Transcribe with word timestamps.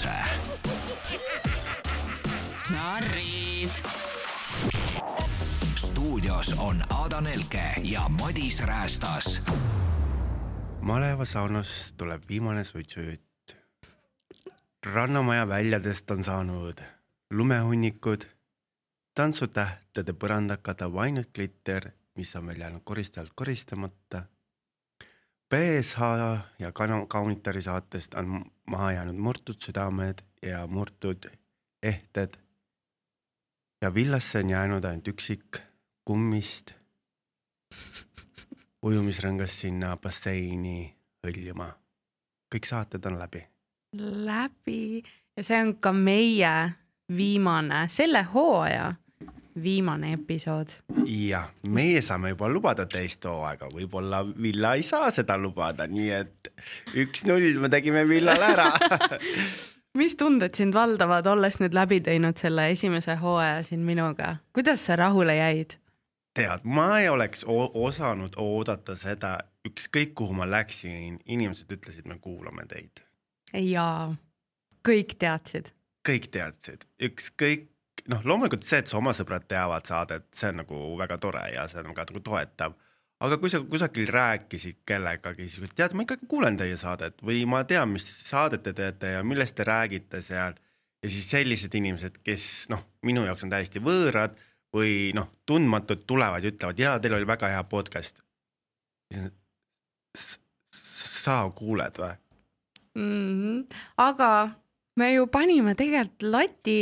Kose. 0.00 0.16
narrid. 2.72 3.70
stuudios 5.76 6.54
on 6.58 6.84
Ada 7.04 7.20
Nelke 7.20 7.74
ja 7.82 8.08
Madis 8.08 8.62
Räästas. 8.62 9.44
maleva 10.80 11.24
saunas 11.24 11.94
tuleb 11.96 12.22
viimane 12.28 12.64
suitsujutt. 12.64 13.56
rannamaja 14.86 15.48
väljadest 15.48 16.10
on 16.10 16.24
saanud 16.24 16.80
lumehunnikud, 17.30 18.24
tantsutähtede 19.14 20.12
põrandal 20.12 20.56
katab 20.62 20.96
ainult 20.96 21.28
klitter, 21.34 21.90
mis 22.16 22.36
on 22.36 22.46
veel 22.46 22.60
jäänud 22.60 22.80
koristajalt 22.84 23.32
koristamata. 23.34 24.22
BSH 25.50 26.00
ja 26.58 26.72
kana- 26.72 27.06
kaunitari 27.08 27.62
saatest 27.62 28.14
on 28.14 28.44
maha 28.70 28.92
jäänud 28.92 29.16
murtud 29.16 29.58
südamed 29.58 30.22
ja 30.42 30.66
murtud 30.66 31.30
ehted. 31.82 32.34
ja 33.82 33.94
villasse 33.94 34.38
on 34.38 34.50
jäänud 34.50 34.84
ainult 34.84 35.08
üksik 35.08 35.58
kummist 36.04 36.72
ujumisrõngas 38.86 39.60
sinna 39.60 39.96
basseini 39.96 40.96
hõljuma. 41.26 41.72
kõik 42.54 42.66
saated 42.66 43.04
on 43.06 43.18
läbi. 43.18 43.42
läbi 44.26 45.02
ja 45.36 45.42
see 45.42 45.60
on 45.62 45.76
ka 45.76 45.92
meie 45.92 46.72
viimane, 47.16 47.88
selle 47.88 48.22
hooaja 48.22 48.94
viimane 49.62 50.12
episood. 50.12 50.76
ja 51.06 51.42
meie 51.68 52.02
saame 52.02 52.34
juba 52.34 52.48
lubada 52.48 52.86
teist 52.86 53.24
hooaega, 53.24 53.68
võib-olla 53.74 54.22
Villa 54.42 54.74
ei 54.78 54.82
saa 54.86 55.10
seda 55.10 55.38
lubada, 55.38 55.86
nii 55.86 56.10
et 56.10 56.52
üks-null 56.94 57.60
me 57.60 57.68
tegime 57.72 58.06
Villale 58.08 58.52
ära. 58.54 58.70
mis 60.00 60.16
tunded 60.16 60.54
sind 60.54 60.74
valdavad, 60.74 61.26
olles 61.26 61.60
nüüd 61.60 61.74
läbi 61.74 62.00
teinud 62.04 62.38
selle 62.38 62.70
esimese 62.70 63.16
hooaja 63.20 63.62
siin 63.66 63.84
minuga, 63.86 64.36
kuidas 64.54 64.86
sa 64.86 64.96
rahule 65.00 65.36
jäid? 65.36 65.80
tead, 66.34 66.64
ma 66.64 67.00
ei 67.00 67.08
oleks 67.08 67.44
osanud 67.46 68.36
oodata 68.38 68.94
seda, 68.98 69.38
ükskõik 69.66 70.14
kuhu 70.18 70.36
ma 70.36 70.46
läksin, 70.48 71.18
inimesed 71.26 71.72
ütlesid, 71.74 72.06
me 72.08 72.18
kuulame 72.22 72.66
teid. 72.70 73.02
jaa, 73.54 74.14
kõik 74.86 75.16
teadsid. 75.18 75.72
kõik 76.08 76.30
teadsid, 76.32 76.86
ükskõik, 77.02 77.68
noh, 78.10 78.22
loomulikult 78.26 78.66
see, 78.66 78.80
et 78.82 78.90
su 78.90 78.98
oma 78.98 79.12
sõbrad 79.16 79.46
teavad 79.50 79.86
saadet, 79.88 80.28
see 80.34 80.50
on 80.52 80.62
nagu 80.62 80.78
väga 80.98 81.18
tore 81.22 81.42
ja 81.54 81.66
see 81.70 81.82
on 81.82 81.94
ka 81.96 82.06
nagu 82.08 82.22
toetav. 82.26 82.76
aga 83.20 83.36
kui 83.36 83.50
sa 83.52 83.60
kusagil 83.60 84.08
rääkisid 84.08 84.78
kellegagi, 84.88 85.48
siis 85.48 85.74
tead, 85.76 85.92
ma 85.94 86.06
ikkagi 86.06 86.28
kuulen 86.28 86.56
teie 86.56 86.76
saadet 86.80 87.20
või 87.22 87.42
ma 87.48 87.62
tean, 87.68 87.92
mis 87.92 88.06
saadet 88.06 88.62
te 88.64 88.72
teete 88.76 89.16
ja 89.18 89.24
millest 89.24 89.56
te 89.56 89.66
räägite 89.68 90.22
seal. 90.24 90.56
ja 91.02 91.10
siis 91.10 91.28
sellised 91.30 91.74
inimesed, 91.74 92.20
kes 92.24 92.68
noh, 92.72 92.82
minu 93.02 93.24
jaoks 93.28 93.44
on 93.44 93.52
täiesti 93.52 93.82
võõrad 93.84 94.38
või 94.74 95.12
noh, 95.14 95.28
tundmatud 95.46 96.06
tulevad 96.06 96.44
ja 96.44 96.52
ütlevad, 96.52 96.78
jaa, 96.78 96.98
teil 97.00 97.18
oli 97.18 97.26
väga 97.26 97.52
hea 97.54 97.62
podcast. 97.64 98.22
sa 100.16 101.42
kuuled 101.54 101.98
või? 101.98 102.14
mm. 102.94 103.02
-hmm. 103.02 103.64
aga 103.96 104.50
me 104.96 105.12
ju 105.14 105.26
panime 105.26 105.74
tegelikult 105.74 106.22
lati 106.22 106.80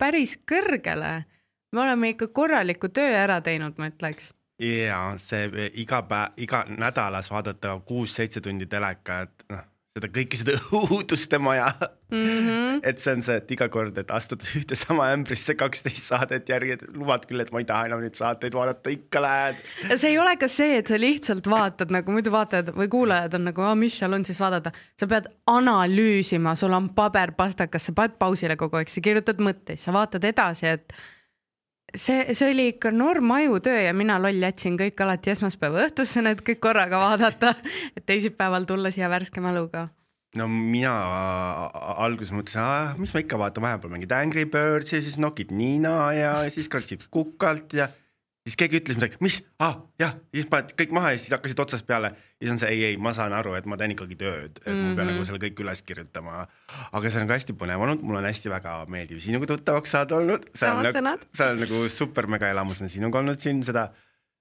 päris 0.00 0.36
kõrgele. 0.48 1.24
me 1.72 1.80
oleme 1.80 2.08
ikka 2.14 2.28
korraliku 2.34 2.88
töö 2.88 3.12
ära 3.14 3.40
teinud, 3.40 3.78
ma 3.78 3.90
ütleks. 3.92 4.32
ja 4.60 5.00
see 5.18 5.70
iga 5.82 6.02
päev, 6.02 6.32
iga 6.36 6.64
nädalas 6.68 7.30
vaadata 7.30 7.78
kuus-seitse 7.86 8.40
tundi 8.40 8.66
telekat, 8.66 9.44
noh, 9.48 9.69
seda 9.96 10.10
kõike 10.14 10.38
seda 10.38 10.58
õuduste 10.80 11.40
maja 11.42 11.72
Mm 12.10 12.26
-hmm. 12.26 12.80
et 12.82 12.98
see 12.98 13.12
on 13.14 13.22
see, 13.22 13.36
et 13.38 13.50
iga 13.54 13.68
kord, 13.70 13.98
et 13.98 14.08
astudes 14.10 14.48
ühte 14.58 14.74
sama 14.74 15.04
ämbrisse 15.14 15.54
kaksteist 15.54 16.08
saadet 16.10 16.48
järgi, 16.48 16.72
et 16.72 16.82
lubad 16.94 17.22
küll, 17.26 17.38
et 17.40 17.52
ma 17.54 17.60
ei 17.62 17.68
taha 17.68 17.86
enam 17.86 18.00
neid 18.02 18.18
saateid 18.18 18.54
vaadata, 18.54 18.90
ikka 18.90 19.22
lähed. 19.22 19.60
ja 19.90 19.98
see 19.98 20.10
ei 20.10 20.18
ole 20.18 20.32
ka 20.36 20.48
see, 20.48 20.80
et 20.80 20.90
sa 20.90 20.98
lihtsalt 20.98 21.46
vaatad 21.46 21.94
nagu 21.94 22.10
muidu 22.10 22.32
vaatajad 22.34 22.72
või 22.74 22.88
kuulajad 22.90 23.34
on 23.38 23.46
nagu, 23.52 23.68
mis 23.78 23.98
seal 23.98 24.12
on 24.18 24.24
siis 24.24 24.40
vaadata, 24.42 24.72
sa 24.98 25.06
pead 25.06 25.30
analüüsima, 25.46 26.56
sul 26.58 26.74
on 26.74 26.90
paber 26.98 27.32
pastakas, 27.38 27.86
sa 27.86 27.92
paned 27.92 28.18
pausile 28.18 28.56
kogu 28.56 28.76
aeg, 28.76 28.90
sa 28.90 29.00
kirjutad 29.00 29.38
mõtteid, 29.38 29.78
sa 29.78 29.94
vaatad 29.94 30.24
edasi, 30.24 30.66
et 30.66 30.92
see, 31.94 32.34
see 32.34 32.50
oli 32.52 32.66
ikka 32.74 32.90
norm 32.94 33.30
ajutöö 33.30 33.80
ja 33.82 33.94
mina 33.96 34.18
loll 34.22 34.42
jätsin 34.42 34.76
kõik 34.80 35.00
alati 35.04 35.32
esmaspäeva 35.34 35.86
õhtusse 35.86 36.22
need 36.24 36.42
kõik 36.46 36.60
korraga 36.62 37.00
vaadata, 37.02 37.54
et 37.96 38.06
teisipäeval 38.06 38.68
tulla 38.68 38.92
siia 38.94 39.10
värske 39.10 39.42
mäluga. 39.44 39.88
no 40.38 40.46
mina 40.48 40.92
alguses 42.04 42.34
mõtlesin, 42.34 42.98
mis 43.02 43.14
ma 43.14 43.24
ikka 43.24 43.38
vaatan, 43.40 43.66
vahepeal 43.66 43.94
mängid 43.94 44.12
Angry 44.14 44.46
Birds 44.46 44.92
ja 44.94 45.02
siis 45.02 45.18
nokid 45.18 45.50
Niina 45.50 46.12
ja 46.14 46.34
siis 46.50 46.68
kratsid 46.70 47.08
kukalt 47.10 47.74
ja 47.74 47.88
siis 48.46 48.56
keegi 48.56 48.80
ütles 48.80 48.96
midagi, 48.96 49.18
mis 49.24 49.40
ah,, 49.60 49.76
jah, 50.00 50.14
siis 50.34 50.46
paned 50.50 50.72
kõik 50.78 50.94
maha 50.96 51.12
ja 51.14 51.20
siis 51.20 51.34
hakkasid 51.34 51.60
otsast 51.64 51.86
peale 51.88 52.12
ja 52.14 52.40
siis 52.40 52.52
on 52.54 52.60
see 52.62 52.70
ei, 52.72 52.84
ei, 52.90 52.96
ma 52.96 53.12
saan 53.16 53.34
aru, 53.36 53.54
et 53.58 53.66
ma 53.68 53.76
teen 53.80 53.94
ikkagi 53.94 54.16
tööd, 54.20 54.60
et 54.60 54.66
mm 54.66 54.72
-hmm. 54.72 54.90
ma 54.90 54.96
pean 54.96 55.06
Mhm. 55.06 55.14
nagu 55.14 55.24
selle 55.28 55.40
kõik 55.42 55.60
üles 55.64 55.82
kirjutama. 55.82 56.46
aga 56.92 57.10
see 57.10 57.22
on 57.22 57.28
ka 57.28 57.34
hästi 57.34 57.52
põnev 57.52 57.80
olnud, 57.86 58.02
mul 58.02 58.16
on 58.16 58.24
hästi 58.24 58.50
väga 58.50 58.86
meeldiv 58.88 59.20
sinuga 59.20 59.46
tuttavaks 59.46 59.90
saada 59.90 60.16
olnud. 60.16 60.46
Samad 60.54 60.84
nagu, 60.84 60.96
sõnad. 60.98 61.26
see 61.28 61.50
on 61.50 61.60
nagu 61.60 61.88
super 61.88 62.26
mega 62.26 62.48
elamus 62.48 62.80
on 62.80 62.88
sinuga 62.88 63.18
olnud 63.18 63.40
siin 63.40 63.62
seda 63.62 63.90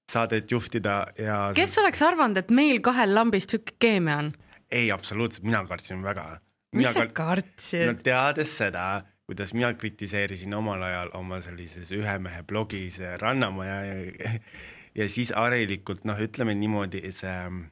saadet 0.10 0.52
juhtida 0.52 1.08
ja. 1.18 1.52
kes 1.56 1.78
oleks 1.82 2.02
arvanud, 2.02 2.38
et 2.38 2.52
meil 2.52 2.82
kahel 2.86 3.14
lambist 3.16 3.54
sihuke 3.54 3.76
keemia 3.80 4.18
on? 4.24 4.34
ei, 4.72 4.92
absoluutselt, 4.92 5.44
mina 5.44 5.64
kartsin 5.66 6.04
väga. 6.04 6.40
mis 6.74 6.94
sa 6.94 7.04
no 7.04 7.14
kartsid? 7.14 8.02
teades 8.06 8.58
seda, 8.58 9.04
kuidas 9.30 9.54
mina 9.54 9.70
kritiseerisin 9.78 10.56
omal 10.58 10.82
ajal 10.88 11.12
oma 11.20 11.38
sellises 11.46 11.92
ühe 11.94 12.16
mehe 12.26 12.42
blogis 12.50 12.98
äh, 13.04 13.14
Rannamaja 13.22 13.76
ja, 13.86 14.32
ja 14.98 15.10
siis 15.10 15.30
harilikult 15.38 16.08
noh, 16.10 16.18
ütleme 16.18 16.56
niimoodi, 16.58 17.04
see 17.14 17.30
ähm, 17.30 17.68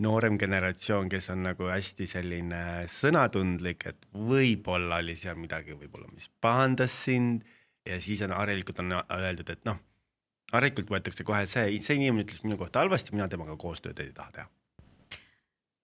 noorem 0.00 0.38
generatsioon, 0.40 1.10
kes 1.12 1.28
on 1.34 1.44
nagu 1.50 1.68
hästi 1.68 2.06
selline 2.10 2.62
sõnatundlik, 2.90 3.84
et 3.92 4.08
võib-olla 4.16 5.02
oli 5.04 5.18
seal 5.20 5.36
midagi 5.38 5.76
võib-olla, 5.76 6.08
mis 6.14 6.30
pahandas 6.42 6.96
sind 7.04 7.44
ja 7.84 8.00
siis 8.00 8.24
on 8.24 8.32
harilikult 8.32 8.80
on 8.80 8.96
öeldud, 9.04 9.52
et 9.52 9.68
noh, 9.68 9.78
harilikult 10.54 10.90
võetakse 10.96 11.28
kohe 11.28 11.44
see, 11.50 11.76
see 11.84 12.00
inimene 12.00 12.24
ütles 12.24 12.40
minu 12.46 12.56
kohta 12.60 12.82
halvasti, 12.82 13.12
mina 13.14 13.28
temaga 13.28 13.58
koostööd 13.60 14.00
ei 14.00 14.16
taha 14.16 14.38
teha. 14.38 14.48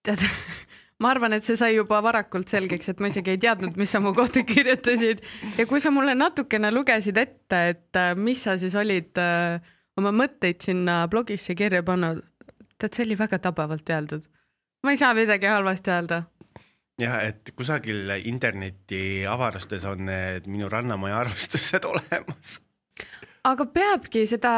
tead, 0.09 0.25
ma 1.01 1.11
arvan, 1.15 1.33
et 1.33 1.47
see 1.47 1.57
sai 1.59 1.75
juba 1.75 1.99
varakult 2.05 2.51
selgeks, 2.51 2.91
et 2.91 3.01
ma 3.01 3.09
isegi 3.11 3.33
ei 3.33 3.39
teadnud, 3.41 3.77
mis 3.79 3.91
sa 3.93 4.01
mu 4.03 4.13
kohta 4.17 4.43
kirjutasid 4.51 5.23
ja 5.57 5.67
kui 5.69 5.81
sa 5.83 5.93
mulle 5.93 6.15
natukene 6.17 6.71
lugesid 6.73 7.17
ette, 7.21 7.61
et 7.73 7.99
äh, 7.99 8.13
mis 8.17 8.43
sa 8.45 8.57
siis 8.61 8.75
olid 8.79 9.17
äh, 9.21 9.61
oma 9.99 10.13
mõtteid 10.15 10.61
sinna 10.63 11.03
blogisse 11.11 11.55
kirja 11.57 11.83
pannud, 11.87 12.21
tead, 12.77 12.93
see 12.93 13.07
oli 13.07 13.17
väga 13.19 13.41
tabavalt 13.41 13.89
öeldud. 13.89 14.27
ma 14.83 14.93
ei 14.93 15.01
saa 15.01 15.13
midagi 15.17 15.49
halvasti 15.49 15.93
öelda. 15.93 16.23
jah, 17.01 17.17
et 17.27 17.53
kusagil 17.57 18.13
interneti 18.25 19.25
avarustes 19.29 19.85
on 19.89 20.05
need 20.09 20.47
minu 20.47 20.69
Rannamaja 20.69 21.23
arvustused 21.25 21.85
olemas. 21.91 22.59
aga 23.49 23.65
peabki 23.65 24.27
seda, 24.29 24.53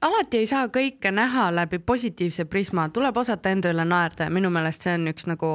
alati 0.00 0.40
ei 0.40 0.46
saa 0.46 0.66
kõike 0.72 1.12
näha 1.12 1.50
läbi 1.54 1.78
positiivse 1.78 2.44
prisma, 2.44 2.88
tuleb 2.88 3.16
osata 3.16 3.52
enda 3.52 3.72
üle 3.74 3.84
naerda 3.84 4.28
ja 4.28 4.34
minu 4.34 4.50
meelest 4.50 4.86
see 4.86 4.96
on 4.96 5.12
üks 5.12 5.28
nagu 5.28 5.52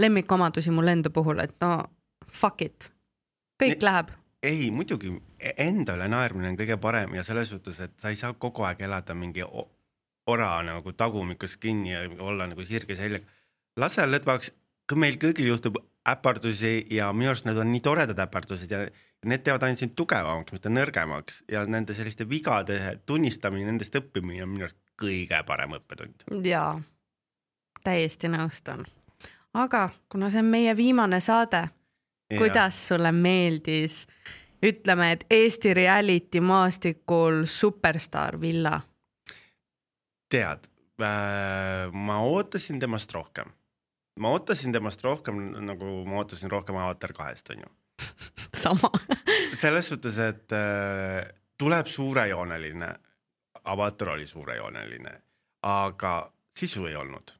lemmikomadusi 0.00 0.72
mul 0.74 0.90
enda 0.90 1.10
puhul, 1.14 1.42
et 1.44 1.54
no 1.62 1.76
fuck 2.30 2.62
it, 2.62 2.90
kõik 3.62 3.78
Ni- 3.78 3.88
läheb. 3.88 4.10
ei, 4.42 4.70
muidugi 4.70 5.12
enda 5.56 5.96
üle 5.98 6.08
naermine 6.08 6.52
on 6.52 6.58
kõige 6.58 6.76
parem 6.80 7.14
ja 7.14 7.24
selles 7.24 7.48
suhtes, 7.52 7.80
et 7.80 7.94
sa 8.00 8.12
ei 8.12 8.16
saa 8.16 8.32
kogu 8.32 8.64
aeg 8.64 8.80
elada 8.80 9.14
mingi 9.14 9.44
ora 10.26 10.50
nagu 10.64 10.92
tagumikus 10.92 11.56
kinni 11.56 11.92
ja 11.92 12.04
olla 12.18 12.46
nagu 12.46 12.64
sirge 12.64 12.96
seljaga. 12.96 13.24
lase 13.76 14.06
lõdvaks, 14.06 14.50
meil 14.96 15.16
kõigil 15.20 15.48
juhtub 15.48 15.76
äpardusi 16.08 16.86
ja 16.90 17.12
minu 17.12 17.30
arust 17.32 17.46
need 17.48 17.58
on 17.58 17.70
nii 17.72 17.80
toredad 17.80 18.18
äpardused 18.26 18.70
ja 18.70 18.84
need 19.28 19.44
teevad 19.44 19.66
ainult 19.66 19.82
sind 19.82 19.94
tugevamaks, 19.98 20.52
mitte 20.54 20.72
nõrgemaks 20.72 21.42
ja 21.50 21.64
nende 21.68 21.94
selliste 21.96 22.26
vigade 22.28 22.78
tunnistamine, 23.06 23.66
nendest 23.68 23.96
õppimine 24.00 24.42
on 24.44 24.52
minu 24.52 24.68
arust 24.68 24.80
kõige 25.00 25.40
parem 25.46 25.76
õppetund. 25.78 26.26
jaa, 26.46 26.80
täiesti 27.84 28.30
nõustun. 28.32 28.84
aga 29.54 29.88
kuna 30.08 30.30
see 30.30 30.42
on 30.42 30.50
meie 30.50 30.76
viimane 30.76 31.20
saade, 31.20 31.66
kuidas 32.36 32.88
sulle 32.88 33.12
meeldis, 33.12 34.06
ütleme, 34.64 35.12
et 35.12 35.26
Eesti 35.30 35.74
reality 35.74 36.40
maastikul 36.40 37.44
superstaar 37.46 38.40
Villa? 38.40 38.80
tead, 40.34 40.66
ma 41.92 42.18
ootasin 42.22 42.78
temast 42.78 43.12
rohkem. 43.12 43.46
ma 44.20 44.30
ootasin 44.30 44.72
temast 44.72 45.02
rohkem, 45.04 45.40
nagu 45.66 46.04
ma 46.06 46.22
ootasin 46.22 46.50
rohkem 46.50 46.76
Avatar 46.76 47.12
kahest, 47.12 47.50
onju. 47.50 47.66
sama. 48.64 48.90
selles 49.52 49.88
suhtes, 49.88 50.18
et 50.18 50.52
äh, 50.52 51.24
tuleb 51.58 51.86
suurejooneline, 51.86 52.94
Avatar 53.64 54.08
oli 54.08 54.26
suurejooneline, 54.26 55.12
aga 55.62 56.14
sisu 56.58 56.86
ei 56.86 56.96
olnud. 56.96 57.32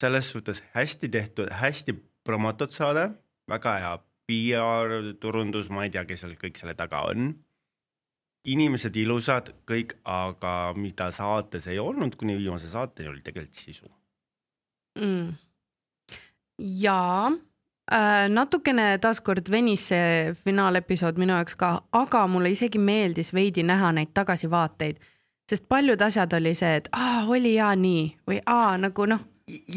selles 0.00 0.30
suhtes 0.32 0.62
hästi 0.72 1.08
tehtud, 1.08 1.50
hästi 1.52 1.92
promotud 2.24 2.72
saade, 2.72 3.10
väga 3.48 3.74
hea 3.78 3.98
PR, 4.30 4.92
turundus, 5.20 5.68
ma 5.70 5.84
ei 5.84 5.90
tea, 5.92 6.04
kes 6.08 6.22
seal 6.24 6.36
kõik 6.40 6.60
selle 6.60 6.74
taga 6.74 7.02
on. 7.10 7.34
inimesed 8.48 8.96
ilusad 8.96 9.50
kõik, 9.68 9.98
aga 10.08 10.72
mida 10.76 11.10
saates 11.12 11.66
ei 11.68 11.78
olnud 11.78 12.16
kuni 12.16 12.38
viimase 12.38 12.70
saateni, 12.72 13.08
oli 13.08 13.20
tegelikult 13.20 13.54
sisu. 13.54 13.90
mm.. 15.00 15.34
ja 16.58 17.00
äh, 17.28 17.49
natukene 18.28 18.98
taaskord 19.02 19.50
venis 19.50 19.88
see 19.90 20.34
finaalepisood 20.44 21.18
minu 21.18 21.32
jaoks 21.32 21.56
ka, 21.56 21.70
aga 21.92 22.26
mulle 22.30 22.50
isegi 22.54 22.78
meeldis 22.78 23.32
veidi 23.34 23.62
näha 23.66 23.92
neid 23.92 24.12
tagasivaateid, 24.14 25.00
sest 25.50 25.66
paljud 25.68 26.00
asjad 26.00 26.32
oli 26.38 26.54
see, 26.54 26.76
et 26.76 26.88
aa, 26.92 27.24
oli 27.26 27.54
ja 27.54 27.72
nii 27.74 28.04
või 28.30 28.38
aa 28.46 28.76
nagu 28.78 29.06
noh, 29.10 29.20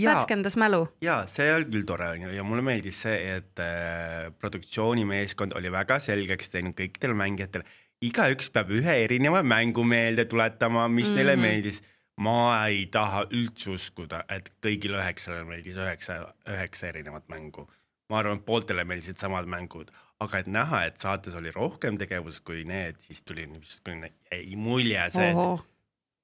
värskendas 0.05 0.55
mälu. 0.61 0.87
ja 1.01 1.23
see 1.27 1.47
oli 1.55 1.65
küll 1.65 1.85
tore 1.89 2.09
onju 2.13 2.29
ja 2.35 2.43
mulle 2.43 2.61
meeldis 2.61 3.01
see, 3.01 3.37
et 3.37 3.59
äh, 3.59 4.29
produktsioonimeeskond 4.39 5.55
oli 5.57 5.71
väga 5.73 5.97
selgeks 5.99 6.49
teinud 6.53 6.77
kõikidele 6.77 7.17
mängijatele, 7.17 7.65
igaüks 8.05 8.51
peab 8.53 8.69
ühe 8.69 8.99
erineva 9.05 9.41
mängu 9.43 9.83
meelde 9.83 10.25
tuletama, 10.25 10.87
mis 10.87 11.07
mm 11.07 11.11
-hmm. 11.11 11.15
neile 11.15 11.35
Mhm. 11.35 11.41
meeldis. 11.41 11.81
ma 12.17 12.67
ei 12.67 12.85
taha 12.91 13.23
üldse 13.31 13.71
uskuda, 13.73 14.23
et 14.29 14.51
kõigile 14.61 14.99
üheksale 15.01 15.43
meeldis 15.43 15.75
üheksa, 15.75 16.33
üheksa 16.47 16.87
erinevat 16.87 17.23
mängu. 17.27 17.67
Ma 18.13 18.21
arvan, 18.21 18.39
et 18.39 18.45
pooltele 18.45 18.85
meeldisid 18.85 19.17
samad 19.21 19.49
mängud, 19.49 19.89
aga 20.23 20.43
et 20.43 20.49
näha, 20.53 20.85
et 20.89 21.01
saates 21.01 21.35
oli 21.39 21.51
rohkem 21.55 21.97
tegevust 22.01 22.43
kui 22.45 22.63
need, 22.69 23.01
siis 23.01 23.23
tuli 23.25 23.47
niisugune 23.49 24.13
mulje 24.61 25.07
see, 25.15 25.31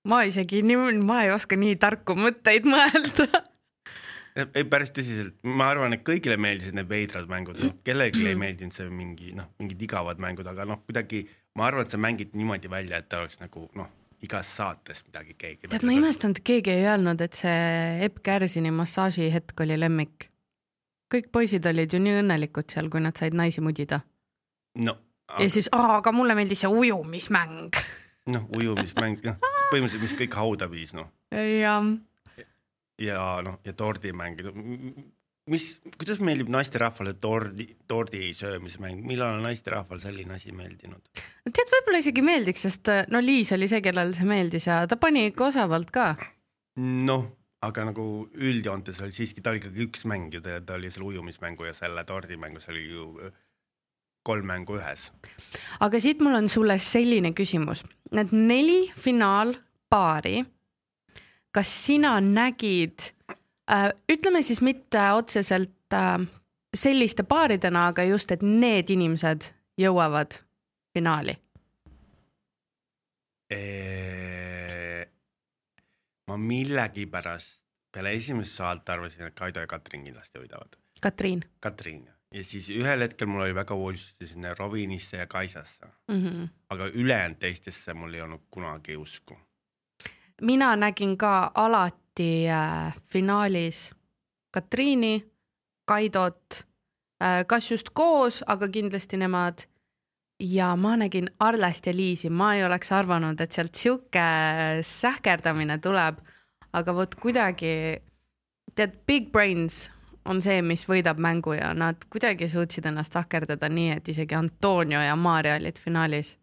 ma 0.10 0.24
isegi 0.30 0.62
nii, 0.66 1.00
ma 1.10 1.24
ei 1.26 1.34
oska 1.34 1.58
nii 1.60 1.80
tarku 1.82 2.16
mõtteid 2.20 2.68
mõelda. 2.70 3.28
ei 4.56 4.66
päris 4.70 4.94
tõsiselt, 4.96 5.36
ma 5.44 5.72
arvan, 5.74 5.98
et 5.98 6.06
kõigile 6.08 6.38
meeldisid 6.40 6.78
need 6.78 6.90
veidrad 6.92 7.30
mängud, 7.32 7.60
noh 7.60 7.80
kellelegi 7.86 8.28
ei 8.30 8.38
meeldinud 8.40 8.76
see 8.76 8.90
mingi 8.94 9.34
noh, 9.38 9.50
mingid 9.62 9.82
igavad 9.90 10.22
mängud, 10.22 10.48
aga 10.48 10.68
noh, 10.70 10.84
kuidagi 10.86 11.26
ma 11.60 11.68
arvan, 11.70 11.88
et 11.88 11.96
see 11.96 12.02
mängiti 12.02 12.40
niimoodi 12.40 12.72
välja, 12.72 13.02
et 13.02 13.10
ta 13.12 13.24
oleks 13.24 13.42
nagu 13.42 13.66
noh, 13.80 13.90
igas 14.26 14.52
saates 14.60 15.04
midagi 15.08 15.36
keegi. 15.40 15.70
tead, 15.72 15.86
ma 15.88 15.96
imestan, 15.96 16.36
et 16.36 16.44
keegi 16.46 16.74
ei 16.76 16.88
öelnud, 16.88 17.22
et 17.24 17.38
see 17.40 18.04
Epp 18.08 18.22
Kärsini 18.26 18.72
massaaži 18.76 19.30
hetk 19.34 19.66
oli 19.66 19.80
lemmik. 19.80 20.30
Kõik 21.12 21.30
poisid 21.34 21.66
olid 21.70 21.94
ju 21.94 22.02
nii 22.02 22.22
õnnelikud 22.24 22.70
seal, 22.72 22.90
kui 22.90 23.04
nad 23.04 23.18
said 23.18 23.38
naisi 23.38 23.64
mudida 23.66 24.02
no 24.86 24.98
ja 25.38 25.50
siis, 25.50 25.70
aga 25.76 26.12
mulle 26.16 26.36
meeldis 26.38 26.64
see 26.66 26.72
ujumismäng. 26.74 27.78
noh, 28.34 28.50
ujumismäng, 28.58 29.22
noh 29.26 29.38
põhimõtteliselt, 29.70 30.04
mis 30.06 30.18
kõik 30.24 30.38
hauda 30.40 30.70
viis, 30.72 30.96
noh 30.98 31.10
jah, 31.32 31.86
ja 33.00 33.22
noh, 33.46 33.60
ja 33.66 33.74
tordimäng, 33.78 34.42
mis, 35.50 35.68
kuidas 35.98 36.22
meeldib 36.26 36.50
naisterahvale 36.54 37.16
tordi, 37.22 37.70
tordi 37.90 38.32
söömismäng, 38.38 39.04
millal 39.08 39.38
on 39.38 39.46
naisterahval 39.48 40.02
selline 40.04 40.36
asi 40.36 40.54
meeldinud? 40.56 41.02
tead, 41.50 41.74
võib-olla 41.76 42.02
isegi 42.04 42.26
meeldiks, 42.26 42.66
sest 42.68 42.94
no 43.14 43.22
Liis 43.24 43.54
oli 43.56 43.70
see, 43.72 43.84
kellele 43.86 44.16
see 44.18 44.30
meeldis 44.30 44.70
ja 44.70 44.82
ta 44.90 45.00
pani 45.02 45.30
ikka 45.32 45.50
osavalt 45.52 45.94
ka. 45.96 46.12
noh, 46.80 47.28
aga 47.66 47.86
nagu 47.90 48.06
üldjoontes 48.40 49.02
oli 49.04 49.16
siiski, 49.16 49.44
ta 49.44 49.52
oli 49.52 49.62
ikkagi 49.62 49.86
üks 49.88 50.06
mäng 50.08 50.34
ju, 50.34 50.42
ta 50.42 50.78
oli 50.78 50.92
selle 50.92 51.10
ujumismängu 51.12 51.68
ja 51.68 51.76
selle 51.76 52.04
tordimängu, 52.08 52.62
see 52.64 52.74
oli 52.76 52.86
ju 52.88 53.08
äh, 53.26 53.34
kolm 54.24 54.48
mängu 54.48 54.78
ühes. 54.80 55.10
aga 55.80 56.00
siit 56.00 56.24
mul 56.24 56.38
on 56.40 56.50
sulle 56.52 56.80
selline 56.80 57.34
küsimus, 57.36 57.84
need 58.16 58.32
neli 58.36 58.82
finaalpaari, 58.96 60.44
kas 61.52 61.74
sina 61.86 62.18
nägid 62.24 63.12
äh,, 63.32 63.90
ütleme 64.12 64.44
siis 64.44 64.62
mitte 64.62 65.10
otseselt 65.18 65.96
äh, 65.96 66.20
selliste 66.74 67.24
paaridena, 67.24 67.90
aga 67.92 68.08
just, 68.08 68.32
et 68.32 68.46
need 68.46 68.92
inimesed 68.94 69.52
jõuavad 69.80 70.42
finaali? 70.96 71.36
Ma 76.30 76.38
millegipärast 76.38 77.66
peale 77.92 78.14
esimest 78.14 78.54
saadet 78.60 78.90
arvasin, 78.94 79.26
et 79.28 79.36
Kaido 79.36 79.66
ja 79.66 79.68
Katrin 79.68 80.06
kindlasti 80.06 80.42
võidavad. 80.42 80.78
Katriin 81.02 81.44
Katrin 81.60 82.08
ja 82.34 82.44
siis 82.44 82.70
ühel 82.74 83.02
hetkel 83.02 83.30
mul 83.30 83.48
oli 83.48 83.56
väga 83.58 83.76
unistus 83.76 84.34
sinna 84.34 84.54
Robinisse 84.54 85.18
ja 85.18 85.28
Kaisasse, 85.28 85.86
mm. 86.08 86.16
-hmm. 86.16 86.48
aga 86.70 86.88
ülejäänud 86.88 87.40
teistesse 87.40 87.94
mul 87.94 88.14
ei 88.14 88.22
olnud 88.22 88.42
kunagi 88.52 88.98
usku. 88.98 89.38
mina 90.42 90.76
nägin 90.76 91.18
ka 91.18 91.52
alati 91.56 92.50
äh, 92.50 92.96
finaalis 93.06 93.96
Katriini, 94.52 95.32
Kaidot 95.86 96.54
äh,, 97.24 97.46
kas 97.48 97.72
just 97.72 97.90
koos, 97.94 98.44
aga 98.48 98.68
kindlasti 98.68 99.18
nemad. 99.18 99.60
Ja 100.40 100.76
ma 100.76 100.96
nägin 100.98 101.30
Arlest 101.40 101.86
ja 101.86 101.94
Liisi, 101.96 102.30
ma 102.30 102.54
ei 102.56 102.64
oleks 102.66 102.92
arvanud, 102.92 103.40
et 103.42 103.52
sealt 103.52 103.76
sihuke 103.76 104.26
sähkerdamine 104.86 105.78
tuleb, 105.84 106.20
aga 106.74 106.96
vot 106.96 107.16
kuidagi 107.16 107.74
tead, 108.76 109.00
big 109.08 109.32
brains 109.32 109.90
on 110.30 110.42
see, 110.42 110.62
mis 110.62 110.86
võidab 110.88 111.20
mängu 111.22 111.56
ja 111.58 111.72
nad 111.74 112.06
kuidagi 112.12 112.48
suutsid 112.52 112.86
ennast 112.90 113.14
tahkerdada 113.16 113.70
nii, 113.70 113.92
et 113.98 114.12
isegi 114.14 114.36
Antonio 114.38 115.02
ja 115.02 115.16
Maarja 115.16 115.58
olid 115.60 115.80
finaalis. 115.80 116.38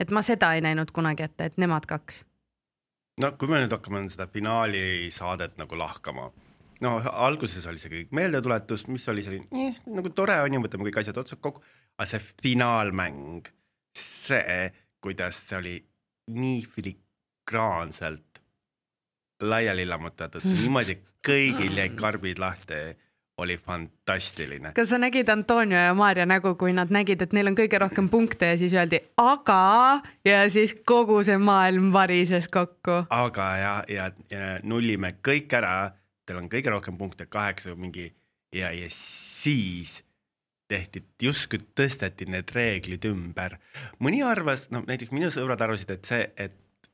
et 0.00 0.10
ma 0.10 0.22
seda 0.22 0.54
ei 0.54 0.60
näinud 0.60 0.90
kunagi 0.90 1.22
ette, 1.22 1.44
et 1.44 1.58
nemad 1.62 1.84
kaks. 1.86 2.24
No 3.22 3.32
kui 3.38 3.46
me 3.48 3.60
nüüd 3.62 3.70
hakkame 3.70 4.00
seda 4.10 4.26
finaali 4.26 5.10
saadet 5.14 5.54
nagu 5.60 5.78
lahkama, 5.78 6.30
no 6.82 6.96
alguses 7.12 7.66
oli 7.70 7.78
see 7.78 7.92
kõik 7.92 8.14
meeldetuletus, 8.18 8.88
mis 8.88 9.06
oli 9.12 9.22
selline 9.22 9.46
eh, 9.68 9.78
nagu 9.86 10.10
tore 10.10 10.40
on 10.42 10.56
ju, 10.56 10.62
võtame 10.64 10.88
kõik 10.88 11.02
asjad 11.02 11.20
otsad 11.22 11.38
kokku, 11.44 11.62
aga 12.02 12.10
see 12.10 12.22
finaalmäng, 12.42 13.46
see, 13.94 14.72
kuidas 15.02 15.38
see 15.46 15.58
oli 15.58 15.76
nii 16.34 16.62
filigraanselt 16.66 18.42
laiali 19.42 19.86
lammutatud, 19.86 20.44
niimoodi 20.46 20.98
kõigil 21.22 21.78
jäid 21.78 21.94
karbid 21.98 22.42
lahti, 22.42 22.80
oli 23.42 23.56
fantastiline. 23.58 24.72
kas 24.74 24.90
sa 24.90 24.98
nägid 24.98 25.30
Antonio 25.32 25.78
ja 25.78 25.94
Maarja 25.94 26.26
nägu, 26.26 26.54
kui 26.58 26.74
nad 26.74 26.90
nägid, 26.94 27.22
et 27.22 27.32
neil 27.32 27.50
on 27.50 27.56
kõige 27.58 27.78
rohkem 27.80 28.10
punkte 28.10 28.52
ja 28.52 28.58
siis 28.58 28.74
öeldi 28.74 29.00
aga 29.18 30.02
ja 30.26 30.42
siis 30.50 30.74
kogu 30.86 31.22
see 31.26 31.38
maailm 31.38 31.90
varises 31.94 32.50
kokku. 32.50 33.04
aga 33.10 33.48
ja, 33.62 33.74
ja, 33.88 34.10
ja 34.30 34.54
nullime 34.62 35.14
kõik 35.22 35.54
ära, 35.58 35.92
teil 36.26 36.42
on 36.42 36.50
kõige 36.50 36.74
rohkem 36.74 36.98
punkte 36.98 37.26
kaheksa 37.26 37.74
mingi 37.78 38.10
ja, 38.52 38.70
ja 38.70 38.90
siis 38.90 40.02
tehti, 40.72 41.02
justkui 41.22 41.60
tõsteti 41.78 42.26
need 42.32 42.50
reeglid 42.56 43.04
ümber. 43.10 43.58
mõni 44.02 44.22
arvas, 44.26 44.68
no 44.72 44.82
näiteks 44.88 45.12
minu 45.14 45.30
sõbrad 45.34 45.60
arvasid, 45.64 45.92
et 45.94 46.08
see, 46.08 46.26
et 46.36 46.90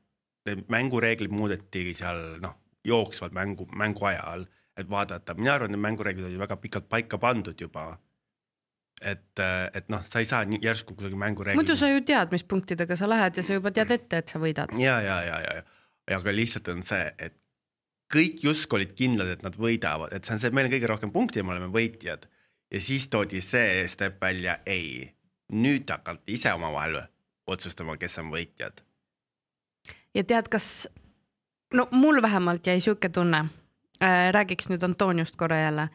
need 0.49 0.67
mängureeglid 0.71 1.33
muudeti 1.33 1.87
seal 1.97 2.39
noh, 2.43 2.57
jooksvalt 2.87 3.35
mängu, 3.35 3.67
mängu 3.75 4.05
ajal, 4.11 4.45
et 4.79 4.87
vaadata, 4.89 5.35
mina 5.37 5.55
arvan, 5.57 5.75
et 5.75 5.83
mängureeglid 5.87 6.29
olid 6.29 6.45
väga 6.45 6.59
pikalt 6.61 6.87
paika 6.91 7.19
pandud 7.21 7.59
juba. 7.59 7.91
et, 8.99 9.39
et 9.73 9.85
noh, 9.87 10.01
sa 10.03 10.19
ei 10.19 10.25
saa 10.27 10.43
järsku 10.43 10.95
kuidagi 10.95 11.15
mängureeglid. 11.15 11.59
muidu 11.59 11.75
sa 11.79 11.87
ju 11.87 12.01
tead, 12.03 12.33
mis 12.35 12.43
punktidega 12.43 12.97
sa 12.99 13.07
lähed 13.07 13.37
ja 13.37 13.43
sa 13.43 13.55
juba 13.55 13.71
tead 13.71 13.91
ette, 13.95 14.23
et 14.23 14.27
sa 14.27 14.39
võidad. 14.39 14.73
ja, 14.79 14.99
ja, 15.01 15.21
ja, 15.23 15.43
ja, 15.45 15.61
ja 16.09 16.17
aga 16.19 16.33
lihtsalt 16.35 16.67
on 16.73 16.83
see, 16.83 17.05
et 17.19 17.37
kõik 18.13 18.43
justkui 18.43 18.81
olid 18.81 18.93
kindlad, 18.97 19.31
et 19.35 19.45
nad 19.45 19.55
võidavad, 19.59 20.13
et 20.15 20.25
see 20.25 20.35
on 20.35 20.41
see, 20.41 20.51
meil 20.55 20.69
on 20.69 20.73
kõige 20.73 20.89
rohkem 20.89 21.13
punkte 21.13 21.41
ja 21.41 21.45
me 21.45 21.55
oleme 21.55 21.69
võitjad. 21.73 22.25
Ja 22.71 22.81
siis 22.81 23.09
toodi 23.09 23.41
see 23.41 23.87
step 23.87 24.21
välja, 24.21 24.59
ei, 24.65 25.15
nüüd 25.51 25.89
hakati 25.89 26.33
ise 26.33 26.53
omavahel 26.53 27.01
otsustama, 27.47 27.97
kes 27.97 28.19
on 28.19 28.31
võitjad. 28.33 28.83
ja 30.15 30.23
tead, 30.23 30.49
kas, 30.49 30.87
no 31.73 31.87
mul 31.91 32.21
vähemalt 32.21 32.67
jäi 32.67 32.79
sihuke 32.79 33.09
tunne 33.09 33.45
äh,, 34.03 34.29
räägiks 34.31 34.69
nüüd 34.69 34.83
Antoniust 34.83 35.35
korra 35.35 35.59
jälle, 35.59 35.89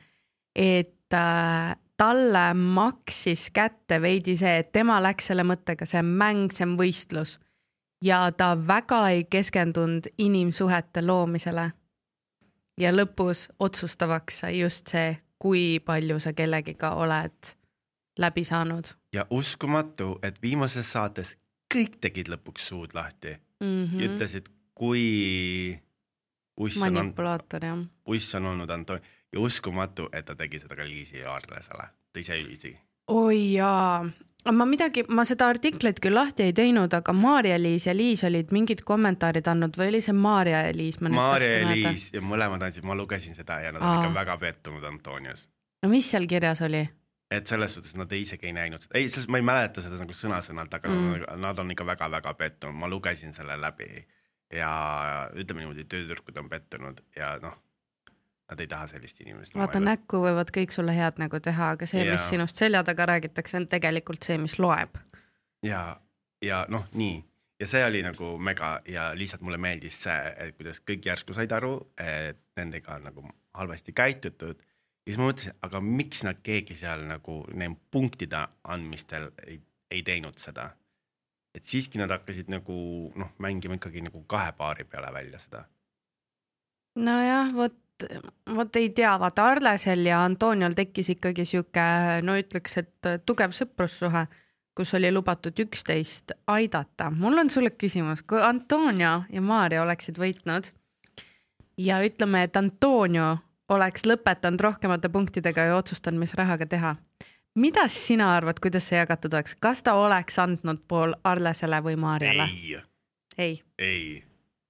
et 0.55 1.15
äh, 1.15 1.77
talle 1.97 2.55
maksis 2.55 3.51
kätte 3.51 4.01
veidi 4.03 4.37
see, 4.37 4.59
et 4.59 4.73
tema 4.73 5.01
läks 5.03 5.31
selle 5.31 5.47
mõttega, 5.47 5.87
see 5.87 6.03
on 6.03 6.15
mäng, 6.19 6.53
see 6.53 6.67
on 6.67 6.79
võistlus 6.79 7.39
ja 8.05 8.33
ta 8.33 8.55
väga 8.69 9.09
ei 9.09 9.25
keskendunud 9.25 10.07
inimsuhete 10.19 11.03
loomisele. 11.07 11.73
ja 12.81 12.91
lõpus 12.91 13.49
otsustavaks 13.61 14.41
sai 14.43 14.59
just 14.59 14.91
see, 14.91 15.17
kui 15.45 15.81
palju 15.85 16.17
sa 16.23 16.33
kellegiga 16.33 16.95
oled 16.97 17.55
läbi 18.19 18.45
saanud 18.49 18.95
ja 19.13 19.27
uskumatu, 19.31 20.19
et 20.23 20.41
viimases 20.43 20.93
saates 20.97 21.35
kõik 21.75 21.99
tegid 22.01 22.31
lõpuks 22.33 22.71
suud 22.71 22.95
lahti 22.97 23.35
mm. 23.35 23.67
mm. 23.67 23.85
-hmm. 23.85 24.01
ja 24.01 24.09
ütlesid, 24.13 24.49
kui 24.75 25.05
uss 26.57 26.81
on, 26.81 26.95
manipulaator 26.95 27.65
jah. 27.65 27.85
uss 28.07 28.35
on 28.35 28.47
olnud 28.55 28.71
Anton 28.71 29.01
ja 29.33 29.41
uskumatu, 29.41 30.09
et 30.13 30.25
ta 30.25 30.35
tegi 30.35 30.63
seda 30.63 30.77
ka 30.77 30.89
Liisi 30.89 31.19
ja 31.19 31.35
Arlesele, 31.35 31.89
teise 32.13 32.39
ühisi 32.41 32.77
oi 33.09 33.53
jaa, 33.53 34.07
ma 34.53 34.65
midagi, 34.69 35.05
ma 35.09 35.25
seda 35.25 35.49
artiklit 35.49 36.01
küll 36.05 36.17
lahti 36.17 36.49
ei 36.49 36.53
teinud, 36.57 36.93
aga 36.93 37.15
Maarja-Liis 37.17 37.87
ja 37.89 37.95
Liis 37.97 38.25
olid 38.29 38.53
mingid 38.53 38.83
kommentaarid 38.85 39.47
andnud 39.49 39.79
või 39.81 39.93
oli 39.93 40.03
see 40.05 40.17
Maarja 40.17 40.65
ja 40.67 40.75
Liis? 40.77 41.01
Maarja 41.01 41.63
ja 41.63 41.71
Liis 41.71 42.11
ja 42.15 42.21
mõlemad 42.25 42.67
andsid, 42.67 42.85
ma 42.85 42.97
lugesin 42.99 43.37
seda 43.37 43.61
ja 43.65 43.73
nad 43.73 43.83
Aa. 43.83 43.95
olid 43.95 44.05
ikka 44.11 44.19
väga 44.19 44.37
pettunud 44.43 44.85
Antonios. 44.91 45.49
no 45.83 45.93
mis 45.93 46.11
seal 46.11 46.29
kirjas 46.29 46.61
oli? 46.67 46.85
et 47.35 47.49
selles 47.51 47.75
suhtes 47.75 47.97
nad 47.99 48.13
isegi 48.13 48.51
ei 48.51 48.57
näinud 48.57 48.85
seda, 48.85 48.99
ei, 48.99 49.09
selles 49.09 49.31
ma 49.33 49.41
ei 49.41 49.47
mäleta 49.47 49.83
seda 49.83 49.97
nagu 49.99 50.15
sõna-sõnalt, 50.15 50.77
aga 50.77 50.91
mm. 50.93 51.09
nad, 51.15 51.41
nad 51.47 51.63
on 51.63 51.73
ikka 51.75 51.87
väga-väga 51.89 52.35
pettunud, 52.39 52.77
ma 52.79 52.91
lugesin 52.91 53.33
selle 53.35 53.57
läbi 53.61 53.89
ja 54.53 54.71
ütleme 55.35 55.65
niimoodi, 55.65 55.87
töötüdrukud 55.89 56.39
on 56.43 56.51
pettunud 56.53 57.01
ja 57.17 57.35
noh, 57.43 57.57
nad 58.51 58.61
ei 58.61 58.67
taha 58.69 58.87
sellist 58.87 59.21
inimest. 59.25 59.55
vaata 59.57 59.81
näkku 59.81 60.21
võivad 60.25 60.51
kõik 60.55 60.75
sulle 60.75 60.97
head 60.97 61.21
nägu 61.23 61.41
teha, 61.41 61.75
aga 61.77 61.87
see, 61.89 62.05
mis 62.11 62.29
sinust 62.29 62.61
selja 62.61 62.83
taga 62.85 63.07
räägitakse, 63.15 63.57
on 63.61 63.69
tegelikult 63.69 64.23
see, 64.27 64.39
mis 64.39 64.59
loeb. 64.59 64.99
ja, 65.65 65.85
ja 66.45 66.65
noh, 66.69 66.89
nii 66.93 67.23
ja 67.61 67.67
see 67.71 67.85
oli 67.87 68.03
nagu 68.05 68.35
mega 68.39 68.77
ja 68.89 69.09
lihtsalt 69.17 69.43
mulle 69.47 69.59
meeldis 69.63 70.03
see, 70.07 70.21
et 70.39 70.57
kuidas 70.59 70.81
kõik 70.85 71.07
järsku 71.07 71.37
said 71.37 71.53
aru, 71.55 71.77
et 72.01 72.41
nendega 72.59 72.99
on 72.99 73.11
nagu 73.11 73.27
halvasti 73.55 73.95
käitutud 73.97 74.59
ja 74.59 75.13
siis 75.13 75.21
ma 75.21 75.29
mõtlesin, 75.29 75.57
aga 75.67 75.81
miks 75.85 76.25
nad 76.27 76.41
keegi 76.45 76.77
seal 76.79 77.05
nagu 77.09 77.43
neil 77.55 77.77
punktide 77.93 78.41
andmistel 78.75 79.31
ei, 79.47 79.61
ei 79.91 80.03
teinud 80.03 80.39
seda. 80.41 80.71
et 81.55 81.63
siiski 81.63 82.01
nad 82.01 82.11
hakkasid 82.11 82.49
nagu 82.51 82.77
noh, 83.15 83.31
mängima 83.39 83.77
ikkagi 83.79 84.03
nagu 84.03 84.25
kahe 84.27 84.53
paari 84.59 84.85
peale 84.85 85.13
välja 85.15 85.39
seda. 85.39 85.65
nojah, 86.97 87.53
vot, 87.55 87.77
vot 88.55 88.77
ei 88.77 88.89
tea, 88.91 89.13
vaata 89.21 89.45
Arlesel 89.53 90.07
ja 90.07 90.25
Antoniol 90.25 90.75
tekkis 90.75 91.13
ikkagi 91.15 91.45
sihuke, 91.49 91.85
no 92.23 92.37
ütleks, 92.39 92.79
et 92.83 93.11
tugev 93.27 93.55
sõprussuhe, 93.55 94.27
kus 94.75 94.95
oli 94.99 95.13
lubatud 95.13 95.59
üksteist 95.67 96.35
aidata. 96.51 97.11
mul 97.11 97.39
on 97.39 97.51
sulle 97.51 97.71
küsimus, 97.71 98.23
kui 98.23 98.43
Antonio 98.43 99.23
ja 99.31 99.41
Maarja 99.41 99.83
oleksid 99.83 100.19
võitnud 100.19 100.73
ja 101.79 102.01
ütleme, 102.03 102.43
et 102.43 102.57
Antonio 102.57 103.37
oleks 103.69 104.07
lõpetanud 104.07 104.61
rohkemate 104.61 105.09
punktidega 105.09 105.71
ja 105.71 105.77
otsustanud, 105.77 106.19
mis 106.19 106.35
rahaga 106.35 106.67
teha. 106.67 106.97
mida 107.55 107.89
sina 107.89 108.35
arvad, 108.37 108.59
kuidas 108.61 108.89
see 108.89 108.99
jagatud 108.99 109.35
oleks, 109.35 109.55
kas 109.55 109.83
ta 109.83 109.95
oleks 109.95 110.39
andnud 110.39 110.83
pool 110.89 111.15
Arlesele 111.25 111.81
või 111.83 111.97
Maarjale? 111.97 112.43
ei. 112.43 112.81
ei? 113.39 113.63
ei. 113.79 114.25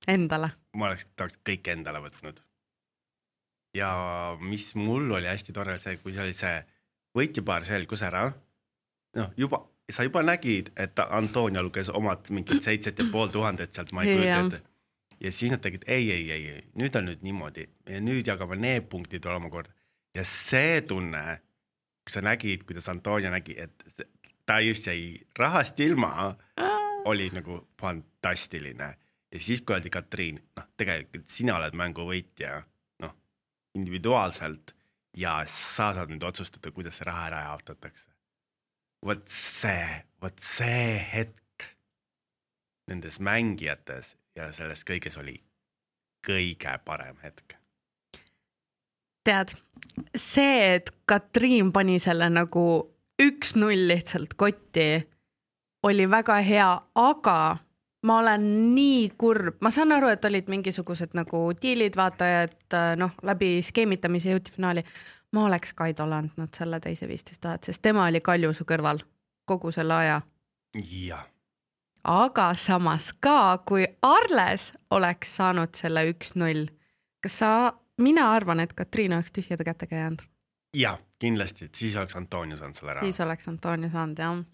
Endale? 0.08 0.50
ma 0.76 0.86
oleks, 0.86 1.06
ta 1.16 1.24
oleks 1.24 1.38
kõik 1.48 1.68
endale 1.72 2.00
võtnud. 2.04 2.43
Ja 3.74 3.90
mis 4.40 4.72
mul 4.78 5.10
oli 5.18 5.28
hästi 5.28 5.52
tore, 5.52 5.78
see, 5.78 5.98
kui 6.02 6.14
see 6.14 6.24
oli 6.24 6.36
see 6.36 6.58
võitjapaar 7.14 7.66
selgus 7.66 8.02
ära, 8.06 8.26
noh, 9.18 9.32
juba, 9.38 9.62
sa 9.90 10.06
juba 10.06 10.22
nägid, 10.26 10.72
et 10.80 10.98
Antonia 11.04 11.62
luges 11.62 11.90
omad 11.94 12.30
mingid 12.34 12.62
seitset 12.64 12.98
ja 12.98 13.06
pool 13.12 13.30
tuhandet 13.34 13.74
sealt, 13.74 13.92
ma 13.94 14.04
ei 14.04 14.16
kujuta 14.16 14.40
ette. 14.46 14.62
Ja 15.22 15.30
siis 15.32 15.52
nad 15.52 15.62
tegid 15.62 15.84
ei, 15.86 16.08
ei, 16.10 16.24
ei, 16.34 16.46
ei, 16.56 16.62
nüüd 16.76 16.96
on 16.98 17.06
nüüd 17.08 17.22
niimoodi. 17.24 17.68
Ja 17.88 18.00
nüüd 18.02 18.26
jagame 18.26 18.58
need 18.58 18.88
punktid 18.90 19.24
omakorda 19.30 19.70
ja 20.14 20.24
see 20.26 20.82
tunne, 20.86 21.22
kui 22.04 22.14
sa 22.14 22.22
nägid, 22.24 22.66
kuidas 22.68 22.88
Antonia 22.90 23.30
nägi, 23.32 23.56
et 23.58 24.04
ta 24.46 24.58
just 24.60 24.86
jäi 24.90 25.16
rahast 25.38 25.80
ilma, 25.80 26.34
oli 27.08 27.30
nagu 27.34 27.62
fantastiline. 27.80 28.90
Ja 29.34 29.40
siis, 29.40 29.62
kui 29.62 29.74
öeldi 29.74 29.90
Katriin, 29.90 30.38
noh, 30.56 30.66
tegelikult 30.78 31.26
sina 31.30 31.56
oled 31.58 31.74
mängu 31.78 32.04
võitja, 32.06 32.60
individuaalselt 33.74 34.74
ja 35.16 35.38
sa 35.46 35.92
saad 35.94 36.10
nüüd 36.12 36.24
otsustada, 36.26 36.72
kuidas 36.74 36.98
see 36.98 37.08
raha 37.08 37.26
ära 37.30 37.40
jaotatakse. 37.48 38.10
vot 39.04 39.28
see, 39.28 40.04
vot 40.22 40.38
see 40.40 40.94
hetk 41.12 41.66
nendes 42.88 43.18
mängijates 43.20 44.14
ja 44.36 44.48
selles 44.52 44.84
kõiges 44.88 45.18
oli 45.20 45.36
kõige 46.26 46.78
parem 46.84 47.16
hetk. 47.22 47.56
tead, 49.24 49.54
see, 50.16 50.74
et 50.74 50.90
Katriin 51.06 51.72
pani 51.72 51.98
selle 51.98 52.28
nagu 52.30 52.64
üks-null 53.22 53.88
lihtsalt 53.88 54.34
kotti, 54.36 55.04
oli 55.84 56.10
väga 56.10 56.40
hea, 56.44 56.70
aga 56.94 57.38
ma 58.04 58.18
olen 58.20 58.46
nii 58.74 59.10
kurb, 59.18 59.56
ma 59.64 59.72
saan 59.72 59.92
aru, 59.96 60.10
et 60.12 60.24
olid 60.28 60.48
mingisugused 60.52 61.16
nagu 61.16 61.46
diilid, 61.56 61.96
vaata, 61.96 62.30
et 62.44 62.78
noh, 63.00 63.14
läbi 63.24 63.58
skeemitamise 63.64 64.34
jõuti 64.34 64.52
finaali. 64.56 64.84
ma 65.32 65.48
oleks 65.48 65.72
Kaidole 65.74 66.14
andnud 66.14 66.54
selle 66.54 66.78
teise 66.80 67.08
viisteist 67.08 67.40
tuhat, 67.40 67.64
sest 67.64 67.82
tema 67.82 68.06
oli 68.06 68.20
Kalju 68.20 68.52
su 68.52 68.64
kõrval 68.68 69.00
kogu 69.44 69.72
selle 69.74 69.94
aja. 69.94 70.20
jah 70.74 71.24
aga 72.04 72.52
samas 72.54 73.12
ka, 73.12 73.58
kui 73.66 73.86
Arles 74.02 74.72
oleks 74.90 75.36
saanud 75.38 75.74
selle 75.76 76.04
üks-null, 76.12 76.68
kas 77.24 77.38
sa, 77.40 77.50
mina 78.00 78.28
arvan, 78.34 78.60
et 78.60 78.74
Katriin 78.76 79.16
oleks 79.16 79.32
tühjade 79.32 79.64
kätega 79.64 79.96
jäänud. 79.96 80.22
ja 80.76 80.98
kindlasti, 81.18 81.64
et 81.64 81.74
siis 81.74 81.96
oleks 81.96 82.16
Antonio 82.16 82.56
saanud 82.56 82.74
selle 82.74 82.94
raha. 82.94 83.04
siis 83.04 83.20
oleks 83.20 83.48
Antonio 83.48 83.90
saanud 83.90 84.18
jah. 84.18 84.44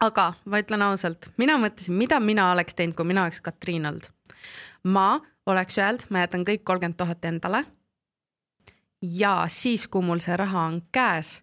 Aga 0.00 0.32
ma 0.44 0.62
ütlen 0.62 0.82
ausalt, 0.82 1.30
mina 1.36 1.58
mõtlesin, 1.58 1.94
mida 1.94 2.20
mina 2.20 2.50
oleks 2.52 2.74
teinud, 2.74 2.96
kui 2.96 3.04
mina 3.04 3.26
oleks 3.26 3.40
Katriin 3.40 3.86
olnud. 3.86 4.08
ma 4.84 5.20
oleks 5.46 5.78
öelnud, 5.78 6.06
ma 6.10 6.24
jätan 6.24 6.44
kõik 6.44 6.64
kolmkümmend 6.64 6.96
tuhat 6.96 7.24
endale. 7.24 7.64
ja 9.02 9.44
siis, 9.48 9.88
kui 9.88 10.02
mul 10.02 10.18
see 10.18 10.36
raha 10.36 10.60
on 10.60 10.82
käes 10.92 11.40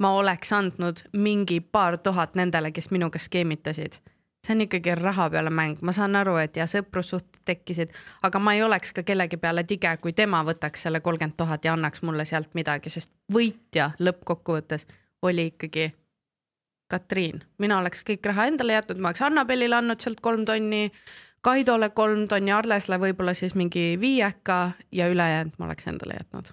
ma 0.00 0.12
oleks 0.16 0.52
andnud 0.52 1.04
mingi 1.12 1.60
paar 1.60 1.98
tuhat 1.98 2.34
nendele, 2.34 2.72
kes 2.72 2.90
minuga 2.90 3.18
skeemitasid. 3.18 4.00
see 4.46 4.54
on 4.54 4.60
ikkagi 4.60 4.94
raha 4.94 5.30
peale 5.30 5.50
mäng, 5.50 5.76
ma 5.84 5.92
saan 5.92 6.16
aru, 6.16 6.38
et 6.40 6.56
ja 6.56 6.64
sõprussuhted 6.64 7.42
tekkisid, 7.44 7.90
aga 8.22 8.38
ma 8.40 8.54
ei 8.56 8.62
oleks 8.64 8.94
ka 8.96 9.02
kellegi 9.02 9.36
peale 9.36 9.64
tige, 9.68 9.90
kui 10.00 10.12
tema 10.16 10.40
võtaks 10.44 10.86
selle 10.86 11.00
kolmkümmend 11.00 11.36
tuhat 11.36 11.64
ja 11.64 11.74
annaks 11.76 12.02
mulle 12.02 12.24
sealt 12.24 12.54
midagi, 12.56 12.88
sest 12.88 13.12
võitja 13.32 13.90
lõppkokkuvõttes 14.00 14.86
oli 15.22 15.50
ikkagi 15.52 15.90
Katriin, 16.90 17.42
mina 17.62 17.78
oleks 17.78 18.02
kõik 18.06 18.24
raha 18.26 18.48
endale 18.50 18.74
jätnud, 18.74 18.98
ma 18.98 19.12
oleks 19.12 19.22
Annabelile 19.22 19.78
andnud 19.78 20.02
sealt 20.02 20.22
kolm 20.24 20.44
tonni, 20.48 20.88
Kaidole 21.40 21.88
kolm 21.96 22.26
tonni, 22.28 22.52
Arlesle 22.52 22.98
võib-olla 23.00 23.32
siis 23.34 23.54
mingi 23.56 23.94
viieka 24.00 24.72
ja 24.92 25.06
ülejäänud 25.08 25.54
ma 25.58 25.70
oleks 25.70 25.86
endale 25.88 26.18
jätnud. 26.18 26.50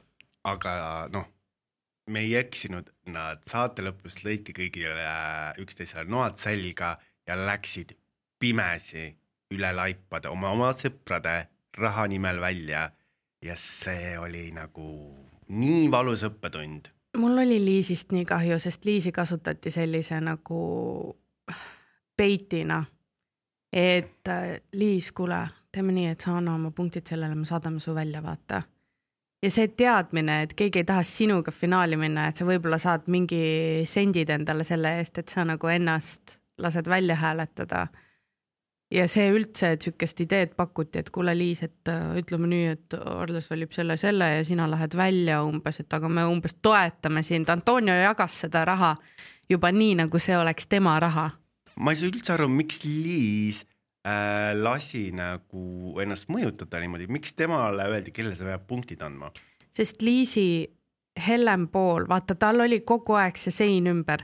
aga 0.48 0.72
noh 1.12 1.26
me 2.08 2.24
ei 2.24 2.36
eksinud, 2.40 2.88
nad 3.12 3.44
saate 3.48 3.84
lõpus 3.84 4.22
lõidki 4.24 4.56
kõigile 4.56 5.08
üksteisele 5.62 6.08
noad 6.10 6.38
selga 6.40 6.96
ja 7.28 7.36
läksid 7.36 7.94
pimesi 8.40 9.10
üle 9.56 9.72
laipade 9.76 10.30
oma, 10.32 10.52
oma 10.56 10.72
sõprade 10.76 11.40
raha 11.78 12.08
nimel 12.08 12.40
välja. 12.42 12.92
ja 13.46 13.54
see 13.56 14.16
oli 14.18 14.50
nagu 14.52 15.14
nii 15.48 15.92
valus 15.92 16.24
õppetund. 16.26 16.90
Mul 17.18 17.38
oli 17.44 17.60
Liisist 17.66 18.12
nii 18.12 18.26
kahju, 18.26 18.60
sest 18.60 18.86
Liisi 18.86 19.12
kasutati 19.12 19.72
sellise 19.72 20.22
nagu 20.22 20.62
peitina. 22.18 22.86
et 23.74 24.30
Liis, 24.74 25.12
kuule, 25.12 25.42
teeme 25.72 25.92
nii, 25.92 26.08
et 26.08 26.22
sa 26.24 26.38
anna 26.38 26.54
oma 26.56 26.72
punktid 26.72 27.06
sellele, 27.06 27.36
me 27.36 27.46
saadame 27.46 27.80
su 27.80 27.94
välja, 27.96 28.24
vaata 28.24 28.62
ja 29.44 29.52
see 29.54 29.70
teadmine, 29.78 30.42
et 30.46 30.54
keegi 30.58 30.82
ei 30.82 30.88
taha 30.88 31.04
sinuga 31.06 31.54
finaali 31.54 31.98
minna, 32.00 32.28
et 32.30 32.40
sa 32.40 32.48
võib-olla 32.48 32.80
saad 32.82 33.08
mingi 33.12 33.84
sendid 33.90 34.32
endale 34.34 34.66
selle 34.68 34.98
eest, 35.00 35.22
et 35.22 35.30
sa 35.30 35.46
nagu 35.48 35.70
ennast 35.72 36.40
lased 36.64 36.90
välja 36.90 37.18
hääletada. 37.20 37.88
Ja 38.92 39.08
see 39.12 39.28
üldse, 39.34 39.74
et 39.76 39.86
sihukest 39.86 40.22
ideed 40.24 40.54
pakuti, 40.56 41.02
et 41.02 41.10
kuule, 41.14 41.34
Liis, 41.38 41.64
et 41.66 41.92
äh, 41.92 42.18
ütleme 42.22 42.50
nii, 42.52 42.68
et 42.76 42.98
Arles 42.98 43.50
valib 43.52 43.74
selle, 43.76 43.98
selle 44.00 44.30
ja 44.38 44.44
sina 44.48 44.68
lähed 44.72 44.96
välja 44.98 45.42
umbes, 45.46 45.82
et 45.84 45.94
aga 45.94 46.10
me 46.10 46.26
umbes 46.30 46.58
toetame 46.62 47.24
sind. 47.24 47.50
Antonio 47.50 47.96
jagas 47.98 48.42
seda 48.46 48.64
raha 48.68 48.94
juba 49.50 49.72
nii, 49.72 49.98
nagu 50.04 50.22
see 50.22 50.38
oleks 50.38 50.68
tema 50.72 51.00
raha. 51.04 51.30
ma 51.78 51.94
ei 51.94 52.00
saa 52.00 52.10
üldse 52.10 52.34
aru, 52.34 52.48
miks 52.50 52.82
Liis 52.88 53.62
äh, 54.08 54.56
lasi 54.58 55.12
nagu 55.16 56.00
ennast 56.02 56.32
mõjutada 56.32 56.82
niimoodi, 56.82 57.10
miks 57.12 57.36
temale 57.38 57.86
öeldi, 57.92 58.16
kellele 58.16 58.40
sa 58.40 58.48
pead 58.48 58.66
punktid 58.70 59.04
andma? 59.06 59.32
sest 59.78 60.02
Liisi 60.02 60.66
hellem 61.28 61.68
pool, 61.74 62.08
vaata, 62.10 62.36
tal 62.36 62.64
oli 62.66 62.82
kogu 62.86 63.18
aeg 63.18 63.38
see 63.38 63.54
sein 63.54 63.90
ümber. 63.90 64.24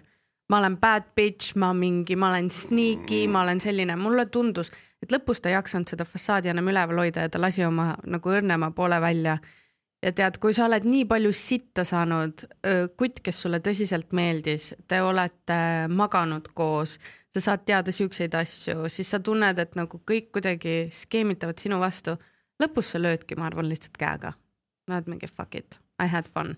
Ma 0.50 0.60
olen 0.60 0.78
bad 0.78 1.12
bitch, 1.16 1.56
ma 1.56 1.72
mingi, 1.74 2.16
ma 2.20 2.30
olen 2.30 2.50
sneaky 2.52 3.28
ma 3.32 3.42
olen 3.46 3.62
selline, 3.64 3.96
mulle 3.96 4.26
tundus, 4.26 4.72
et 5.04 5.12
lõpus 5.12 5.42
ta 5.42 5.50
ei 5.50 5.58
jaksanud 5.58 5.90
seda 5.90 6.06
fassaadi 6.08 6.52
enam 6.52 6.68
üleval 6.72 7.06
hoida 7.06 7.26
ja 7.26 7.32
ta 7.32 7.42
lasi 7.42 7.66
oma 7.66 7.94
nagu 8.04 8.34
õrnema 8.34 8.72
poole 8.76 9.00
välja 9.02 9.38
ja 10.04 10.12
tead, 10.12 10.38
kui 10.42 10.54
sa 10.56 10.68
oled 10.68 10.86
nii 10.88 11.06
palju 11.10 11.32
sitta 11.36 11.86
saanud, 11.88 12.46
kutt, 13.00 13.22
kes 13.24 13.40
sulle 13.46 13.60
tõsiselt 13.64 14.12
meeldis, 14.16 14.74
te 14.88 15.00
olete 15.04 15.60
maganud 15.92 16.50
koos, 16.58 16.98
sa 17.34 17.44
saad 17.48 17.64
teada 17.68 17.94
siukseid 17.96 18.36
asju, 18.38 18.90
siis 18.92 19.14
sa 19.14 19.22
tunned, 19.24 19.60
et 19.60 19.78
nagu 19.80 20.02
kõik 20.12 20.32
kuidagi 20.36 20.90
skeemitavad 20.94 21.60
sinu 21.60 21.80
vastu. 21.82 22.18
lõpus 22.62 22.94
sa 22.94 23.00
löödki, 23.02 23.36
ma 23.36 23.48
arvan, 23.50 23.70
lihtsalt 23.70 23.98
käega. 23.98 24.34
oled 24.90 25.08
mingi 25.08 25.28
fuck 25.28 25.56
it, 25.56 25.80
I 26.00 26.08
had 26.08 26.28
fun. 26.28 26.58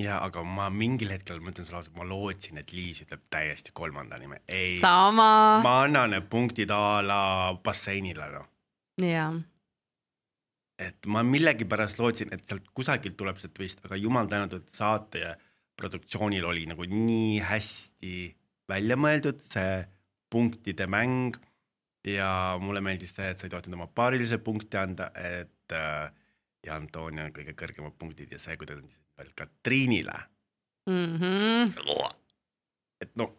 Ja 0.00 0.18
aga 0.24 0.42
ma 0.42 0.68
mingil 0.72 1.12
hetkel, 1.14 1.40
ma 1.40 1.52
ütlen 1.52 1.66
sulle 1.68 1.80
ausalt, 1.80 1.96
ma 1.98 2.06
lootsin, 2.08 2.58
et 2.58 2.72
Liis 2.74 3.02
ütleb 3.04 3.24
täiesti 3.30 3.74
kolmanda 3.76 4.18
nime. 4.18 4.40
sama. 4.80 5.60
ma 5.62 5.80
annan 5.84 6.14
need 6.16 6.28
punktid 6.30 6.70
a 6.74 7.00
la 7.04 7.20
basseinile, 7.64 8.30
noh. 8.34 8.48
jaa 9.02 9.32
et 10.84 11.06
ma 11.06 11.22
millegipärast 11.22 12.00
lootsin, 12.02 12.32
et 12.34 12.42
sealt 12.48 12.66
kusagilt 12.74 13.16
tuleb 13.18 13.38
see 13.38 13.52
twist, 13.54 13.84
aga 13.86 13.98
jumal 13.98 14.26
tänatud, 14.30 14.66
saate 14.70 15.36
produktsioonil 15.78 16.46
oli 16.46 16.66
nagu 16.70 16.86
nii 16.90 17.38
hästi 17.46 18.14
välja 18.70 18.98
mõeldud 18.98 19.42
see 19.42 19.84
punktide 20.30 20.86
mäng 20.90 21.38
ja 22.06 22.58
mulle 22.60 22.82
meeldis 22.84 23.14
see, 23.16 23.30
et 23.30 23.38
sa 23.38 23.46
ei 23.46 23.54
tohtinud 23.54 23.78
oma 23.78 23.88
paarilise 23.90 24.40
punkti 24.42 24.78
anda, 24.80 25.10
et 25.14 25.74
äh, 25.74 26.10
ja 26.66 26.78
Antonia 26.78 27.28
on 27.28 27.34
kõige 27.36 27.54
kõrgemad 27.58 27.96
punktid 27.98 28.32
ja 28.34 28.40
see, 28.40 28.58
kui 28.58 28.68
ta 28.68 28.76
andis 28.76 28.98
veel 29.18 29.30
Katriinile 29.36 30.18
mm. 30.86 31.18
-hmm. 31.18 32.14
et 33.00 33.16
noh. 33.16 33.32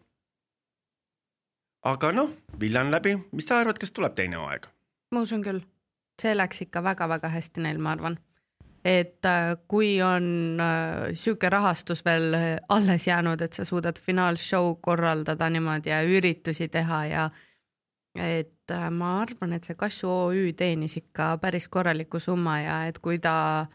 aga 1.82 2.12
noh, 2.12 2.30
Vilja 2.60 2.80
on 2.80 2.90
läbi, 2.90 3.16
mis 3.32 3.46
sa 3.46 3.58
arvad, 3.58 3.78
kas 3.78 3.92
tuleb 3.92 4.14
teine 4.14 4.36
hooaeg? 4.36 4.66
ma 5.14 5.20
usun 5.20 5.42
küll, 5.42 5.60
see 6.22 6.36
läks 6.36 6.62
ikka 6.66 6.82
väga-väga 6.82 7.28
hästi 7.28 7.60
neil, 7.60 7.78
ma 7.78 7.92
arvan. 7.92 8.18
et 8.84 9.24
äh, 9.24 9.56
kui 9.68 10.02
on 10.02 10.60
äh, 10.60 11.12
sihuke 11.12 11.50
rahastus 11.50 12.04
veel 12.04 12.34
äh, 12.34 12.56
alles 12.68 13.06
jäänud, 13.06 13.40
et 13.40 13.52
sa 13.52 13.64
suudad 13.64 13.98
finaalshow 13.98 14.74
korraldada 14.80 15.50
niimoodi 15.50 15.90
ja 15.90 16.02
üritusi 16.02 16.68
teha 16.68 17.04
ja 17.06 17.30
et 18.16 18.70
äh, 18.70 18.90
ma 18.90 19.20
arvan, 19.20 19.52
et 19.52 19.64
see 19.64 19.76
Kassu 19.78 20.08
OÜ 20.10 20.52
teenis 20.56 20.96
ikka 20.96 21.36
päris 21.42 21.68
korraliku 21.68 22.20
summa 22.20 22.60
ja 22.60 22.84
et 22.86 22.98
kui 22.98 23.18
ta 23.18 23.66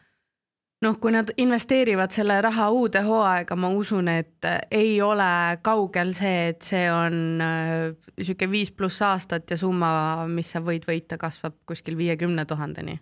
noh, 0.86 0.98
kui 1.02 1.14
nad 1.14 1.30
investeerivad 1.38 2.14
selle 2.14 2.38
raha 2.42 2.70
uude 2.74 3.04
hooaega, 3.06 3.58
ma 3.60 3.70
usun, 3.76 4.10
et 4.12 4.48
äh, 4.48 4.60
ei 4.72 4.96
ole 5.02 5.58
kaugel 5.64 6.14
see, 6.18 6.48
et 6.54 6.66
see 6.66 6.88
on 6.94 7.44
äh, 7.44 7.92
sihuke 8.20 8.50
viis 8.52 8.72
pluss 8.74 9.02
aastat 9.06 9.52
ja 9.52 9.60
summa, 9.60 9.92
mis 10.30 10.54
sa 10.54 10.64
võid 10.66 10.88
võita, 10.90 11.20
kasvab 11.22 11.60
kuskil 11.70 11.98
viiekümne 12.00 12.46
tuhandeni. 12.50 13.00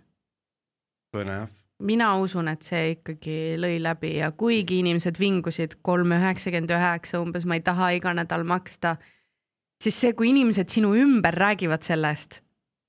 põnev. 1.16 1.48
mina 1.80 2.10
usun, 2.20 2.48
et 2.52 2.62
see 2.62 2.92
ikkagi 2.96 3.56
lõi 3.58 3.80
läbi 3.82 4.16
ja 4.18 4.30
kuigi 4.30 4.82
inimesed 4.84 5.16
vingusid 5.18 5.78
kolm 5.82 6.12
üheksakümmend 6.12 6.70
üheksa 6.76 7.22
umbes, 7.24 7.48
ma 7.48 7.56
ei 7.56 7.64
taha 7.64 7.90
iga 7.96 8.12
nädal 8.14 8.44
maksta, 8.44 8.96
siis 9.80 9.96
see, 9.96 10.12
kui 10.12 10.30
inimesed 10.34 10.68
sinu 10.68 10.92
ümber 10.94 11.34
räägivad 11.34 11.82
sellest 11.82 12.42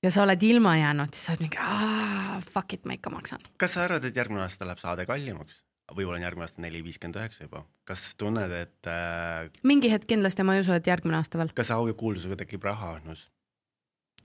ja 0.04 0.10
sa 0.12 0.26
oled 0.26 0.42
ilma 0.44 0.76
jäänud, 0.76 1.14
siis 1.14 1.26
sa 1.26 1.32
oled 1.32 1.48
mingi 1.48 2.21
fuck 2.46 2.74
it, 2.76 2.86
ma 2.86 2.96
ikka 2.98 3.12
maksan. 3.12 3.44
kas 3.58 3.76
sa 3.76 3.84
arvad, 3.86 4.04
et 4.04 4.16
järgmine 4.16 4.44
aasta 4.44 4.68
läheb 4.68 4.82
saade 4.82 5.06
kallimaks? 5.08 5.62
võib-olla 5.92 6.20
on 6.20 6.24
järgmine 6.24 6.46
aasta 6.46 6.62
neli 6.64 6.80
viiskümmend 6.84 7.18
üheksa 7.20 7.44
juba, 7.44 7.64
kas 7.88 8.04
tunned, 8.16 8.52
et 8.56 8.88
äh, 8.88 9.50
mingi 9.68 9.90
hetk 9.92 10.08
kindlasti 10.08 10.46
ma 10.46 10.56
ei 10.56 10.62
usu, 10.64 10.72
et 10.76 10.86
järgmine 10.88 11.18
aasta 11.18 11.40
veel. 11.40 11.52
kas 11.56 11.72
au 11.74 11.86
ja 11.90 11.96
kuulsusega 11.98 12.38
tekib 12.44 12.64
rahaahnus? 12.68 13.28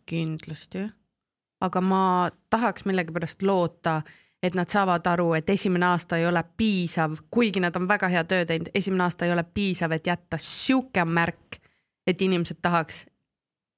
kindlasti, 0.07 0.85
aga 1.61 1.81
ma 1.83 2.03
tahaks 2.49 2.85
millegipärast 2.87 3.43
loota, 3.43 4.01
et 4.43 4.55
nad 4.55 4.69
saavad 4.69 5.07
aru, 5.09 5.31
et 5.33 5.49
esimene 5.49 5.89
aasta 5.89 6.17
ei 6.17 6.27
ole 6.29 6.43
piisav, 6.57 7.17
kuigi 7.31 7.59
nad 7.59 7.75
on 7.75 7.87
väga 7.89 8.07
hea 8.13 8.23
töö 8.23 8.45
teinud, 8.45 8.69
esimene 8.75 9.03
aasta 9.03 9.25
ei 9.25 9.33
ole 9.33 9.43
piisav, 9.43 9.91
et 9.91 10.07
jätta 10.07 10.39
sihuke 10.39 11.03
märk, 11.05 11.59
et 12.07 12.21
inimesed 12.21 12.61
tahaks 12.61 13.05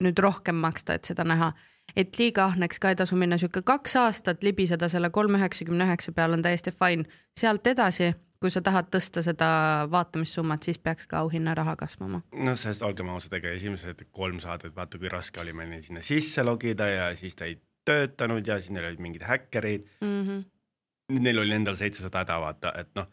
nüüd 0.04 0.20
rohkem 0.22 0.60
maksta, 0.60 0.96
et 0.96 1.10
seda 1.10 1.26
näha. 1.28 1.52
Et 1.96 2.20
liiga 2.20 2.46
ahneks 2.46 2.80
ka 2.80 2.90
ei 2.90 2.96
tasu 2.96 3.16
minna, 3.16 3.38
sihuke 3.38 3.62
kaks 3.62 3.96
aastat 3.96 4.44
libiseda 4.44 4.90
selle 4.90 5.10
kolm 5.10 5.36
üheksakümne 5.40 5.88
üheksa 5.88 6.12
peal 6.12 6.34
on 6.34 6.42
täiesti 6.42 6.72
fine. 6.72 7.06
sealt 7.40 7.68
edasi, 7.68 8.14
kui 8.40 8.52
sa 8.52 8.62
tahad 8.62 8.88
tõsta 8.94 9.24
seda 9.24 9.50
vaatamissummat, 9.92 10.64
siis 10.64 10.80
peaks 10.80 11.08
ka 11.08 11.24
auhinnaraha 11.24 11.76
kasvama. 11.76 12.22
no 12.36 12.56
sest 12.56 12.82
olgem 12.82 13.10
ausad, 13.10 13.34
ega 13.34 13.52
esimesed 13.56 14.06
kolm 14.12 14.40
saadet, 14.40 14.76
vaata 14.76 14.98
kui 14.98 15.10
raske 15.10 15.42
oli 15.42 15.54
meil 15.54 15.82
sinna 15.82 16.02
sisse 16.02 16.44
logida 16.44 16.88
ja 16.88 17.10
siis 17.16 17.36
ta 17.36 17.46
ei 17.46 17.60
töötanud 17.86 18.48
ja 18.48 18.60
siis 18.60 18.74
neil 18.76 18.90
olid 18.92 19.00
mingid 19.04 19.24
häkkerid 19.28 19.88
Mm 20.02 20.28
-hmm. 20.28 21.20
neil 21.20 21.40
oli 21.40 21.56
endal 21.56 21.76
seitsesada 21.76 22.24
häda, 22.24 22.40
vaata, 22.42 22.74
et 22.78 22.90
noh. 22.96 23.08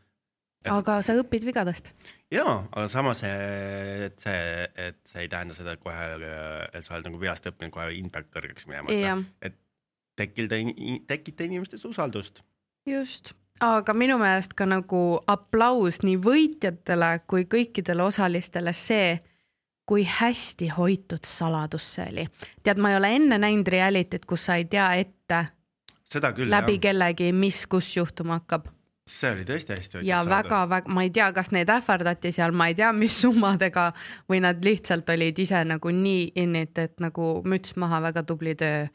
Aga 0.72 0.98
sa 1.04 1.14
õpid 1.20 1.46
vigadest. 1.46 1.92
jaa, 2.32 2.56
aga 2.70 2.86
samas, 2.90 3.22
et 3.26 4.18
see, 4.22 4.66
et 4.88 4.98
see 5.08 5.24
ei 5.24 5.30
tähenda 5.32 5.56
seda, 5.56 5.76
et 5.76 5.82
kohe, 5.82 6.08
et 6.72 6.84
sa 6.84 6.96
oled 6.96 7.10
nagu 7.10 7.20
veast 7.22 7.48
õppinud 7.50 7.74
kohe 7.74 7.88
impact 7.98 8.32
kõrgeks 8.34 8.68
minema. 8.70 8.92
jah, 8.92 9.22
et 9.42 9.58
tekilda, 10.16 10.60
tekita 11.06 11.46
inimestes 11.46 11.84
usaldust. 11.88 12.42
just, 12.86 13.34
aga 13.60 13.94
minu 13.94 14.18
meelest 14.20 14.56
ka 14.58 14.68
nagu 14.68 15.02
aplaus 15.30 16.02
nii 16.04 16.18
võitjatele 16.22 17.12
kui 17.30 17.46
kõikidele 17.50 18.06
osalistele 18.06 18.74
see, 18.76 19.16
kui 19.86 20.02
hästi 20.02 20.72
hoitud 20.74 21.26
saladus 21.26 21.92
see 21.96 22.08
oli. 22.12 22.28
tead, 22.62 22.80
ma 22.82 22.92
ei 22.92 23.02
ole 23.02 23.12
enne 23.20 23.38
näinud 23.38 23.68
reality't, 23.68 24.26
kus 24.26 24.48
sa 24.48 24.58
ei 24.58 24.66
tea 24.70 24.88
ette 25.02 25.46
seda 26.10 26.32
küll. 26.36 26.50
läbi 26.50 26.78
kellegi, 26.82 27.32
mis, 27.32 27.64
kus 27.70 27.96
juhtuma 27.96 28.40
hakkab. 28.40 28.68
See 29.10 29.30
oli 29.32 29.44
tõesti 29.46 29.76
hästi 29.76 29.98
hoitud 29.98 30.08
ja 30.08 30.20
väga-väga, 30.26 30.92
ma 30.92 31.04
ei 31.06 31.10
tea, 31.14 31.28
kas 31.32 31.52
neid 31.54 31.70
ähvardati 31.72 32.32
seal, 32.34 32.54
ma 32.56 32.68
ei 32.70 32.76
tea, 32.78 32.92
mis 32.96 33.16
summadega 33.22 33.90
või 34.30 34.42
nad 34.44 34.64
lihtsalt 34.64 35.08
olid 35.14 35.38
ise 35.38 35.62
nagu 35.64 35.92
nii 35.94 36.32
in 36.42 36.56
it, 36.62 36.78
et 36.78 36.96
nagu 37.02 37.36
müts 37.46 37.76
maha, 37.80 38.02
väga 38.10 38.26
tubli 38.26 38.56
töö 38.58 38.86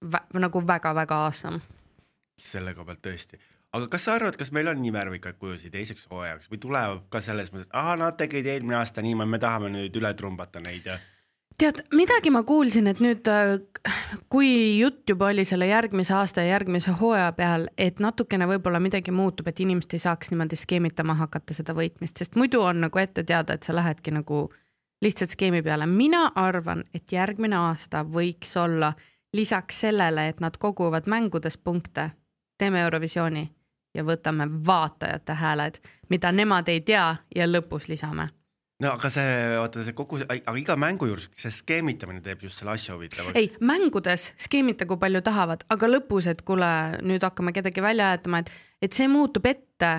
Vä. 0.00 0.20
nagu 0.32 0.62
väga-väga 0.66 1.16
awesome. 1.26 1.60
selle 2.40 2.72
koha 2.74 2.86
pealt 2.88 3.02
tõesti, 3.04 3.36
aga 3.76 3.88
kas 3.92 4.06
sa 4.06 4.14
arvad, 4.16 4.36
kas 4.40 4.48
meil 4.56 4.68
on 4.72 4.78
nii 4.80 4.92
värvikaid 4.92 5.36
kujusid 5.36 5.74
teiseks 5.74 6.06
hooajaks 6.10 6.48
või 6.48 6.60
tuleb 6.60 7.02
ka 7.12 7.20
selles 7.20 7.52
mõttes, 7.52 7.68
et 7.68 7.76
aa, 7.76 7.96
nad 8.00 8.16
tegid 8.16 8.46
eelmine 8.48 8.78
aasta 8.78 9.04
niimoodi, 9.04 9.30
me 9.30 9.38
tahame 9.42 9.68
nüüd 9.74 9.96
üle 10.00 10.14
trumbata 10.16 10.62
neid 10.64 10.88
ja 10.88 10.96
tead, 11.58 11.82
midagi 11.94 12.30
ma 12.30 12.42
kuulsin, 12.42 12.86
et 12.90 13.00
nüüd, 13.02 13.28
kui 14.32 14.78
jutt 14.78 15.08
juba 15.10 15.30
oli 15.34 15.44
selle 15.48 15.68
järgmise 15.70 16.14
aasta 16.16 16.44
ja 16.44 16.54
järgmise 16.54 16.94
hooaja 17.00 17.32
peal, 17.36 17.66
et 17.78 18.00
natukene 18.00 18.48
võib-olla 18.48 18.80
midagi 18.80 19.12
muutub, 19.14 19.48
et 19.48 19.60
inimesed 19.60 19.96
ei 19.96 20.04
saaks 20.04 20.32
niimoodi 20.32 20.58
skeemitama 20.60 21.16
hakata 21.20 21.56
seda 21.56 21.74
võitmist, 21.76 22.20
sest 22.20 22.36
muidu 22.40 22.62
on 22.64 22.80
nagu 22.86 23.02
ette 23.02 23.24
teada, 23.24 23.56
et 23.56 23.66
sa 23.66 23.76
lähedki 23.76 24.14
nagu 24.16 24.48
lihtsalt 25.04 25.30
skeemi 25.36 25.62
peale. 25.62 25.86
mina 25.86 26.32
arvan, 26.34 26.84
et 26.94 27.12
järgmine 27.12 27.56
aasta 27.56 28.04
võiks 28.04 28.56
olla 28.56 28.92
lisaks 29.32 29.80
sellele, 29.80 30.28
et 30.28 30.40
nad 30.40 30.56
koguvad 30.58 31.06
mängudes 31.06 31.58
punkte, 31.58 32.10
teeme 32.58 32.80
Eurovisiooni 32.80 33.50
ja 33.94 34.04
võtame 34.04 34.48
vaatajate 34.66 35.32
hääled, 35.32 35.80
mida 36.08 36.32
nemad 36.32 36.68
ei 36.68 36.80
tea 36.80 37.16
ja 37.36 37.46
lõpus 37.46 37.88
lisame 37.88 38.28
no 38.80 38.94
aga 38.96 39.10
see, 39.12 39.32
vaata 39.60 39.84
see 39.86 39.96
kogu, 39.96 40.20
aga 40.24 40.54
iga 40.58 40.76
mängu 40.80 41.10
juures 41.10 41.28
see 41.36 41.52
skeemitamine 41.54 42.22
teeb 42.24 42.44
just 42.46 42.60
selle 42.60 42.74
asja 42.74 42.96
huvitavaks. 42.96 43.36
ei, 43.38 43.50
mängudes 43.60 44.30
skeemitagu 44.40 44.98
palju 45.00 45.22
tahavad, 45.26 45.66
aga 45.72 45.90
lõpus, 45.90 46.30
et 46.30 46.42
kuule, 46.46 46.70
nüüd 47.04 47.24
hakkame 47.26 47.54
kedagi 47.56 47.84
välja 47.84 48.10
hääletama, 48.10 48.42
et, 48.44 48.52
et 48.88 48.96
see 48.96 49.08
muutub 49.10 49.46
ette 49.50 49.92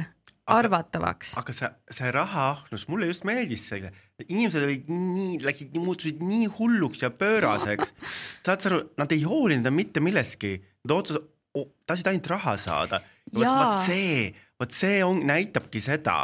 arvatavaks. 0.51 1.35
aga 1.39 1.55
see, 1.55 1.71
see 1.93 2.13
rahaahnus, 2.15 2.87
mulle 2.91 3.09
just 3.11 3.25
meeldis 3.29 3.67
see, 3.69 3.91
inimesed 4.27 4.65
olid 4.65 4.89
nii, 4.91 5.39
läksid, 5.45 5.77
muutusid 5.81 6.21
nii 6.25 6.49
hulluks 6.57 7.05
ja 7.05 7.11
pööraseks. 7.13 7.93
saad 8.45 8.63
sa 8.63 8.71
aru, 8.73 8.83
nad 9.01 9.13
ei 9.13 9.25
hoolinud 9.27 9.73
mitte 9.75 10.03
millestki, 10.03 10.57
nad 10.89 11.11
oh,, 11.13 11.67
tahtsid 11.85 12.09
ainult 12.11 12.31
raha 12.33 12.57
saada. 12.61 13.01
vot 13.33 13.77
see, 13.85 14.31
vot 14.59 14.73
see 14.73 15.03
on, 15.05 15.21
näitabki 15.29 15.81
seda 15.83 16.17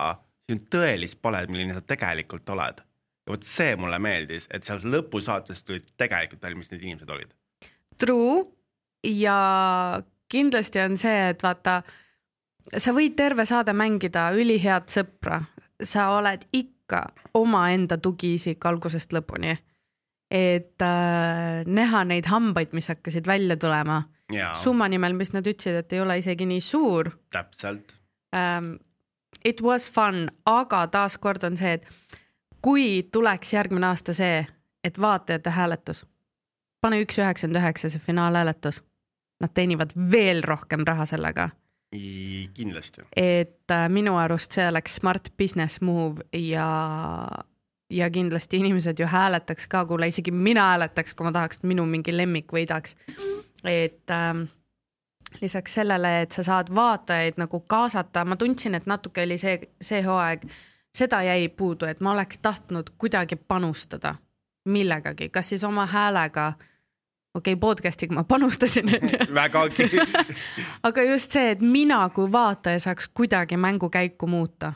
sinu 0.47 0.63
tõelist 0.71 1.19
palet, 1.21 1.49
milline 1.51 1.75
sa 1.75 1.83
tegelikult 1.83 2.49
oled. 2.55 2.83
ja 3.27 3.33
vot 3.33 3.43
see 3.43 3.75
mulle 3.75 3.99
meeldis, 3.99 4.47
et 4.51 4.63
seal 4.63 4.79
lõpusaates 4.87 5.65
tulid 5.67 5.87
tegelikult 5.99 6.43
välja, 6.43 6.57
mis 6.57 6.71
need 6.71 6.85
inimesed 6.85 7.09
olid. 7.11 7.33
True 7.99 8.45
ja 9.03 9.37
kindlasti 10.31 10.79
on 10.79 10.97
see, 10.99 11.29
et 11.33 11.43
vaata, 11.43 11.81
sa 12.71 12.93
võid 12.95 13.17
terve 13.19 13.45
saade 13.47 13.75
mängida 13.75 14.29
ülihead 14.35 14.87
sõpra, 14.91 15.41
sa 15.83 16.11
oled 16.15 16.47
ikka 16.55 17.03
omaenda 17.37 17.97
tugiisik 17.97 18.65
algusest 18.65 19.13
lõpuni. 19.13 19.57
et 20.31 20.83
äh, 20.83 21.63
näha 21.65 22.03
neid 22.03 22.25
hambaid, 22.27 22.73
mis 22.75 22.87
hakkasid 22.87 23.27
välja 23.27 23.55
tulema. 23.57 24.03
summa 24.55 24.87
nimel, 24.87 25.13
mis 25.13 25.31
nad 25.33 25.47
ütlesid, 25.47 25.75
et 25.75 25.93
ei 25.93 25.99
ole 25.99 26.17
isegi 26.17 26.45
nii 26.45 26.61
suur. 26.61 27.11
täpselt 27.31 27.95
ähm, 28.35 28.75
it 29.47 29.61
was 29.61 29.91
fun, 29.91 30.27
aga 30.45 30.85
taaskord 30.91 31.43
on 31.47 31.57
see, 31.57 31.77
et 31.77 32.17
kui 32.61 33.03
tuleks 33.11 33.53
järgmine 33.53 33.87
aasta 33.87 34.15
see, 34.17 34.41
et 34.83 34.99
vaatajate 35.01 35.53
hääletus, 35.55 36.03
pane 36.83 36.99
üks 37.03 37.19
üheksakümmend 37.21 37.61
üheksa 37.61 37.91
see 37.93 38.03
finaalhääletus, 38.03 38.81
nad 39.41 39.53
teenivad 39.53 39.93
veel 40.11 40.43
rohkem 40.43 40.85
raha 40.87 41.05
sellega. 41.05 41.49
kindlasti. 42.53 43.01
et 43.15 43.71
äh, 43.71 43.89
minu 43.89 44.17
arust 44.17 44.51
see 44.51 44.67
oleks 44.67 44.95
smart 44.95 45.29
business 45.37 45.81
move 45.81 46.21
ja, 46.33 47.27
ja 47.89 48.09
kindlasti 48.11 48.57
inimesed 48.57 48.99
ju 48.99 49.07
hääletaks 49.07 49.67
ka, 49.67 49.85
kuule 49.85 50.07
isegi 50.07 50.31
mina 50.31 50.65
hääletaks, 50.73 51.13
kui 51.13 51.23
ma 51.23 51.31
tahaks, 51.31 51.57
et 51.57 51.63
minu 51.63 51.85
mingi 51.85 52.17
lemmik 52.17 52.51
võidaks. 52.51 52.97
et 53.63 54.11
ähm, 54.11 54.43
lisaks 55.41 55.73
sellele, 55.73 56.21
et 56.21 56.31
sa 56.31 56.43
saad 56.43 56.71
vaatajaid 56.75 57.37
nagu 57.37 57.59
kaasata, 57.59 58.25
ma 58.25 58.35
tundsin, 58.35 58.75
et 58.75 58.85
natuke 58.85 59.23
oli 59.23 59.37
see, 59.37 59.59
see 59.81 60.01
hooaeg, 60.05 60.47
seda 60.95 61.21
jäi 61.23 61.49
puudu, 61.49 61.85
et 61.85 61.99
ma 62.01 62.11
oleks 62.11 62.39
tahtnud 62.41 62.89
kuidagi 62.97 63.35
panustada 63.35 64.15
millegagi, 64.67 65.29
kas 65.29 65.49
siis 65.49 65.63
oma 65.63 65.85
häälega, 65.85 66.53
okei 67.33 67.53
okay,, 67.53 67.59
podcast'iga 67.59 68.13
ma 68.13 68.23
panustasin 68.23 68.91
vägagi 69.39 69.89
aga 70.87 71.03
just 71.11 71.31
see, 71.31 71.51
et 71.51 71.61
mina 71.61 72.01
kui 72.09 72.31
vaataja 72.31 72.79
saaks 72.79 73.09
kuidagi 73.13 73.57
mängukäiku 73.57 74.27
muuta. 74.27 74.73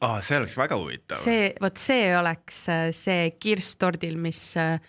aa, 0.00 0.20
see 0.22 0.38
oleks 0.38 0.56
väga 0.56 0.76
huvitav. 0.76 1.18
see, 1.22 1.52
vot 1.60 1.76
see 1.76 2.16
oleks 2.18 2.68
äh, 2.68 2.88
see 2.92 3.30
kirss 3.40 3.76
tordil, 3.76 4.16
mis 4.16 4.56
äh, 4.56 4.80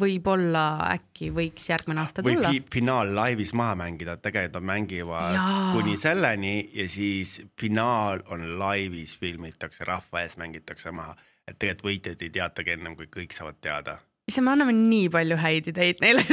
võib-olla 0.00 0.64
äkki 0.92 1.30
võiks 1.34 1.70
järgmine 1.70 2.02
aasta 2.02 2.24
või 2.24 2.36
tulla. 2.36 2.50
fi 2.52 2.60
finaal 2.72 3.14
laivis 3.16 3.52
maha 3.56 3.76
mängida, 3.80 4.16
tegelikult 4.20 4.60
nad 4.60 4.68
mängivad 4.72 5.36
Jaa. 5.36 5.70
kuni 5.72 5.96
selleni 6.00 6.56
ja 6.76 6.88
siis 6.92 7.38
finaal 7.60 8.20
on 8.32 8.44
laivis, 8.60 9.16
filmitakse, 9.20 9.86
rahva 9.88 10.24
ees 10.24 10.36
mängitakse 10.36 10.92
maha. 10.92 11.16
et 11.46 11.58
tegelikult 11.58 11.88
võitjaid 11.88 12.26
ei 12.26 12.30
teatagi 12.34 12.76
ennem, 12.76 12.96
kui 12.96 13.08
kõik 13.16 13.32
saavad 13.32 13.60
teada. 13.60 13.98
issand, 14.28 14.44
me 14.44 14.52
anname 14.52 14.76
nii 14.76 15.08
palju 15.08 15.40
häid 15.40 15.72
ideid 15.72 16.04
neile 16.04 16.24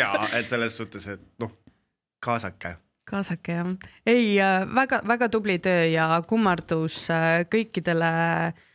ja 0.00 0.12
et 0.32 0.50
selles 0.50 0.76
suhtes, 0.76 1.06
et 1.06 1.22
noh, 1.38 1.54
kaasake. 2.24 2.74
kaasake 3.06 3.60
jah, 3.60 3.70
ei 4.06 4.34
väga-väga 4.74 5.30
tubli 5.30 5.60
töö 5.62 5.86
ja 5.86 6.10
kummardus 6.26 7.04
äh, 7.14 7.44
kõikidele 7.46 8.10
äh, 8.50 8.66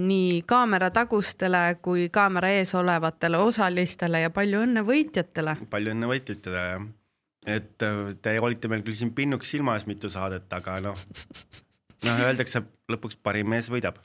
nii 0.00 0.42
kaamera 0.48 0.88
tagustele 0.90 1.76
kui 1.84 2.06
kaamera 2.08 2.48
ees 2.56 2.72
olevatele 2.74 3.36
osalistele 3.44 4.22
ja 4.22 4.30
palju 4.32 4.62
õnne 4.64 4.84
võitjatele. 4.86 5.58
palju 5.70 5.92
õnne 5.92 6.08
võitjatele 6.08 6.62
jah. 6.64 6.86
et 7.46 7.84
äh, 7.84 8.14
te 8.22 8.38
olite 8.40 8.68
meil 8.72 8.84
küll 8.86 8.96
siin 8.96 9.12
pinnuks 9.14 9.52
silma 9.52 9.76
ees 9.76 9.84
mitu 9.86 10.08
saadet, 10.12 10.48
aga 10.56 10.78
noh, 10.84 10.96
noh, 12.06 12.22
öeldakse 12.24 12.64
lõpuks 12.88 13.20
parim 13.22 13.50
mees 13.52 13.68
võidab. 13.68 14.00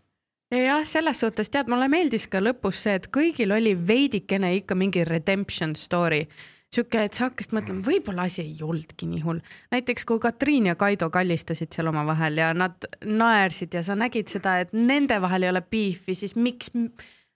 jah, 0.52 0.84
selles 0.84 1.23
suhtes 1.23 1.49
tead, 1.49 1.71
mulle 1.71 1.88
meeldis 1.88 2.28
ka 2.28 2.43
lõpus 2.43 2.84
see, 2.84 2.99
et 2.99 3.08
kõigil 3.08 3.56
oli 3.56 3.71
veidikene 3.76 4.52
ikka 4.60 4.76
mingi 4.76 5.08
redemption 5.08 5.78
story. 5.80 6.26
sihuke, 6.74 7.06
et 7.08 7.18
sa 7.18 7.30
hakkasid 7.30 7.56
mõtlema, 7.56 7.86
võib-olla 7.86 8.28
asi 8.30 8.44
ei 8.44 8.60
olnudki 8.66 9.08
nii 9.10 9.24
hull. 9.26 9.42
näiteks 9.74 10.06
kui 10.10 10.22
Katriin 10.24 10.72
ja 10.72 10.78
Kaido 10.80 11.10
kallistasid 11.14 11.74
seal 11.74 11.92
omavahel 11.92 12.40
ja 12.42 12.54
nad 12.58 12.88
naersid 13.06 13.74
ja 13.78 13.84
sa 13.86 13.98
nägid 14.00 14.32
seda, 14.32 14.60
et 14.64 14.74
nende 14.74 15.20
vahel 15.22 15.48
ei 15.48 15.54
ole 15.54 15.62
beefi, 15.62 16.16
siis 16.18 16.36
miks, 16.36 16.72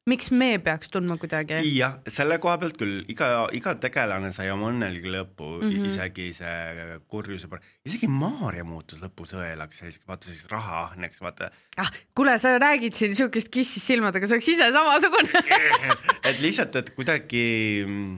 miks 0.07 0.31
me 0.31 0.49
peaks 0.63 0.89
tundma 0.93 1.19
kuidagi? 1.21 1.59
jah, 1.75 1.99
selle 2.11 2.39
koha 2.43 2.57
pealt 2.61 2.77
küll 2.79 3.03
iga, 3.11 3.47
iga 3.55 3.75
tegelane 3.81 4.31
sai 4.35 4.49
oma 4.53 4.71
õnneliku 4.71 5.11
lõpu 5.13 5.49
mm, 5.57 5.67
-hmm. 5.67 5.89
isegi 5.91 6.29
see 6.37 6.99
kurjuse, 7.11 7.49
isegi 7.85 8.09
Maarja 8.11 8.65
muutus 8.67 9.03
lõpus 9.03 9.35
õelaks, 9.37 9.83
vaata 10.07 10.31
siis 10.31 10.47
rahaahneks, 10.51 11.21
vaata. 11.21 11.51
ah, 11.77 11.91
kuule, 12.15 12.37
sa 12.41 12.55
räägid 12.57 12.97
siin 12.97 13.13
siukest 13.15 13.53
kissis 13.53 13.85
silmadega, 13.85 14.27
sa 14.27 14.39
oleks 14.39 14.49
ise 14.55 14.71
samasugune. 14.73 15.45
et 16.29 16.41
lihtsalt, 16.41 16.75
et 16.81 16.95
kuidagi 16.97 17.45
mm, 17.85 18.17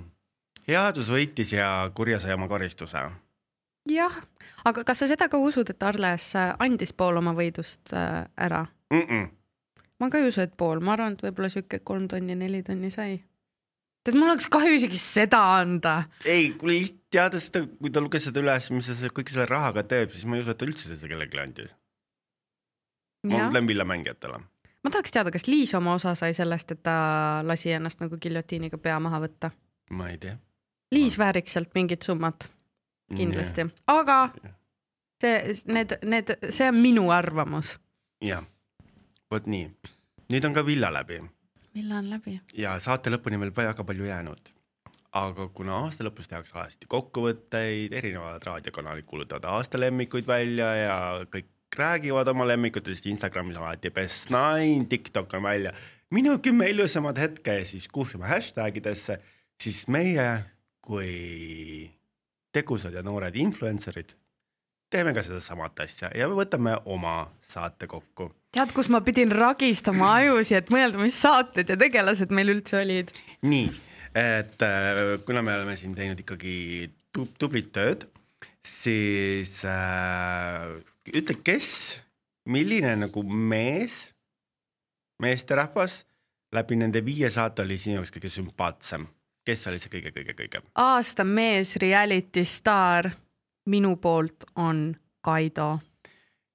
headus 0.70 1.10
võitis 1.14 1.54
ja 1.56 1.90
kurja 1.96 2.20
sai 2.20 2.36
oma 2.38 2.48
karistuse. 2.52 3.04
jah, 3.90 4.22
aga 4.66 4.84
kas 4.84 5.04
sa 5.04 5.08
seda 5.10 5.30
ka 5.30 5.40
usud, 5.42 5.70
et 5.70 5.84
Arles 5.84 6.34
äh, 6.36 6.54
andis 6.60 6.94
pool 6.94 7.18
oma 7.18 7.34
võidust 7.38 7.94
äh, 7.94 8.26
ära? 8.38 8.66
Mm 8.94 9.08
-mm. 9.08 9.32
ma 10.00 10.10
ka 10.10 10.18
ei 10.18 10.28
usu, 10.28 10.42
et 10.42 10.58
pool, 10.58 10.80
ma 10.80 10.94
arvan, 10.94 11.14
et 11.14 11.24
võib-olla 11.24 11.50
sihuke 11.50 11.80
kolm 11.80 12.08
tonni, 12.08 12.36
neli 12.36 12.64
tonni 12.64 12.90
sai. 12.90 13.24
tead, 14.04 14.16
mul 14.16 14.30
oleks 14.30 14.48
kahju 14.48 14.74
isegi 14.74 14.98
seda 14.98 15.42
anda. 15.60 16.04
ei, 16.26 16.52
kui 16.52 16.70
lihtsalt 16.70 17.00
teada 17.10 17.40
seda, 17.40 17.64
kui 17.82 17.92
ta 17.94 18.02
luges 18.02 18.28
seda 18.30 18.42
üles, 18.44 18.70
mis 18.72 18.90
ta 18.90 19.12
kõik 19.14 19.32
selle 19.34 19.48
rahaga 19.50 19.84
teeb, 19.84 20.14
siis 20.14 20.26
ma 20.26 20.38
ei 20.38 20.44
usu, 20.44 20.54
et 20.54 20.58
ta 20.58 20.68
üldse 20.68 20.90
seda 20.90 21.08
kellelegi 21.08 21.42
andis. 21.42 21.76
ma 23.28 23.46
mõtlen 23.46 23.68
villamängijatele. 23.68 24.42
ma 24.84 24.94
tahaks 24.94 25.12
teada, 25.12 25.32
kas 25.32 25.48
Liis 25.48 25.74
oma 25.78 25.94
osa 25.94 26.16
sai 26.16 26.34
sellest, 26.34 26.72
et 26.72 26.84
ta 26.84 27.42
lasi 27.44 27.74
ennast 27.76 28.00
nagu 28.00 28.18
giljotiiniga 28.18 28.78
pea 28.78 29.00
maha 29.00 29.24
võtta. 29.26 29.52
ma 29.92 30.10
ei 30.10 30.18
tea. 30.18 30.38
Liis 30.92 31.18
vääriks 31.18 31.54
sealt 31.54 31.76
mingit 31.76 32.02
summat 32.06 32.50
kindlasti, 33.16 33.66
aga 33.90 34.20
see, 35.22 35.54
need, 35.66 35.98
need, 36.06 36.36
see 36.50 36.70
on 36.70 36.78
minu 36.78 37.10
arvamus. 37.14 37.78
jah, 38.22 38.46
vot 39.32 39.46
nii. 39.50 39.70
nüüd 40.34 40.46
on 40.46 40.54
ka 40.54 40.66
villa 40.66 40.94
läbi 40.94 41.22
millal 41.74 42.04
on 42.04 42.10
läbi? 42.14 42.40
ja 42.58 42.74
saate 42.82 43.12
lõpuni 43.14 43.40
veel 43.42 43.54
väga 43.56 43.86
palju 43.86 44.10
jäänud. 44.10 44.52
aga 45.20 45.48
kuna 45.58 45.80
aasta 45.86 46.06
lõpus 46.06 46.30
tehakse 46.30 46.54
alati 46.58 46.90
kokkuvõtteid, 46.90 47.94
erinevad 47.98 48.44
raadiokanalid 48.46 49.08
kuulutavad 49.10 49.48
aastalemmikuid 49.56 50.28
välja 50.28 50.68
ja 50.78 51.00
kõik 51.34 51.50
räägivad 51.78 52.28
oma 52.30 52.46
lemmikutest, 52.50 53.06
Instagramis 53.10 53.58
on 53.58 53.66
alati 53.66 53.90
best 53.94 54.30
nine, 54.34 54.86
TikTok 54.90 55.34
on 55.38 55.44
välja 55.44 55.74
minu 56.14 56.38
kümme 56.42 56.70
ilusamat 56.70 57.18
hetke 57.22 57.60
ja 57.62 57.66
siis 57.66 57.88
kuhjume 57.88 58.28
hashtag 58.30 58.78
idesse, 58.82 59.20
siis 59.62 59.88
meie 59.88 60.30
kui 60.90 61.86
tegusad 62.54 62.96
ja 62.98 63.06
noored 63.06 63.36
influencer'id 63.38 64.16
teeme 64.90 65.14
ka 65.14 65.22
sedasamat 65.22 65.86
asja 65.86 66.10
ja 66.18 66.28
me 66.30 66.38
võtame 66.40 66.74
oma 66.90 67.22
saate 67.46 67.88
kokku 67.90 68.32
tead, 68.56 68.74
kus 68.74 68.90
ma 68.90 69.02
pidin 69.06 69.32
ragistama 69.36 70.16
ajusi, 70.18 70.58
et 70.58 70.72
mõelda, 70.74 71.02
mis 71.02 71.18
saated 71.22 71.70
ja 71.70 71.78
tegelased 71.80 72.34
meil 72.34 72.56
üldse 72.56 72.80
olid? 72.82 73.14
nii, 73.46 73.70
et 74.18 74.66
äh, 74.66 75.02
kuna 75.26 75.44
me 75.46 75.56
oleme 75.60 75.78
siin 75.78 75.94
teinud 75.98 76.20
ikkagi 76.24 76.90
tub- 77.16 77.36
tublit 77.42 77.70
tööd, 77.76 78.08
siis 78.66 79.60
äh, 79.70 80.66
ütle, 81.14 81.38
kes, 81.46 81.72
milline 82.50 82.96
nagu 83.06 83.24
mees, 83.24 84.02
meesterahvas 85.22 86.04
läbi 86.56 86.80
nende 86.80 87.04
viie 87.06 87.30
saate 87.30 87.62
oli 87.62 87.78
sinu 87.78 88.00
jaoks 88.00 88.14
kõige 88.16 88.34
sümpaatsem, 88.34 89.06
kes 89.46 89.68
oli 89.68 89.80
see 89.80 89.92
kõige-kõige-kõige? 89.94 90.64
aasta 90.76 91.24
mees 91.24 91.76
reality 91.82 92.46
staar 92.46 93.12
minu 93.70 93.96
poolt 93.96 94.44
on 94.56 94.96
Kaido. 95.22 95.80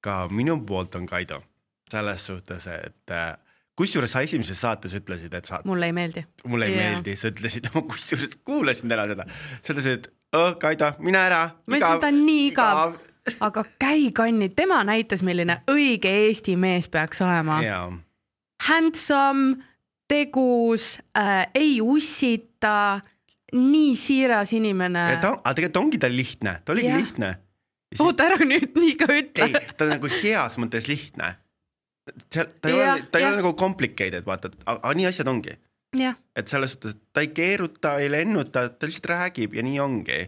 ka 0.00 0.28
minu 0.28 0.58
poolt 0.66 0.94
on 0.94 1.06
Kaido, 1.06 1.42
selles 1.90 2.26
suhtes, 2.26 2.66
et 2.66 3.10
äh, 3.10 3.36
kusjuures 3.76 4.12
sa 4.12 4.20
esimeses 4.20 4.60
saates 4.60 4.94
ütlesid, 4.94 5.34
et 5.34 5.44
sa, 5.44 5.60
mulle 5.64 5.86
ei 5.86 5.92
meeldi. 5.96 6.24
mulle 6.46 6.66
ei 6.66 6.76
Jaa. 6.76 6.90
meeldi, 6.90 7.16
sa 7.16 7.30
ütlesid, 7.32 7.70
ma 7.74 7.82
kusjuures 7.82 8.38
kuulasin 8.44 8.92
täna 8.92 9.08
seda, 9.10 9.26
sa 9.62 9.74
ütlesid, 9.74 10.08
oh 10.36 10.54
Kaido, 10.60 10.92
mine 10.98 11.20
ära. 11.24 11.42
ma 11.66 11.78
ütlesin, 11.80 12.00
ta 12.00 12.12
on 12.12 12.24
nii 12.26 12.46
igav, 12.48 12.96
aga 13.48 13.64
käi 13.80 14.10
kanni, 14.16 14.48
tema 14.56 14.82
näitas, 14.84 15.22
milline 15.26 15.60
õige 15.70 16.12
Eesti 16.24 16.56
mees 16.56 16.88
peaks 16.88 17.22
olema. 17.24 17.62
jaa, 17.64 17.92
Handsome, 18.64 19.56
tegus 20.08 20.98
äh,, 21.18 21.46
ei 21.54 21.80
ussita, 21.82 22.53
nii 23.54 23.94
siiras 23.98 24.52
inimene. 24.56 25.04
ta, 25.22 25.34
aga 25.38 25.54
tegelikult 25.54 25.80
ongi 25.84 25.98
ta 26.02 26.08
lihtne, 26.10 26.56
ta 26.64 26.72
oligi 26.74 26.88
Jah. 26.90 27.00
lihtne. 27.02 27.30
oota 28.02 28.26
ära 28.26 28.38
nüüd 28.42 28.74
nii 28.82 28.94
ka 28.98 29.06
ütle 29.14 29.46
ei, 29.50 29.54
ta 29.76 29.86
on 29.86 29.92
nagu 29.96 30.10
heas 30.20 30.56
mõttes 30.58 30.88
lihtne. 30.90 31.34
seal, 32.32 32.48
ta 32.60 32.68
ei 32.72 32.74
Jah, 32.78 32.94
ole, 32.96 33.06
ta 33.10 33.20
ei 33.20 33.24
jah. 33.26 33.32
ole 33.32 33.42
nagu 33.42 33.54
complicated, 33.58 34.24
vaata, 34.26 34.50
aga 34.66 34.94
nii 34.98 35.06
asjad 35.12 35.30
ongi. 35.30 35.54
et 36.34 36.48
selles 36.50 36.72
suhtes, 36.74 36.96
et 36.96 37.02
ta 37.14 37.22
ei 37.22 37.28
keeruta, 37.36 37.98
ei 38.02 38.08
lennuta, 38.10 38.64
ta 38.68 38.86
lihtsalt 38.90 39.06
räägib 39.12 39.54
ja 39.54 39.62
nii 39.62 39.78
ongi. 39.80 40.20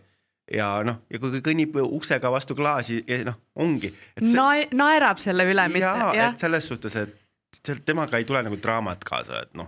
ja 0.55 0.68
noh, 0.87 1.01
ja 1.11 1.18
kui 1.18 1.40
kõnnib 1.42 1.75
uksega 1.83 2.31
vastu 2.31 2.55
klaasi, 2.55 3.01
noh, 3.27 3.35
ongi. 3.59 3.90
Nae-, 4.22 4.68
naerab 4.79 5.18
selle 5.18 5.42
üle, 5.51 5.64
mitte 5.72 5.88
jaa, 5.88 6.12
et, 6.29 6.38
selles 6.38 6.68
suhtes, 6.70 6.94
et 7.03 7.83
temaga 7.85 8.20
ei 8.20 8.25
tule 8.29 8.44
nagu 8.46 8.55
draamat 8.62 9.03
kaasa, 9.09 9.40
et 9.42 9.59
noh, 9.59 9.66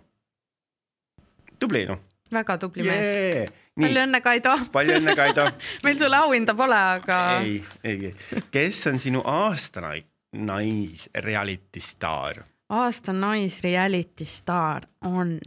tubli 1.59 1.83
noh. 1.89 1.99
Väga 2.33 2.59
tubli 2.59 2.83
mees. 2.87 3.07
Yeah. 3.07 3.53
palju 3.79 3.95
nii, 3.95 4.03
õnne, 4.07 4.21
Kaido. 4.21 4.53
palju 4.73 4.99
õnne, 4.99 5.15
Kaido. 5.17 5.45
meil 5.87 5.99
sulle 6.01 6.17
auhinda 6.17 6.55
pole, 6.59 6.79
aga 6.99 7.19
ei, 7.41 7.59
ei, 7.85 8.13
kes 8.51 8.87
on 8.91 8.99
sinu 8.99 9.23
aasta 9.25 9.81
nai- 9.85 10.05
nais 10.33 11.09
reality 11.25 11.81
staar? 11.81 12.43
aasta 12.69 13.13
naisreality 13.17 14.27
staar 14.29 14.85
on 15.09 15.39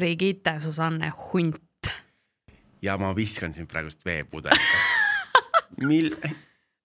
Brigitte 0.00 0.60
Susanne 0.60 1.12
Hunt. 1.32 1.88
ja 2.82 2.96
ma 2.98 3.10
viskan 3.16 3.54
sind 3.54 3.66
praegust 3.68 4.04
veepudeliga. 4.04 4.82
mil, 5.88 6.14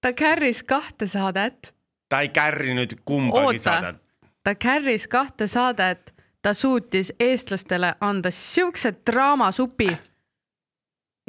ta 0.01 0.13
carry's 0.13 0.63
kahte 0.63 1.07
saadet, 1.07 1.73
ta 2.09 2.21
ei 2.25 2.29
kärrinud 2.29 2.97
kumbagi 3.05 3.45
Oota. 3.45 3.63
saadet. 3.63 4.01
ta 4.43 4.55
carry's 4.55 5.07
kahte 5.07 5.47
saadet, 5.47 6.13
ta 6.47 6.53
suutis 6.53 7.13
eestlastele 7.19 7.95
anda 7.99 8.31
siukse 8.31 8.93
draamasupi. 9.11 9.97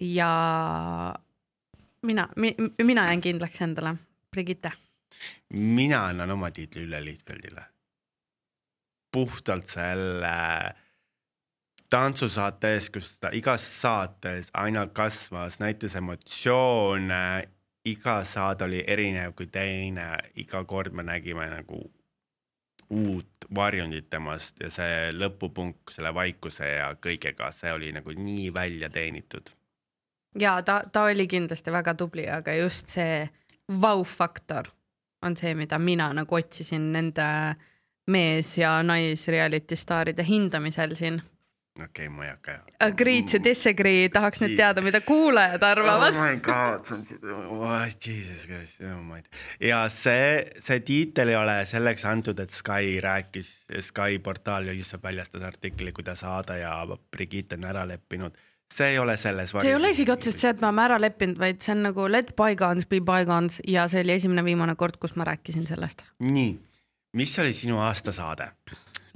ja 0.02 0.30
mina 2.02 2.28
mi,, 2.36 2.54
mina 2.82 3.04
jään 3.04 3.20
kindlaks 3.20 3.62
endale, 3.62 3.94
Brigitte. 4.30 4.72
mina 5.50 6.06
annan 6.06 6.30
oma 6.30 6.50
tiitli 6.50 6.82
Ülle 6.82 7.04
Lihtfeldile. 7.04 7.64
puhtalt 9.12 9.66
selle 9.66 10.74
tantsusaate 11.90 12.74
ees, 12.74 12.90
kus 12.90 13.18
ta 13.18 13.30
igas 13.32 13.82
saates 13.82 14.50
aina 14.54 14.86
kasvas, 14.86 15.58
näitas 15.58 15.96
emotsioone, 15.96 17.48
iga 17.84 18.24
saade 18.24 18.64
oli 18.64 18.84
erinev 18.86 19.34
kui 19.34 19.46
teine, 19.46 20.18
iga 20.36 20.64
kord 20.64 20.92
me 20.92 21.02
nägime 21.02 21.50
nagu 21.50 21.97
uut 22.90 23.48
varjundit 23.54 24.08
temast 24.10 24.60
ja 24.62 24.70
see 24.70 25.10
lõpupunkt 25.12 25.92
selle 25.92 26.12
vaikuse 26.14 26.68
ja 26.68 26.88
kõigega, 27.00 27.50
see 27.52 27.72
oli 27.72 27.92
nagu 27.92 28.12
nii 28.16 28.48
välja 28.54 28.90
teenitud. 28.90 29.50
ja 30.40 30.62
ta, 30.62 30.82
ta 30.92 31.04
oli 31.10 31.26
kindlasti 31.26 31.72
väga 31.72 31.94
tubli, 31.94 32.28
aga 32.28 32.54
just 32.54 32.88
see 32.88 33.28
vau-faktor 33.80 34.68
on 35.22 35.36
see, 35.36 35.54
mida 35.54 35.78
mina 35.78 36.12
nagu 36.14 36.34
otsisin 36.34 36.92
nende 36.92 37.26
mees 38.08 38.54
ja 38.58 38.78
nais 38.82 39.28
reality 39.28 39.76
staaride 39.76 40.24
hindamisel 40.24 40.94
siin. 40.96 41.20
Okei 41.84 42.06
okay,, 42.06 42.16
ma 42.16 42.24
ei 42.24 42.30
hakka. 42.30 42.54
Agree 42.84 43.22
to 43.22 43.40
disagree, 43.42 44.08
tahaks 44.12 44.42
nüüd 44.42 44.56
teada, 44.58 44.82
mida 44.84 45.00
kuulajad 45.06 45.62
arvavad 45.66 46.16
oh. 46.16 46.22
my 46.22 46.40
god, 46.44 46.84
see 46.88 46.96
on 46.96 47.04
si- 47.06 47.18
oh,, 47.22 47.72
jesus 48.06 48.44
christ, 48.46 48.82
ei 48.82 49.22
tea. 49.22 49.70
ja 49.70 49.80
see, 49.92 50.28
see 50.62 50.82
tiitel 50.86 51.32
ei 51.32 51.38
ole 51.38 51.56
selleks 51.68 52.06
antud, 52.10 52.40
et 52.42 52.54
Sky 52.54 52.98
rääkis, 53.04 53.54
Sky 53.90 54.18
portaal 54.24 54.68
lihtsalt 54.68 55.04
väljastas 55.04 55.46
artikli, 55.48 55.94
kuidas 55.96 56.24
Aada 56.26 56.58
ja 56.60 56.74
Brigitte 57.16 57.58
on 57.58 57.66
ära 57.70 57.86
leppinud. 57.88 58.36
see 58.74 58.90
ei 58.92 58.98
ole 58.98 59.16
selles. 59.16 59.54
see 59.56 59.70
ei 59.70 59.78
ole 59.78 59.90
isegi 59.94 60.12
otseselt 60.12 60.42
see, 60.44 60.50
et 60.54 60.60
me 60.60 60.70
oleme 60.70 60.86
ära 60.88 61.00
leppinud, 61.00 61.38
vaid 61.40 61.62
see 61.64 61.76
on 61.76 61.86
nagu 61.88 62.08
let 62.10 62.34
bygones 62.36 62.88
be 62.88 63.00
bygones 63.00 63.62
ja 63.66 63.88
see 63.88 64.02
oli 64.04 64.18
esimene 64.18 64.44
viimane 64.44 64.76
kord, 64.76 64.98
kus 65.00 65.16
ma 65.16 65.28
rääkisin 65.30 65.66
sellest. 65.66 66.04
nii, 66.24 66.52
mis 67.16 67.38
oli 67.38 67.56
sinu 67.56 67.80
aastasaade? 67.86 68.52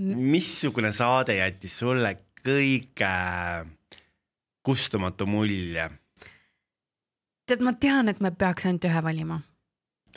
missugune 0.03 0.93
saade 0.93 1.37
jättis 1.37 1.79
sulle 1.79 2.17
kõige 2.45 3.15
kustumatu 4.63 5.27
mulje? 5.27 5.91
tead, 7.47 7.61
ma 7.61 7.73
tean, 7.73 8.09
et 8.09 8.21
me 8.21 8.31
peaks 8.31 8.67
ainult 8.67 8.85
ühe 8.89 9.03
valima, 9.05 9.41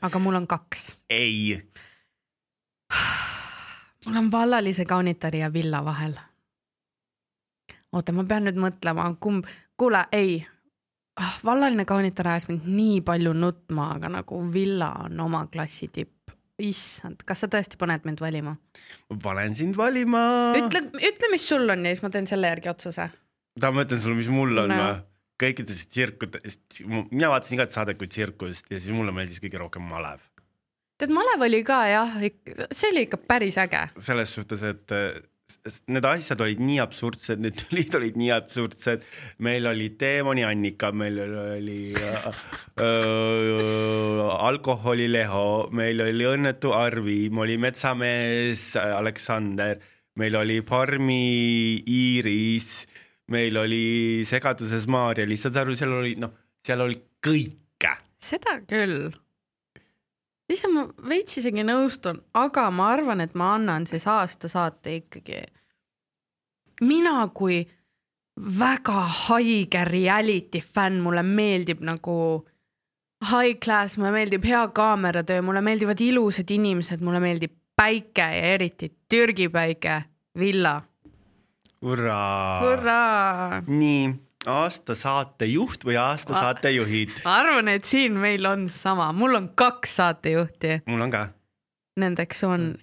aga 0.02 0.20
mul 0.20 0.38
on 0.40 0.48
kaks. 0.48 0.94
ei, 1.10 1.58
mul 4.06 4.18
on 4.22 4.32
vallalise 4.32 4.86
kaunitari 4.86 5.40
ja 5.40 5.54
villa 5.54 5.86
vahel. 5.86 6.16
oota, 7.92 8.12
ma 8.12 8.24
pean 8.24 8.48
nüüd 8.48 8.60
mõtlema, 8.60 9.10
kumb, 9.20 9.46
kuule, 9.78 10.06
ei 10.12 10.46
ah,. 11.20 11.40
vallaline 11.46 11.86
kaunitar 11.86 12.28
ajas 12.28 12.48
mind 12.48 12.68
nii 12.68 13.02
palju 13.02 13.34
nutma, 13.34 13.92
aga 13.96 14.10
nagu 14.20 14.44
villa 14.54 14.92
on 15.06 15.20
oma 15.20 15.48
klassi 15.52 15.88
tipp. 15.88 16.14
issand, 16.62 17.24
kas 17.28 17.44
sa 17.44 17.50
tõesti 17.52 17.80
paned 17.80 18.06
mind 18.08 18.22
valima? 18.24 18.56
ma 19.10 19.18
panen 19.24 19.56
sind 19.58 19.76
valima. 19.80 20.22
ütle, 20.60 20.86
ütle, 21.00 21.32
mis 21.34 21.48
sul 21.50 21.68
on 21.70 21.84
ja 21.86 21.91
siis 21.96 22.04
ma 22.06 22.12
teen 22.13 22.28
selle 22.30 22.52
järgi 22.54 22.72
otsuse. 22.72 23.10
tahan 23.60 23.76
ma 23.76 23.84
ütlen 23.88 24.02
sulle, 24.02 24.15
mis 24.22 24.32
mul 24.32 24.58
on 24.63 24.72
No. 24.72 24.80
või? 24.86 25.04
kõikidest 25.36 25.89
tsirkutest, 25.91 26.80
mina 27.12 27.28
vaatasin 27.28 27.58
igat 27.58 27.74
saadet 27.76 27.98
kui 28.00 28.08
tsirkust 28.08 28.70
ja 28.72 28.80
siis 28.80 28.96
mulle 28.96 29.12
meeldis 29.12 29.41
kõige 29.44 29.60
rohkem 29.60 29.84
malev. 29.84 30.22
tead, 30.98 31.12
malev 31.12 31.44
oli 31.50 31.60
ka 31.68 31.82
jah, 31.91 32.13
see 32.72 32.91
oli 32.94 33.04
ikka 33.10 33.20
päris 33.28 33.58
äge. 33.60 33.89
selles 34.00 34.32
suhtes, 34.36 34.63
et 34.63 34.96
need 35.94 36.06
asjad 36.06 36.42
olid 36.42 36.62
nii 36.62 36.78
absurdsed, 36.84 37.42
need 37.42 37.58
tülid 37.62 37.96
olid 37.98 38.18
nii 38.20 38.32
absurdsed. 38.36 39.06
meil 39.46 39.68
oli 39.70 39.92
teemani 40.00 40.46
Annika, 40.46 40.92
meil 40.92 41.20
oli 41.22 41.94
äh, 41.96 42.28
äh, 42.82 44.22
alkoholileho, 44.50 45.70
meil 45.72 46.02
oli 46.06 46.30
õnnetu 46.30 46.74
Arvi, 46.76 47.30
oli 47.30 47.58
metsamees 47.62 48.74
Aleksander, 48.82 49.82
meil 50.22 50.40
oli 50.40 50.62
farmi 50.66 51.82
Iiris, 51.82 52.72
meil 53.34 53.58
oli 53.58 54.24
segaduses 54.28 54.88
Maarja, 54.88 55.28
lihtsalt 55.30 55.62
aru, 55.62 55.78
seal 55.78 55.94
oli 55.98 56.16
noh, 56.22 56.34
seal 56.66 56.86
oli 56.86 57.00
kõike. 57.26 57.94
seda 58.22 58.60
küll. 58.66 59.14
Ise 60.50 60.70
ma 60.72 60.86
veits 61.10 61.40
isegi 61.42 61.64
nõustun, 61.66 62.20
aga 62.34 62.70
ma 62.72 62.92
arvan, 62.96 63.22
et 63.22 63.36
ma 63.36 63.54
annan 63.56 63.88
siis 63.90 64.08
aastasaate 64.08 64.96
ikkagi. 65.02 65.44
mina 66.82 67.28
kui 67.34 67.64
väga 68.60 69.02
haige 69.28 69.86
reality 69.86 70.60
fänn, 70.60 71.00
mulle 71.02 71.24
meeldib 71.24 71.82
nagu 71.82 72.46
high 73.32 73.60
class, 73.64 73.98
mulle 73.98 74.12
meeldib 74.12 74.44
hea 74.46 74.68
kaameratöö, 74.68 75.42
mulle 75.42 75.62
meeldivad 75.62 76.02
ilusad 76.02 76.52
inimesed, 76.52 77.02
mulle 77.02 77.20
meeldib 77.20 77.54
päike 77.76 78.22
ja 78.22 78.52
eriti 78.56 78.92
Türgi 79.10 79.50
päike, 79.50 80.04
villa. 80.40 80.82
hurraa. 82.62 83.62
nii, 83.68 84.14
aasta 84.48 84.96
saatejuht 84.96 85.86
või 85.86 85.98
aasta 86.00 86.34
saatejuhid? 86.38 87.22
ma 87.26 87.38
arvan, 87.42 87.70
et 87.74 87.86
siin 87.86 88.18
meil 88.20 88.46
on 88.50 88.68
sama, 88.70 89.12
mul 89.14 89.36
on 89.38 89.50
kaks 89.58 89.96
saatejuhti, 90.02 90.82
mul 90.90 91.06
on 91.08 91.14
ka. 91.14 91.28
nendeks 92.02 92.44
on 92.48 92.74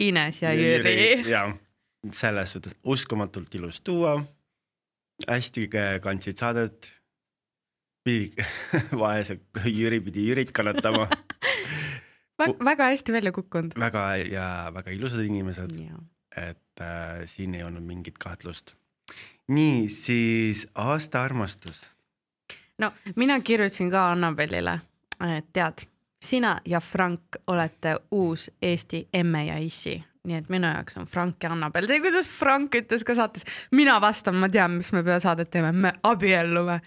Ines 0.00 0.42
ja 0.42 0.52
Jüri, 0.52 1.24
ja 1.30 1.46
selles 2.12 2.52
suhtes 2.52 2.76
uskumatult 2.84 3.54
ilus 3.54 3.82
duo. 3.86 4.20
hästi 5.28 5.68
kandsid 6.02 6.36
saadet. 6.36 6.92
pidi, 8.04 8.32
vaese 9.02 9.40
Jüri 9.64 10.00
pidi 10.00 10.28
Jürit 10.28 10.52
kannatama, 10.52 11.08
Vä. 12.38 12.52
väga 12.64 12.90
hästi 12.92 13.12
välja 13.12 13.32
kukkunud. 13.32 13.72
väga 13.80 14.16
ja 14.16 14.70
väga 14.74 14.90
ilusad 14.90 15.24
inimesed, 15.24 15.72
et 16.36 16.80
äh, 16.80 17.24
siin 17.24 17.54
ei 17.54 17.62
olnud 17.62 17.82
mingit 17.82 18.18
kahtlust. 18.18 18.76
nii, 19.48 19.88
siis 19.88 20.66
aasta 20.74 21.22
armastus. 21.22 21.90
no 22.78 22.92
mina 23.16 23.40
kirjutasin 23.40 23.90
ka 23.90 24.10
Annabelile, 24.10 24.80
et 25.38 25.52
tead, 25.52 25.86
sina 26.24 26.58
ja 26.64 26.80
Frank 26.80 27.40
olete 27.46 27.96
uus 28.10 28.50
Eesti 28.62 29.08
emme 29.14 29.44
ja 29.46 29.58
issi, 29.58 30.04
nii 30.24 30.36
et 30.36 30.48
minu 30.48 30.66
jaoks 30.66 30.96
on 30.96 31.06
Frank 31.06 31.42
ja 31.42 31.52
Annabel, 31.52 31.86
see, 31.86 32.00
kuidas 32.00 32.28
Frank 32.30 32.74
ütles 32.74 33.04
ka 33.04 33.14
saates, 33.14 33.46
mina 33.70 34.00
vastan, 34.00 34.36
ma 34.36 34.48
tean, 34.48 34.78
mis 34.80 34.92
me 34.92 35.04
peale 35.06 35.20
saadet 35.20 35.50
teeme, 35.50 35.72
me 35.72 35.92
abiellume 36.02 36.80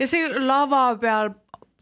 ja 0.00 0.08
see 0.08 0.28
lava 0.38 0.84
peal 1.00 1.32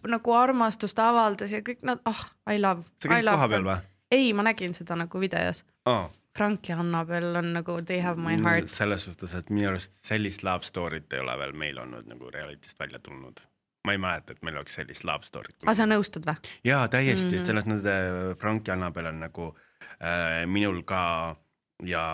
nagu 0.09 0.35
armastust 0.37 0.99
avaldas 1.03 1.53
ja 1.53 1.61
kõik 1.65 1.83
nad, 1.87 2.01
ah 2.09 2.15
oh,, 2.15 2.55
I 2.55 2.61
love. 2.61 2.87
sa 3.03 3.11
käisid 3.11 3.33
kohapeal 3.33 3.67
või? 3.67 3.77
ei, 4.11 4.33
ma 4.35 4.45
nägin 4.47 4.75
seda 4.75 4.97
nagu 4.99 5.21
videos. 5.21 5.65
aa, 5.89 6.09
Frank 6.39 6.69
ja 6.69 6.79
Annabel 6.79 7.37
on 7.37 7.53
nagu 7.53 7.79
they 7.87 8.01
have 8.01 8.21
my 8.21 8.37
heart. 8.45 8.69
selles 8.71 9.05
suhtes, 9.05 9.35
et 9.35 9.51
minu 9.51 9.69
arust 9.73 9.97
sellist 10.07 10.45
love 10.47 10.67
story't 10.67 11.13
ei 11.17 11.23
ole 11.25 11.39
veel 11.39 11.53
meil 11.53 11.79
olnud 11.83 12.07
nagu 12.11 12.31
reality'st 12.31 12.79
välja 12.79 12.99
tulnud. 12.99 13.41
ma 13.87 13.93
ei 13.97 13.99
mäleta, 13.99 14.33
et 14.33 14.43
meil 14.43 14.57
oleks 14.61 14.75
sellist 14.75 15.05
love 15.05 15.27
story't 15.27 15.65
aga 15.65 15.75
sa 15.75 15.89
nõustud 15.89 16.27
või? 16.29 16.53
jaa, 16.65 16.89
täiesti 16.89 17.35
mm. 17.35 17.39
-hmm. 17.39 17.47
selles 17.47 17.67
mõttes 17.67 18.39
Frank 18.41 18.69
ja 18.69 18.79
Annabel 18.79 19.11
on 19.13 19.21
nagu 19.27 19.51
äh, 20.03 20.47
minul 20.47 20.83
ka 20.83 21.37
ja 21.85 22.05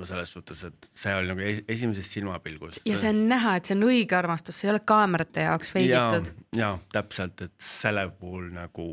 no 0.00 0.06
selles 0.08 0.32
suhtes, 0.32 0.64
et 0.64 0.88
see 0.88 1.14
oli 1.14 1.28
nagu 1.30 1.40
es- 1.44 1.64
esimesest 1.68 2.16
silmapilgust. 2.16 2.80
ja 2.88 2.96
see 2.96 3.12
on 3.12 3.26
näha, 3.28 3.56
et 3.56 3.68
see 3.68 3.76
on 3.76 3.86
õige 3.88 4.16
armastus, 4.16 4.60
see 4.60 4.68
ei 4.68 4.74
ole 4.74 4.82
kaamerate 4.92 5.46
jaoks 5.46 5.72
feigitud. 5.74 6.32
ja 6.56 6.72
täpselt, 6.92 7.42
et 7.46 7.56
selle 7.64 8.08
puhul 8.20 8.50
nagu 8.54 8.86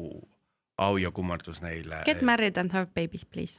au 0.78 0.98
ja 1.02 1.12
kummardus 1.12 1.62
neile. 1.62 2.04
Get 2.06 2.22
married 2.22 2.58
and 2.58 2.72
have 2.72 2.92
babies 2.96 3.26
please 3.26 3.58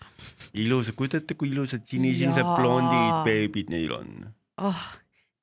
ilusad, 0.54 0.94
kujutate, 0.96 1.34
kui 1.34 1.50
ilusad 1.52 1.84
sinisilmsed 1.84 2.44
Jaa. 2.44 2.56
blondid 2.56 3.20
beebid 3.26 3.74
neil 3.74 3.92
on. 3.98 4.14
oh,. 4.62 4.86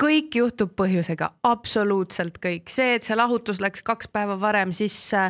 kõik 0.04 0.36
juhtub 0.36 0.74
põhjusega, 0.76 1.30
absoluutselt 1.48 2.42
kõik, 2.44 2.72
see, 2.72 2.98
et 2.98 3.06
see 3.08 3.16
lahutus 3.16 3.62
läks 3.64 3.86
kaks 3.86 4.10
päeva 4.12 4.36
varem 4.40 4.74
sisse, 4.76 5.30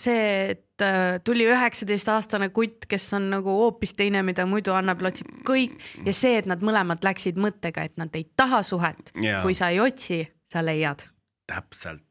see, 0.00 0.22
et 0.54 0.84
äh, 0.84 1.18
tuli 1.24 1.44
üheksateistaastane 1.50 2.48
kutt, 2.56 2.86
kes 2.88 3.10
on 3.18 3.28
nagu 3.34 3.58
hoopis 3.58 3.92
teine, 3.98 4.22
mida 4.24 4.46
muidu 4.48 4.72
Annabel 4.72 5.10
otsib, 5.10 5.28
kõik 5.44 5.76
ja 6.06 6.16
see, 6.16 6.38
et 6.40 6.48
nad 6.48 6.64
mõlemad 6.64 7.04
läksid 7.04 7.36
mõttega, 7.40 7.84
et 7.84 8.00
nad 8.00 8.16
ei 8.16 8.24
taha 8.36 8.62
suhet, 8.64 9.12
Jaa. 9.20 9.42
kui 9.44 9.56
sa 9.58 9.68
ei 9.74 9.84
otsi, 9.84 10.22
sa 10.48 10.64
leiad. 10.64 11.04
täpselt. 11.46 12.05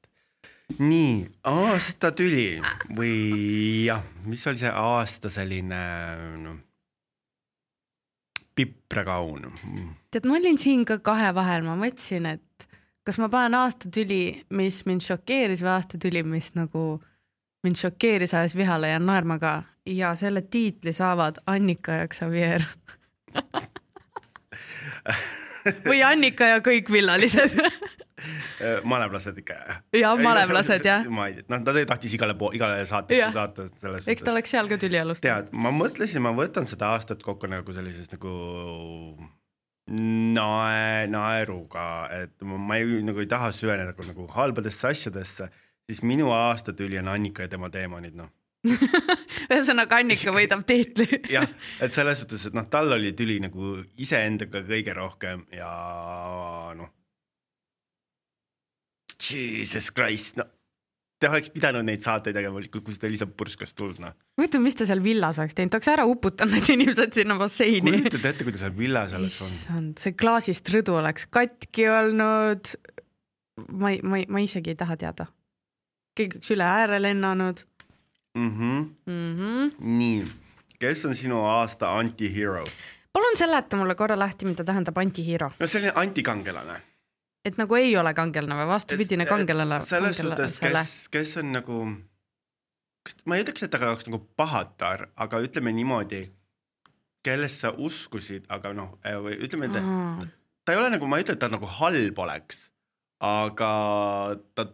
nii, 0.79 1.25
aasta 1.51 2.11
tüli 2.15 2.61
või 2.97 3.85
jah, 3.85 4.03
mis 4.25 4.45
oli 4.49 4.61
see 4.61 4.71
aasta 4.71 5.29
selline 5.29 5.81
noh, 6.41 6.57
piprakaun. 8.55 9.51
tead, 10.11 10.25
ma 10.25 10.39
olin 10.39 10.57
siin 10.57 10.85
ka 10.87 10.99
kahe 11.03 11.33
vahel, 11.35 11.65
ma 11.67 11.75
mõtlesin, 11.79 12.25
et 12.37 12.67
kas 13.05 13.19
ma 13.21 13.29
panen 13.29 13.59
aastatüli, 13.59 14.45
mis 14.57 14.81
mind 14.89 15.05
šokeeris 15.05 15.61
või 15.63 15.73
aastatüli, 15.75 16.23
mis 16.25 16.51
nagu 16.57 16.85
mind 17.65 17.81
šokeeris, 17.81 18.33
ajas 18.33 18.55
vihale 18.57 18.89
ja 18.93 18.99
naerma 19.01 19.37
ka 19.41 19.55
ja 19.85 20.15
selle 20.17 20.41
tiitli 20.41 20.93
saavad 20.93 21.35
Annika 21.45 22.01
ja 22.01 22.07
Xavier. 22.09 22.65
või 25.89 26.01
Annika 26.05 26.55
ja 26.55 26.59
kõik 26.65 26.89
villalised. 26.91 27.59
malevlased 28.87 29.39
ikka. 29.41 29.57
ja 29.99 30.13
malevlased 30.19 30.85
jah, 30.89 31.07
ma 31.11 31.29
ei 31.29 31.39
tea, 31.39 31.47
noh, 31.51 31.63
ta 31.67 31.73
tahtis 31.93 32.17
igale 32.17 32.37
poole, 32.39 32.57
igale 32.59 32.85
saatesse 32.89 33.31
saata 33.35 33.67
selles 33.71 34.07
eks 34.11 34.25
ta 34.25 34.35
oleks 34.35 34.55
seal 34.55 34.69
ka 34.71 34.79
tüli 34.81 35.01
alustanud. 35.01 35.49
tead, 35.49 35.57
ma 35.65 35.73
mõtlesin, 35.75 36.23
ma 36.23 36.35
võtan 36.35 36.69
seda 36.69 36.93
aastat 36.95 37.25
kokku 37.25 37.49
nagu 37.51 37.75
sellisest 37.75 38.15
nagu 38.17 38.35
nae, 39.91 41.05
naeruga, 41.11 42.07
et 42.13 42.33
ma, 42.47 42.57
ma 42.57 42.79
ei 42.79 43.03
nagu 43.05 43.21
ei 43.21 43.29
taha 43.29 43.51
süveneda 43.53 43.91
nagu, 43.91 44.07
nagu 44.07 44.25
halbadesse 44.33 44.89
asjadesse, 44.89 45.49
siis 45.85 46.01
minu 46.01 46.31
aastatüli 46.33 46.97
on 47.01 47.11
Annika 47.13 47.45
ja 47.45 47.53
tema 47.53 47.69
teemonid, 47.73 48.17
noh. 48.17 48.31
ühesõnaga 49.51 49.99
Annika 50.01 50.33
võidab 50.33 50.63
tiitli. 50.65 51.05
jah, 51.35 51.45
et 51.77 51.93
selles 51.93 52.23
suhtes, 52.23 52.47
et 52.49 52.57
noh, 52.57 52.65
tal 52.71 52.97
oli 52.97 53.13
tüli 53.17 53.37
nagu 53.43 53.75
iseendaga 54.01 54.63
kõige 54.65 54.97
rohkem 54.97 55.45
ja 55.53 55.69
noh. 56.77 56.89
Jesus 59.31 59.91
Christ, 59.95 60.37
no 60.37 60.45
Te 61.15 61.29
oleks 61.31 61.47
pidanud 61.53 61.85
neid 61.87 62.03
saateid 62.03 62.35
tegema, 62.35 62.59
kui, 62.71 62.93
seda 62.93 63.07
lihtsalt 63.07 63.35
purskas 63.39 63.71
tuld, 63.77 64.01
noh. 64.03 64.11
huvitav, 64.35 64.59
mis 64.65 64.75
ta 64.75 64.87
seal 64.87 64.99
villas 65.03 65.37
oleks 65.39 65.55
teinud, 65.55 65.71
ta 65.71 65.79
oleks 65.79 65.89
ära 65.93 66.03
uputanud 66.11 66.57
need 66.57 66.71
inimesed 66.73 67.15
sinna 67.15 67.37
basseini. 67.39 67.93
kujutad 68.01 68.27
ette, 68.33 68.43
kui 68.43 68.55
ta 68.55 68.59
seal 68.65 68.73
villas 68.75 69.13
oleks 69.15 69.37
olnud? 69.39 69.55
issand, 69.55 69.93
see 70.03 70.15
klaasist 70.19 70.71
rõdu 70.73 70.97
oleks 70.99 71.29
katki 71.31 71.87
olnud. 71.87 72.73
ma 73.79 73.93
ei, 73.93 74.01
ma 74.03 74.19
ei, 74.19 74.25
ma 74.27 74.43
isegi 74.43 74.73
ei 74.73 74.79
taha 74.81 74.97
teada. 74.99 75.29
keegi 76.19 76.41
oleks 76.41 76.51
üle 76.57 76.67
ääre 76.67 76.99
lennanud 76.99 77.63
mm. 78.35 78.51
-hmm. 78.51 78.83
mm. 79.05 79.35
-hmm. 79.39 79.71
nii, 80.01 80.25
kes 80.83 81.05
on 81.07 81.15
sinu 81.15 81.45
aasta 81.47 81.93
antihero? 81.95 82.65
palun 83.15 83.39
seleta 83.39 83.79
mulle 83.79 83.95
korra 83.95 84.19
lahti, 84.19 84.45
mida 84.45 84.67
tähendab 84.67 84.97
antihero. 84.97 85.51
no 85.59 85.67
selline 85.67 85.95
antikangelane 85.95 86.81
et 87.45 87.59
nagu 87.61 87.77
ei 87.77 87.93
ole 87.97 88.13
kangelane 88.17 88.67
vastupidine 88.67 89.27
kangelane? 89.29 89.79
selles 89.85 90.17
suhtes, 90.21 90.59
kes, 90.63 90.93
kes 91.13 91.35
on 91.41 91.51
nagu, 91.55 91.81
kas 93.05 93.19
ma 93.29 93.37
ei 93.37 93.45
ütleks, 93.45 93.65
et 93.65 93.73
ta 93.73 93.81
oleks 93.85 94.09
nagu 94.09 94.21
pahatar, 94.39 95.07
aga 95.21 95.41
ütleme 95.45 95.73
niimoodi, 95.77 96.25
kellest 97.25 97.65
sa 97.65 97.73
uskusid, 97.73 98.49
aga 98.53 98.73
noh, 98.77 98.97
või 99.25 99.37
ütleme, 99.45 99.69
et 99.69 99.77
ta 100.65 100.73
ei 100.73 100.81
ole 100.81 100.91
nagu, 100.93 101.09
ma 101.09 101.19
ei 101.19 101.27
ütle, 101.27 101.37
et 101.37 101.43
ta 101.45 101.51
nagu 101.53 101.69
halb 101.77 102.21
oleks, 102.25 102.67
aga 103.25 103.71
ta, 104.57 104.69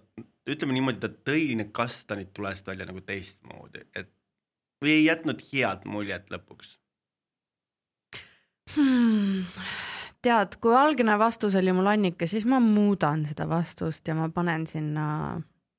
ütleme 0.49 0.75
niimoodi, 0.77 1.03
ta 1.03 1.12
tõi 1.12 1.51
need 1.60 1.73
kastanid 1.75 2.31
tulest 2.36 2.67
välja 2.67 2.88
nagu 2.89 3.03
teistmoodi, 3.03 3.86
et 3.95 4.12
või 4.81 4.95
ei 4.97 5.10
jätnud 5.10 5.43
head 5.51 5.84
muljet 5.86 6.31
lõpuks 6.34 6.77
hmm 8.71 9.99
tead, 10.21 10.57
kui 10.62 10.75
algne 10.77 11.17
vastus 11.19 11.55
oli 11.60 11.73
mul 11.73 11.89
Annika, 11.91 12.27
siis 12.27 12.45
ma 12.49 12.60
muudan 12.63 13.25
seda 13.29 13.47
vastust 13.49 14.07
ja 14.07 14.15
ma 14.17 14.29
panen 14.34 14.67
sinna, 14.69 15.05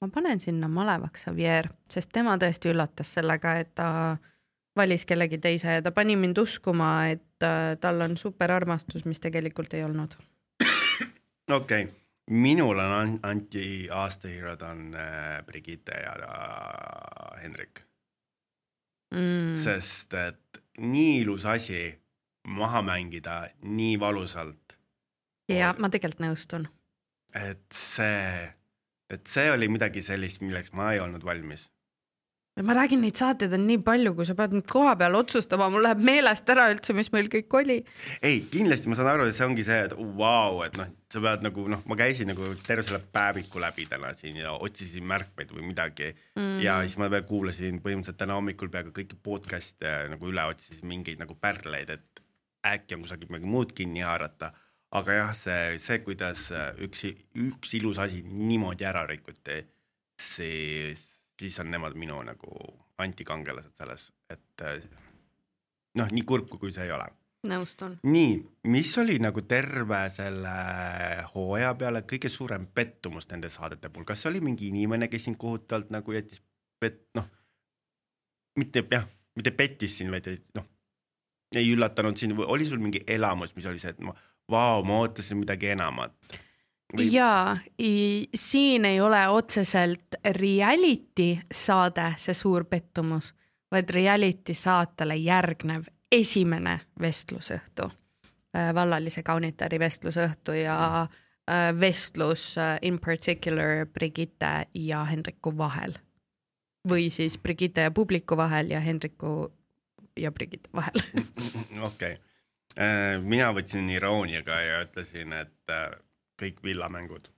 ma 0.03 0.11
panen 0.15 0.41
sinna 0.43 0.69
malevaks 0.69 1.29
Javier, 1.29 1.71
sest 1.91 2.13
tema 2.13 2.37
tõesti 2.41 2.73
üllatas 2.73 3.15
sellega, 3.19 3.57
et 3.63 3.75
ta 3.79 3.89
valis 4.77 5.07
kellegi 5.07 5.39
teise 5.39 5.79
ja 5.79 5.83
ta 5.85 5.93
pani 5.95 6.17
mind 6.17 6.39
uskuma, 6.43 6.93
et 7.13 7.47
äh, 7.47 7.75
tal 7.81 8.01
on 8.05 8.17
superarmastus, 8.17 9.05
mis 9.05 9.21
tegelikult 9.21 9.75
ei 9.75 9.85
olnud. 9.85 10.17
okei 11.51 11.85
okay., 11.85 11.89
minul 12.31 12.79
on 12.79 12.93
an 12.93 13.17
anti 13.23 13.89
aastahero'd 13.91 14.63
on 14.63 14.93
äh, 14.95 15.43
Brigitte 15.47 15.93
ja 15.93 16.15
äh, 16.15 17.43
Hendrik 17.43 17.83
mm.. 19.15 19.57
sest 19.57 20.15
et 20.15 20.63
nii 20.79 21.21
ilus 21.21 21.47
asi 21.47 22.02
maha 22.45 22.83
mängida 22.83 23.49
nii 23.63 23.99
valusalt. 24.01 24.79
ja 25.49 25.75
ma 25.79 25.91
tegelikult 25.93 26.25
nõustun. 26.25 26.67
et 27.35 27.65
see, 27.75 28.49
et 29.11 29.27
see 29.27 29.53
oli 29.53 29.69
midagi 29.69 30.03
sellist, 30.03 30.43
milleks 30.43 30.75
ma 30.77 30.93
ei 30.93 31.01
olnud 31.01 31.25
valmis. 31.25 31.69
ma 32.63 32.75
räägin, 32.77 33.01
neid 33.01 33.17
saateid 33.17 33.55
on 33.57 33.63
nii 33.65 33.79
palju, 33.85 34.13
kui 34.17 34.27
sa 34.29 34.35
pead 34.37 34.53
nüüd 34.53 34.67
koha 34.69 34.97
peal 35.01 35.15
otsustama, 35.17 35.71
mul 35.73 35.87
läheb 35.87 36.03
meelest 36.05 36.51
ära 36.53 36.67
üldse, 36.73 36.93
mis 36.93 37.09
meil 37.15 37.31
kõik 37.33 37.55
oli. 37.63 37.79
ei, 38.21 38.43
kindlasti 38.53 38.91
ma 38.91 38.99
saan 38.99 39.13
aru, 39.15 39.29
et 39.31 39.39
see 39.39 39.47
ongi 39.47 39.65
see, 39.65 39.79
et 39.87 39.95
vau 39.97 40.11
wow,, 40.19 40.59
et 40.67 40.77
noh, 40.77 40.91
sa 41.15 41.23
pead 41.25 41.47
nagu 41.47 41.65
noh, 41.73 41.87
ma 41.89 41.97
käisin 42.01 42.29
nagu 42.33 42.51
terve 42.67 42.85
selle 42.89 43.01
päeviku 43.15 43.63
läbi 43.63 43.87
täna 43.89 44.13
siin 44.19 44.43
ja 44.43 44.57
otsisin 44.59 45.07
märkmeid 45.09 45.55
või 45.55 45.71
midagi 45.71 46.11
mm. 46.11 46.59
ja 46.65 46.81
siis 46.83 46.99
ma 47.01 47.09
veel 47.13 47.25
kuulasin 47.29 47.81
põhimõtteliselt 47.85 48.21
täna 48.21 48.37
hommikul 48.41 48.73
peaaegu 48.73 48.93
kõiki 48.99 49.21
podcast'e 49.23 49.95
nagu 50.13 50.29
üle 50.29 50.45
otsisin 50.53 50.91
mingeid 50.91 51.23
nagu 51.23 51.39
pärleid, 51.41 51.95
et 51.97 52.22
äkki 52.67 52.97
on 52.97 53.07
kusagilt 53.07 53.33
midagi 53.33 53.51
muud 53.51 53.73
kinni 53.77 54.05
haarata. 54.07 54.53
aga 54.93 55.15
jah, 55.17 55.31
see, 55.33 55.79
see, 55.81 56.03
kuidas 56.05 56.51
äh, 56.53 56.75
üks, 56.85 57.07
üks 57.41 57.71
ilus 57.79 57.99
asi 58.03 58.21
niimoodi 58.29 58.85
ära 58.85 59.07
rikuti, 59.09 59.63
siis, 60.21 61.07
siis 61.41 61.57
on 61.63 61.71
nemad 61.73 61.97
minu 61.97 62.19
nagu 62.29 62.53
antikangelased 63.01 63.73
selles, 63.79 64.11
et 64.29 64.67
äh, 64.69 64.85
noh, 65.97 66.13
nii 66.13 66.27
kurb 66.29 66.53
kui 66.53 66.75
see 66.75 66.85
ei 66.85 66.93
ole 66.93 67.09
nõustun. 67.49 67.97
nii, 68.07 68.35
mis 68.71 68.93
oli 69.01 69.17
nagu 69.23 69.43
terve 69.49 70.03
selle 70.15 70.57
hooaja 71.33 71.73
peale 71.79 72.05
kõige 72.09 72.31
suurem 72.33 72.69
pettumus 72.75 73.29
nende 73.33 73.51
saadete 73.53 73.91
puhul, 73.91 74.07
kas 74.09 74.27
oli 74.31 74.43
mingi 74.45 74.69
inimene, 74.71 75.09
kes 75.11 75.27
sind 75.29 75.41
kohutavalt 75.41 75.91
nagu 75.95 76.15
jättis 76.15 76.43
pet-, 76.81 77.09
noh, 77.19 77.27
mitte 78.61 78.85
jah, 78.93 79.09
mitte 79.39 79.55
pettis 79.57 79.99
sind, 79.99 80.13
vaid 80.15 80.29
noh, 80.59 80.69
ei 81.57 81.73
üllatanud 81.75 82.19
sind 82.19 82.37
või 82.37 82.49
oli 82.57 82.67
sul 82.69 82.81
mingi 82.83 83.03
elamus, 83.07 83.55
mis 83.57 83.67
oli 83.67 83.81
see, 83.83 83.93
et 83.95 84.01
ma, 84.05 84.15
vau, 84.51 84.83
ma 84.87 85.03
ootasin 85.03 85.41
midagi 85.43 85.73
enamat? 85.75 86.15
Või... 86.93 87.09
ja 87.13 87.57
siin 87.79 88.85
ei 88.85 89.01
ole 89.01 89.23
otseselt 89.33 90.19
reality 90.37 91.39
saade 91.49 92.13
see 92.21 92.37
suur 92.37 92.67
pettumus, 92.69 93.33
vaid 93.73 93.91
reality 93.91 94.55
saatele 94.55 95.17
järgnev 95.17 95.89
esimene 96.13 96.79
vestlusõhtu, 97.01 97.89
vallalise 98.75 99.23
kaunitari 99.25 99.79
vestlusõhtu 99.81 100.59
ja 100.59 100.77
äh, 101.01 101.71
vestlus 101.81 102.59
äh, 102.61 102.77
in 102.83 102.99
particular 103.01 103.87
Brigitte 103.87 104.67
ja 104.75 105.05
Hendriku 105.09 105.57
vahel 105.57 105.97
või 106.89 107.11
siis 107.11 107.39
Brigitte 107.39 107.81
ja 107.87 107.91
publiku 107.91 108.37
vahel 108.37 108.71
ja 108.71 108.81
Hendriku 108.81 109.53
ja 110.17 110.33
Brigitte 110.33 110.71
vahel. 110.75 111.03
okei, 111.91 112.17
äh, 112.77 113.19
mina 113.23 113.51
võtsin 113.57 113.91
irooniaga 113.93 114.61
ja 114.63 114.81
ütlesin, 114.87 115.35
et 115.37 115.73
äh, 115.73 115.91
kõik 116.41 116.63
villamängud 116.65 117.31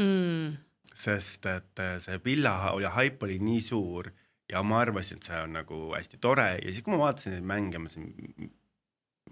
mm.. 0.00 0.56
sest 0.94 1.48
et 1.50 1.82
äh, 1.82 1.96
see 2.02 2.20
villa 2.24 2.56
ja 2.82 2.92
haip 2.96 3.22
oli 3.26 3.38
nii 3.42 3.64
suur 3.64 4.12
ja 4.52 4.62
ma 4.62 4.80
arvasin, 4.84 5.18
et 5.20 5.30
see 5.30 5.40
on 5.42 5.56
nagu 5.58 5.80
hästi 5.94 6.20
tore 6.22 6.52
ja 6.60 6.70
siis, 6.70 6.84
kui 6.84 6.94
ma 6.94 7.06
vaatasin 7.06 7.36
neid 7.36 7.50
mänge, 7.50 7.80
ma 7.80 7.88
mõtlesin, 7.88 8.52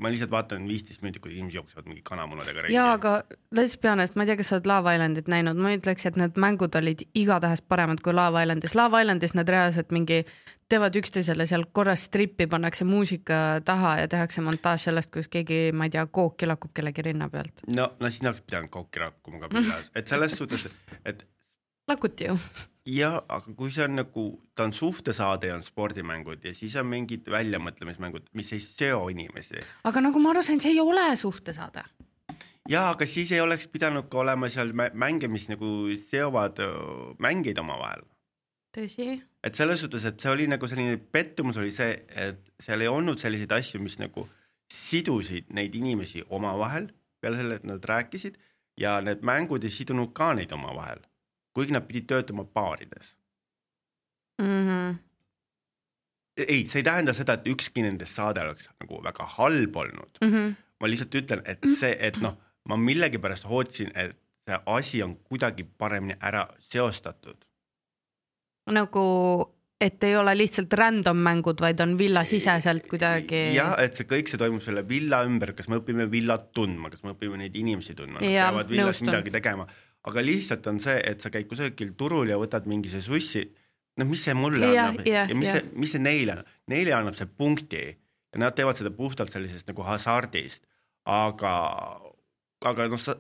ma 0.03 0.11
lihtsalt 0.11 0.33
vaatan 0.33 0.67
viisteist 0.69 1.05
minutit, 1.05 1.23
kui 1.23 1.37
inimesed 1.37 1.61
jooksevad 1.61 1.87
mingi 1.87 2.03
kanamunadega 2.07 2.65
reisi. 2.65 2.75
jaa, 2.75 2.97
aga 2.97 3.13
let's 3.55 3.77
be 3.81 3.91
honest, 3.91 4.17
ma 4.17 4.25
ei 4.25 4.33
tea, 4.33 4.39
kas 4.41 4.51
sa 4.51 4.59
oled 4.59 4.67
Love 4.71 4.95
Islandit 4.97 5.31
näinud, 5.31 5.61
ma 5.61 5.75
ütleks, 5.77 6.09
et 6.09 6.19
need 6.19 6.41
mängud 6.41 6.75
olid 6.81 7.05
igatahes 7.15 7.63
paremad 7.63 8.03
kui 8.03 8.17
Love 8.17 8.43
Islandis. 8.43 8.75
Love 8.79 9.05
Islandis 9.05 9.37
nad 9.39 9.51
reaalselt 9.55 9.95
mingi 9.95 10.25
teevad 10.75 10.99
üksteisele 10.99 11.47
seal 11.49 11.67
korras 11.73 12.09
strippi, 12.09 12.49
pannakse 12.51 12.87
muusika 12.89 13.41
taha 13.65 13.97
ja 14.03 14.11
tehakse 14.11 14.43
montaaž 14.45 14.89
sellest, 14.89 15.13
kuidas 15.15 15.31
keegi, 15.33 15.71
ma 15.77 15.89
ei 15.89 15.95
tea, 15.95 16.07
kooki 16.07 16.49
lakub 16.51 16.75
kellegi 16.75 17.09
rinna 17.11 17.31
pealt. 17.31 17.65
no, 17.71 17.93
no 18.01 18.11
siis 18.11 18.27
oleks 18.27 18.45
pidanud 18.45 18.73
kooki 18.75 19.03
lakkuma 19.05 19.45
ka 19.45 19.53
pillas, 19.55 19.91
et 19.95 20.11
selles 20.11 20.39
suhtes, 20.39 20.69
et. 21.05 21.27
lakuti 21.89 22.31
ju 22.31 22.39
jah, 22.87 23.21
aga 23.29 23.55
kui 23.57 23.73
see 23.73 23.85
on 23.87 23.99
nagu, 24.01 24.25
ta 24.55 24.67
on 24.69 24.73
suhtesaade 24.77 25.49
ja 25.49 25.57
on 25.57 25.63
spordimängud 25.65 26.45
ja 26.45 26.55
siis 26.55 26.77
on 26.81 26.89
mingid 26.91 27.29
väljamõtlemismängud, 27.31 28.29
mis 28.37 28.53
ei 28.53 28.65
seo 28.65 29.07
inimesi. 29.13 29.63
aga 29.85 30.03
nagu 30.05 30.21
ma 30.21 30.35
aru 30.35 30.43
sain, 30.45 30.61
see 30.61 30.75
ei 30.75 30.81
ole 30.81 31.07
suhtesaade. 31.17 31.85
ja, 32.69 32.89
aga 32.91 33.07
siis 33.07 33.33
ei 33.33 33.41
oleks 33.41 33.69
pidanud 33.69 34.11
ka 34.13 34.21
olema 34.25 34.49
seal 34.53 34.75
mänge, 34.75 35.29
mis 35.29 35.49
nagu 35.49 35.71
seovad 36.01 36.61
mängeid 37.19 37.59
omavahel. 37.59 38.05
tõsi. 38.77 39.23
Et 39.45 39.55
selles 39.55 39.81
suhtes, 39.85 40.05
et 40.09 40.21
see 40.21 40.33
oli 40.33 40.49
nagu 40.49 40.69
selline 40.71 40.97
pettumus 41.13 41.59
oli 41.61 41.73
see, 41.75 41.99
et 42.09 42.41
seal 42.65 42.81
ei 42.81 42.89
olnud 42.89 43.21
selliseid 43.21 43.53
asju, 43.53 43.81
mis 43.85 43.99
nagu 44.01 44.27
sidusid 44.73 45.53
neid 45.53 45.75
inimesi 45.77 46.25
omavahel 46.33 46.89
peale 47.21 47.41
selle, 47.43 47.59
et 47.61 47.67
nad 47.69 47.91
rääkisid 47.91 48.39
ja 48.81 48.97
need 49.05 49.21
mängud 49.23 49.65
ei 49.65 49.73
sidunud 49.73 50.15
ka 50.17 50.33
neid 50.39 50.53
omavahel 50.57 51.05
kuigi 51.55 51.75
nad 51.75 51.87
pidid 51.89 52.09
töötama 52.11 52.45
baarides 52.45 53.15
mm. 54.43 54.69
-hmm. 54.69 54.97
ei, 56.37 56.67
see 56.67 56.81
ei 56.81 56.89
tähenda 56.91 57.15
seda, 57.15 57.39
et 57.39 57.47
ükski 57.55 57.87
nendest 57.87 58.19
saade 58.19 58.43
oleks 58.43 58.69
nagu 58.81 59.03
väga 59.05 59.27
halb 59.37 59.77
olnud 59.77 60.21
mm. 60.21 60.33
-hmm. 60.33 60.55
ma 60.81 60.91
lihtsalt 60.91 61.15
ütlen, 61.15 61.43
et 61.45 61.67
see, 61.81 61.97
et 62.01 62.21
noh, 62.21 62.37
ma 62.69 62.77
millegipärast 62.77 63.49
hootsin, 63.49 63.93
et 63.95 64.19
see 64.49 64.59
asi 64.67 65.03
on 65.03 65.17
kuidagi 65.17 65.65
paremini 65.65 66.17
ära 66.21 66.47
seostatud. 66.61 67.45
Nagu, 68.73 69.05
et 69.81 70.05
ei 70.07 70.15
ole 70.17 70.33
lihtsalt 70.39 70.73
random 70.79 71.19
mängud, 71.27 71.61
vaid 71.61 71.81
on 71.85 71.99
villasiseselt 71.99 72.87
kuidagi. 72.89 73.51
jah, 73.57 73.75
et 73.83 73.99
see 73.99 74.09
kõik, 74.09 74.31
see 74.31 74.41
toimub 74.41 74.65
selle 74.65 74.87
villa 74.89 75.25
ümber, 75.27 75.53
kas 75.59 75.69
me 75.69 75.83
õpime 75.83 76.09
villat 76.11 76.53
tundma, 76.57 76.93
kas 76.95 77.05
me 77.05 77.13
õpime 77.17 77.43
neid 77.43 77.57
inimesi 77.61 77.97
tundma, 77.99 78.23
nad 78.23 78.31
peavad 78.31 78.73
villas 78.73 79.03
midagi 79.05 79.35
tegema 79.35 79.69
aga 80.09 80.25
lihtsalt 80.25 80.67
on 80.71 80.81
see, 80.83 80.97
et 81.01 81.23
sa 81.25 81.33
käid 81.33 81.49
kusagil 81.51 81.95
turul 81.99 82.31
ja 82.33 82.39
võtad 82.41 82.69
mingi 82.71 82.93
see 82.93 83.05
sussi. 83.05 83.45
noh, 84.01 84.09
mis 84.11 84.25
see 84.27 84.35
mulle 84.35 84.73
ja, 84.73 84.89
annab 84.89 85.07
ja, 85.07 85.23
ja 85.31 85.37
mis 85.39 85.49
ja. 85.49 85.59
see, 85.59 85.69
mis 85.79 85.93
see 85.95 86.03
neile 86.03 86.35
annab, 86.35 86.49
neile 86.73 86.97
annab 86.97 87.15
see 87.19 87.29
punkti 87.31 87.83
ja 87.87 88.41
nad 88.43 88.57
teevad 88.57 88.79
seda 88.79 88.91
puhtalt 88.91 89.31
sellisest 89.31 89.69
nagu 89.71 89.85
hasardist, 89.87 90.65
aga, 91.07 91.53
aga 92.67 92.89
noh, 92.91 93.01
sa 93.01 93.15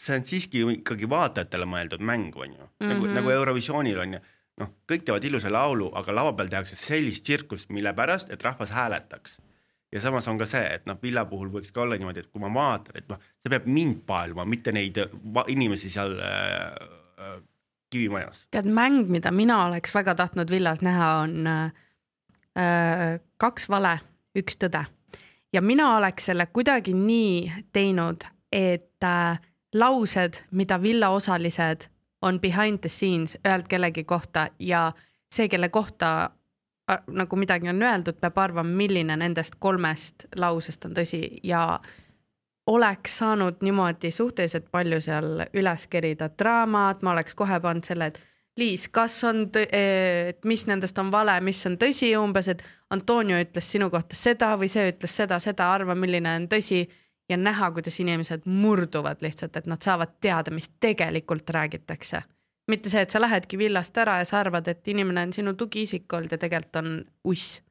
see 0.00 0.16
on 0.18 0.24
siiski 0.28 0.60
ju 0.60 0.68
ikkagi 0.74 1.08
vaatajatele 1.08 1.66
mõeldud 1.68 2.02
mäng, 2.04 2.36
on 2.36 2.52
ju 2.52 2.62
mm, 2.62 2.68
-hmm. 2.80 2.88
nagu, 2.92 3.06
Mhm. 3.06 3.14
nagu 3.14 3.30
Eurovisioonil 3.30 3.98
on 3.98 4.12
ju, 4.12 4.20
noh, 4.60 4.68
kõik 4.92 5.04
teevad 5.04 5.24
ilusa 5.24 5.52
laulu, 5.52 5.90
aga 5.94 6.14
lava 6.14 6.32
peal 6.32 6.48
tehakse 6.48 6.76
sellist 6.76 7.24
tsirkust, 7.24 7.70
mille 7.70 7.92
pärast, 7.92 8.30
et 8.30 8.42
rahvas 8.42 8.70
hääletaks 8.70 9.40
ja 9.92 10.00
samas 10.00 10.28
on 10.28 10.38
ka 10.38 10.44
see, 10.44 10.74
et 10.74 10.86
noh, 10.86 10.98
villa 11.02 11.24
puhul 11.24 11.48
võiks 11.48 11.72
ka 11.72 11.82
olla 11.82 11.96
niimoodi, 11.96 12.20
et 12.20 12.30
kui 12.32 12.40
ma 12.40 12.50
vaatan, 12.54 12.96
et 12.98 13.08
noh, 13.08 13.18
see 13.42 13.50
peab 13.50 13.66
mind 13.66 14.02
paeluma, 14.06 14.44
mitte 14.44 14.72
neid 14.72 14.98
inimesi 15.48 15.90
seal 15.90 16.18
äh, 16.20 17.40
kivimajas. 17.90 18.46
tead, 18.50 18.66
mäng, 18.66 19.06
mida 19.08 19.30
mina 19.30 19.64
oleks 19.66 19.94
väga 19.94 20.14
tahtnud 20.14 20.50
villas 20.50 20.82
näha, 20.82 21.12
on 21.22 21.46
äh, 21.46 23.20
kaks 23.36 23.68
vale, 23.68 23.98
üks 24.38 24.58
tõde 24.60 24.84
ja 25.52 25.62
mina 25.62 25.96
oleks 25.96 26.26
selle 26.30 26.46
kuidagi 26.52 26.94
nii 26.94 27.52
teinud, 27.72 28.26
et 28.52 29.04
äh, 29.04 29.38
laused, 29.78 30.40
mida 30.50 30.80
villa 30.82 31.08
osalised 31.14 31.88
on 32.22 32.40
behind 32.40 32.78
the 32.80 32.88
scenes 32.88 33.36
öelnud 33.46 33.68
kellegi 33.68 34.04
kohta 34.04 34.48
ja 34.58 34.92
see, 35.34 35.48
kelle 35.48 35.68
kohta 35.68 36.30
nagu 37.08 37.36
midagi 37.36 37.68
on 37.68 37.82
öeldud, 37.82 38.18
peab 38.20 38.38
arvama, 38.38 38.70
milline 38.78 39.16
nendest 39.18 39.58
kolmest 39.58 40.28
lausest 40.36 40.84
on 40.86 40.94
tõsi. 40.94 41.20
Ja 41.42 41.80
oleks 42.66 43.18
saanud 43.18 43.62
niimoodi 43.62 44.10
suhteliselt 44.10 44.70
palju 44.70 45.00
seal 45.00 45.42
üles 45.54 45.86
kerida 45.90 46.30
draamat, 46.38 47.02
ma 47.02 47.12
oleks 47.14 47.34
kohe 47.34 47.60
pannud 47.60 47.86
selle, 47.86 48.10
et 48.12 48.22
Liis, 48.56 48.86
kas 48.88 49.18
on, 49.28 49.42
et 49.68 50.44
mis 50.48 50.62
nendest 50.64 50.96
on 50.96 51.10
vale, 51.12 51.34
mis 51.44 51.58
on 51.68 51.74
tõsi 51.76 52.14
umbes, 52.16 52.46
et 52.48 52.62
Antonio 52.94 53.36
ütles 53.36 53.66
sinu 53.68 53.90
kohta 53.92 54.16
seda 54.16 54.54
või 54.56 54.70
see 54.72 54.86
ütles 54.94 55.12
seda, 55.12 55.36
seda, 55.44 55.66
arva, 55.74 55.92
milline 55.92 56.32
on 56.38 56.46
tõsi 56.48 56.86
ja 57.28 57.36
näha, 57.36 57.70
kuidas 57.70 58.00
inimesed 58.00 58.46
murduvad 58.46 59.22
lihtsalt, 59.22 59.56
et 59.56 59.66
nad 59.66 59.82
saavad 59.82 60.16
teada, 60.20 60.50
mis 60.50 60.68
tegelikult 60.80 61.50
räägitakse. 61.50 62.22
mitte 62.66 62.90
see, 62.90 63.00
et 63.02 63.10
sa 63.10 63.20
lähedki 63.20 63.58
villast 63.58 63.98
ära 63.98 64.18
ja 64.18 64.24
sa 64.24 64.40
arvad, 64.40 64.68
et 64.68 64.88
inimene 64.88 65.22
on 65.22 65.32
sinu 65.32 65.54
tugiisik 65.54 66.12
olnud 66.12 66.32
ja 66.32 66.38
tegelikult 66.38 66.76
on 66.76 67.04
uss. 67.24 67.62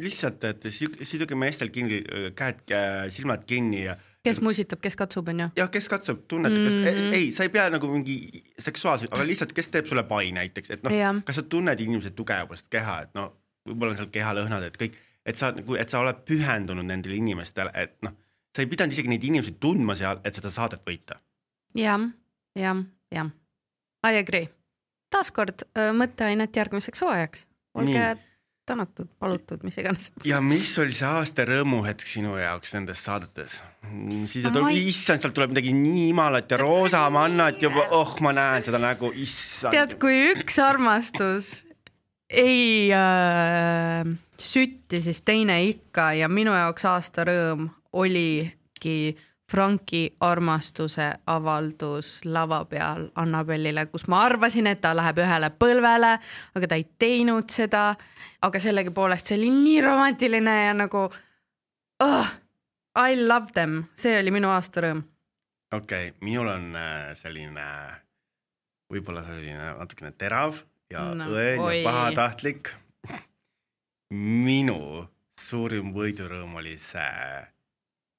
lihtsalt, 0.00 0.44
et 0.44 0.64
siduge 1.02 1.34
meestel 1.34 1.70
kinni, 1.70 2.02
käed, 2.36 2.64
silmad 3.08 3.44
kinni 3.46 3.84
ja 3.84 3.96
kes 4.24 4.40
musitab, 4.40 4.80
kes 4.82 4.96
katsub, 4.96 5.28
onju. 5.28 5.48
jah, 5.56 5.70
kes 5.70 5.88
katsub, 5.88 6.24
tunneb 6.28 6.52
mm, 6.52 6.66
-hmm. 6.66 6.78
Mhm. 6.78 7.10
kas, 7.10 7.14
ei, 7.14 7.32
sa 7.32 7.42
ei 7.42 7.48
pea 7.48 7.70
nagu 7.70 7.88
mingi 7.88 8.42
seksuaalse, 8.58 9.06
aga 9.10 9.26
lihtsalt, 9.26 9.52
kes 9.52 9.68
teeb 9.68 9.86
sulle 9.86 10.02
pai 10.02 10.32
näiteks, 10.32 10.70
et 10.70 10.82
noh 10.82 11.22
kas 11.24 11.36
sa 11.36 11.42
tunned 11.42 11.80
inimese 11.80 12.10
tugevust, 12.10 12.68
keha, 12.70 13.00
et 13.02 13.14
no 13.14 13.32
võib-olla 13.68 13.94
on 13.94 13.96
seal 13.96 14.12
kehalõhnad, 14.12 14.66
et 14.66 14.78
kõik, 14.78 14.98
et 15.26 15.36
sa 15.36 15.52
nagu, 15.54 15.74
et 15.78 15.88
sa 15.88 16.02
oled 16.02 16.22
pühendunud 16.28 16.86
nendele 16.86 17.18
inimestele, 17.18 17.70
et 17.74 17.96
noh, 18.02 18.14
sa 18.52 18.62
ei 18.62 18.70
pidanud 18.70 18.92
isegi 18.94 19.12
neid 19.12 19.24
inimesi 19.24 19.56
tundma 19.60 19.96
seal, 19.98 20.20
et 20.24 20.36
seda 20.36 20.50
saadet 20.52 20.84
võita. 20.86 21.20
jah, 21.78 22.10
jah, 22.58 22.82
jah. 23.14 23.30
I 24.02 24.18
agree. 24.18 24.50
taaskord 25.12 25.64
mõtteainet 25.96 26.56
järgmiseks 26.56 27.04
hooajaks. 27.04 27.46
olge 27.74 28.12
tänatud, 28.66 29.08
palutud, 29.18 29.62
mis 29.62 29.76
iganes. 29.78 30.12
ja 30.24 30.40
mis 30.40 30.70
oli 30.78 30.94
see 30.94 31.08
aasta 31.08 31.44
rõõmuhetk 31.48 32.06
sinu 32.06 32.36
jaoks 32.38 32.74
nendes 32.76 33.02
saadetes? 33.04 33.58
siis 34.30 34.46
tuleb 34.46 34.70
ei- 34.70 34.86
issand, 34.92 35.22
sealt 35.22 35.34
tuleb 35.34 35.54
midagi 35.54 35.74
nii 35.76 36.08
imalat 36.12 36.50
ja 36.50 36.60
roosa 36.60 37.02
mannat 37.10 37.62
juba, 37.62 37.88
oh, 37.90 38.14
ma 38.22 38.32
näen 38.36 38.64
seda 38.66 38.78
nägu, 38.82 39.10
issand. 39.18 39.74
tead, 39.74 39.98
kui 40.02 40.20
üks 40.30 40.58
armastus 40.62 41.52
ei 42.30 42.88
äh, 42.96 44.06
sütti, 44.40 45.02
siis 45.04 45.22
teine 45.26 45.58
ikka 45.68 46.12
ja 46.20 46.30
minu 46.32 46.54
jaoks 46.54 46.86
aasta 46.88 47.26
rõõm 47.28 47.68
oligi 47.92 49.16
Franki 49.52 50.16
armastuse 50.20 51.10
avaldus 51.26 52.24
lava 52.24 52.64
peal 52.64 53.10
Annabellile, 53.20 53.86
kus 53.92 54.06
ma 54.08 54.22
arvasin, 54.24 54.66
et 54.70 54.80
ta 54.80 54.94
läheb 54.96 55.18
ühele 55.20 55.50
põlvele, 55.60 56.12
aga 56.56 56.68
ta 56.70 56.78
ei 56.80 56.86
teinud 56.98 57.50
seda. 57.52 57.96
aga 58.42 58.58
sellegipoolest 58.58 59.26
see 59.26 59.36
oli 59.38 59.50
nii 59.54 59.82
romantiline 59.84 60.54
ja 60.64 60.72
nagu 60.74 61.04
oh, 62.02 62.32
I 62.98 63.16
love 63.26 63.52
them, 63.54 63.84
see 63.94 64.18
oli 64.18 64.30
minu 64.30 64.48
aasta 64.48 64.80
rõõm. 64.80 65.04
okei 65.74 66.08
okay,, 66.08 66.18
minul 66.20 66.48
on 66.48 66.76
äh, 66.76 67.12
selline, 67.14 67.66
võib-olla 68.92 69.24
selline 69.26 69.74
natukene 69.78 70.12
terav 70.12 70.62
ja 70.92 71.06
No, 71.12 71.24
no, 71.24 71.30
õel 71.32 71.60
oi. 71.60 71.76
ja 71.80 71.88
pahatahtlik. 71.88 72.72
minu 74.12 75.08
suurim 75.40 75.92
võidurõõm 75.94 76.58
oli 76.60 76.76
see, 76.78 77.42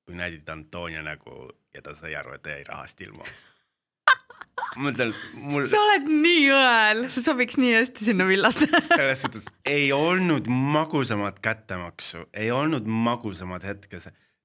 kui 0.06 0.16
näidati 0.20 0.52
Antonia 0.52 1.04
nägu 1.06 1.50
ja 1.74 1.82
ta 1.82 1.96
sai 1.96 2.16
aru, 2.16 2.36
et 2.36 2.44
ta 2.44 2.56
jäi 2.56 2.64
rahast 2.68 3.02
ilma. 3.02 3.26
ma 4.76 4.90
mõtlen, 4.90 5.14
mul 5.40 5.66
sa 5.70 5.80
oled 5.82 6.10
nii 6.10 6.44
õel, 6.54 7.06
sa 7.14 7.24
sobiks 7.26 7.58
nii 7.62 7.74
hästi 7.78 8.10
sinna 8.10 8.28
villasse. 8.28 8.68
selles 8.92 9.24
suhtes 9.26 9.48
ei 9.70 9.92
olnud 9.96 10.50
magusamat 10.50 11.40
kättemaksu, 11.44 12.28
ei 12.34 12.52
olnud 12.52 12.88
magusamad 12.88 13.66
hetke, 13.68 14.02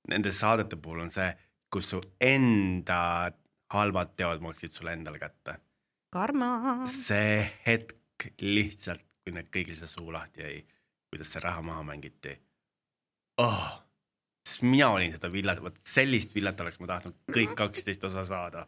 nende 0.09 0.33
saadete 0.33 0.79
puhul 0.81 1.05
on 1.07 1.13
see, 1.15 1.31
kus 1.73 1.93
su 1.95 2.01
enda 2.25 3.01
halvad 3.75 4.15
teod 4.17 4.45
maksid 4.45 4.73
sulle 4.73 4.95
endale 4.97 5.21
kätte. 5.21 5.59
karma. 6.13 6.87
see 6.89 7.43
hetk 7.67 8.31
lihtsalt, 8.41 9.05
kui 9.23 9.35
need 9.37 9.51
kõigil 9.53 9.77
see 9.77 9.91
suu 9.91 10.13
lahti 10.13 10.43
jäi, 10.43 10.63
kuidas 11.11 11.35
see 11.35 11.45
raha 11.45 11.63
maha 11.63 11.85
mängiti 11.91 12.33
oh,. 13.43 13.88
Sest 14.49 14.65
mina 14.65 14.91
olin 14.95 15.13
seda 15.13 15.31
villat, 15.33 15.61
vot 15.63 15.77
sellist 15.85 16.35
villat 16.37 16.61
oleks 16.65 16.81
ma 16.81 16.89
tahtnud 16.95 17.17
kõik 17.35 17.55
kaksteist 17.59 18.05
osa 18.09 18.25
saada. 18.29 18.67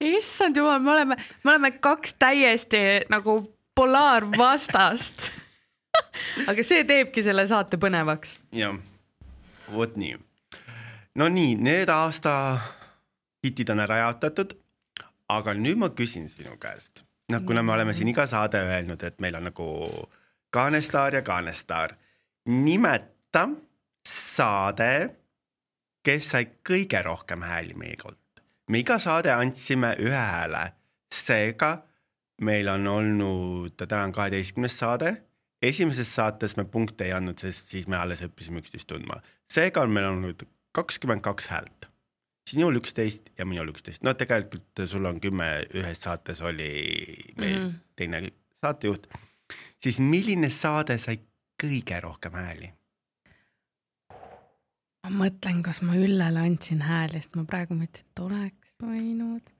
issand 0.00 0.56
jumal, 0.56 0.80
me 0.84 0.92
oleme, 0.92 1.16
me 1.44 1.50
oleme 1.54 1.70
kaks 1.80 2.14
täiesti 2.20 2.82
nagu 3.10 3.40
polaarvastast. 3.78 5.30
aga 6.50 6.64
see 6.66 6.84
teebki 6.84 7.24
selle 7.24 7.46
saate 7.48 7.80
põnevaks. 7.80 8.38
jah, 8.52 8.76
vot 9.72 9.96
nii. 9.96 10.18
no 11.18 11.28
nii, 11.32 11.56
need 11.56 11.88
aasta 11.92 12.34
hitid 13.46 13.70
on 13.72 13.80
ära 13.86 14.02
jaotatud, 14.04 14.52
aga 15.32 15.54
nüüd 15.56 15.80
ma 15.80 15.90
küsin 15.96 16.28
sinu 16.28 16.58
käest, 16.60 17.04
noh, 17.32 17.44
kuna 17.46 17.62
me 17.62 17.72
oleme 17.72 17.94
siin 17.96 18.12
iga 18.12 18.26
saade 18.26 18.60
öelnud, 18.60 19.02
et 19.02 19.20
meil 19.24 19.38
on 19.40 19.48
nagu 19.50 19.70
kaanestaar 20.54 21.18
ja 21.18 21.22
kaanestaar, 21.22 21.96
nimeta 22.48 23.48
saade, 24.08 24.90
kes 26.04 26.30
sai 26.32 26.48
kõige 26.64 27.02
rohkem 27.04 27.42
hääli 27.44 27.74
meie 27.76 27.96
poolt. 28.02 28.42
me 28.68 28.80
iga 28.80 28.98
saade 28.98 29.32
andsime 29.32 29.94
ühe 30.00 30.24
hääle, 30.32 30.72
seega 31.14 31.82
meil 32.40 32.68
on 32.68 32.86
olnud, 32.86 33.74
täna 33.76 34.04
on 34.04 34.12
kaheteistkümnes 34.12 34.78
saade 34.78 35.16
esimeses 35.62 36.10
saates 36.14 36.56
me 36.58 36.64
punkte 36.64 37.08
ei 37.08 37.14
andnud, 37.16 37.38
sest 37.40 37.72
siis 37.74 37.88
me 37.90 37.98
alles 37.98 38.22
õppisime 38.26 38.62
üksteist 38.62 38.88
tundma. 38.90 39.20
seega 39.50 39.82
on 39.82 39.92
meil 39.94 40.06
olnud 40.10 40.44
kakskümmend 40.76 41.24
kaks 41.24 41.48
häält. 41.52 41.88
sinul 42.48 42.78
üksteist 42.80 43.28
ja 43.38 43.44
minul 43.44 43.68
üksteist, 43.74 44.02
no 44.04 44.14
tegelikult 44.14 44.86
sul 44.88 45.04
on 45.04 45.20
kümme, 45.20 45.66
ühes 45.74 46.00
saates 46.00 46.40
oli 46.40 46.70
meil 47.36 47.58
mm. 47.58 47.64
-hmm. 47.64 47.74
teine 47.96 48.30
saatejuht. 48.64 49.06
siis 49.82 50.00
milline 50.00 50.48
saade 50.48 50.98
sai 50.98 51.18
kõige 51.62 52.00
rohkem 52.00 52.32
hääli? 52.32 52.72
Ma 55.04 55.12
mõtlen, 55.24 55.62
kas 55.62 55.82
ma 55.82 55.96
Üllele 55.98 56.42
andsin 56.42 56.82
hääli, 56.82 57.20
sest 57.20 57.36
ma 57.38 57.44
praegu 57.48 57.76
mõtlesin, 57.76 58.06
et 58.08 58.24
oleks 58.24 58.74
võinud. 58.82 59.54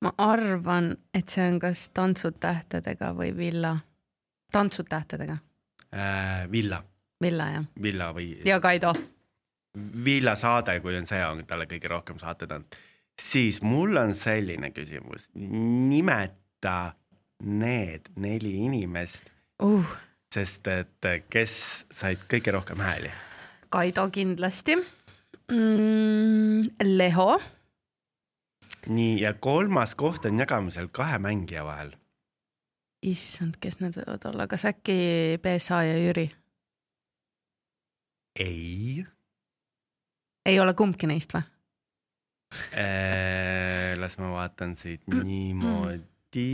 ma 0.00 0.14
arvan, 0.18 0.96
et 1.14 1.28
see 1.28 1.44
on 1.44 1.58
kas 1.60 1.88
Tantsud 1.94 2.40
tähtedega 2.40 3.12
või 3.16 3.36
Villa. 3.36 3.76
tantsud 4.52 4.88
tähtedega, 4.88 5.36
Äh, 5.94 6.50
Villa, 6.50 6.84
Villa 7.22 7.48
jah, 7.50 7.64
Villa 7.82 8.12
või 8.14 8.28
ja 8.46 8.60
Kaido. 8.60 8.92
Villa 10.04 10.36
saade, 10.38 10.76
kui 10.80 10.94
on 10.98 11.06
see, 11.06 11.18
on 11.26 11.42
talle 11.46 11.66
kõige 11.70 11.90
rohkem 11.90 12.18
saateid 12.18 12.52
andnud. 12.54 12.76
siis 13.20 13.60
mul 13.62 13.96
on 13.96 14.14
selline 14.14 14.70
küsimus, 14.70 15.30
nimeta 15.34 16.94
need 17.42 18.06
neli 18.16 18.54
inimest, 18.66 19.30
uh,. 19.62 19.96
sest 20.34 20.66
et 20.70 21.10
kes 21.30 21.86
said 21.90 22.22
kõige 22.30 22.54
rohkem 22.54 22.78
hääli 22.78 23.10
Kaido 23.70 24.08
kindlasti 24.10 24.76
mm,. 24.76 26.60
Leho, 26.82 27.40
nii, 28.86 29.20
ja 29.22 29.34
kolmas 29.34 29.94
koht 29.94 30.26
on 30.26 30.38
jagamisel 30.38 30.88
kahe 30.92 31.18
mängija 31.22 31.64
vahel. 31.64 31.92
issand, 33.02 33.56
kes 33.60 33.80
need 33.80 33.96
võivad 33.96 34.26
olla, 34.32 34.46
kas 34.50 34.66
äkki 34.68 34.96
BSA 35.42 35.82
ja 35.88 35.96
Jüri? 36.00 36.26
ei 38.40 39.04
ei 40.46 40.60
ole 40.60 40.74
kumbki 40.74 41.08
neist 41.10 41.34
või? 41.36 41.46
äh,, 42.74 43.94
las 44.00 44.18
ma 44.18 44.32
vaatan 44.34 44.74
siit 44.76 45.06
niimoodi. 45.06 46.48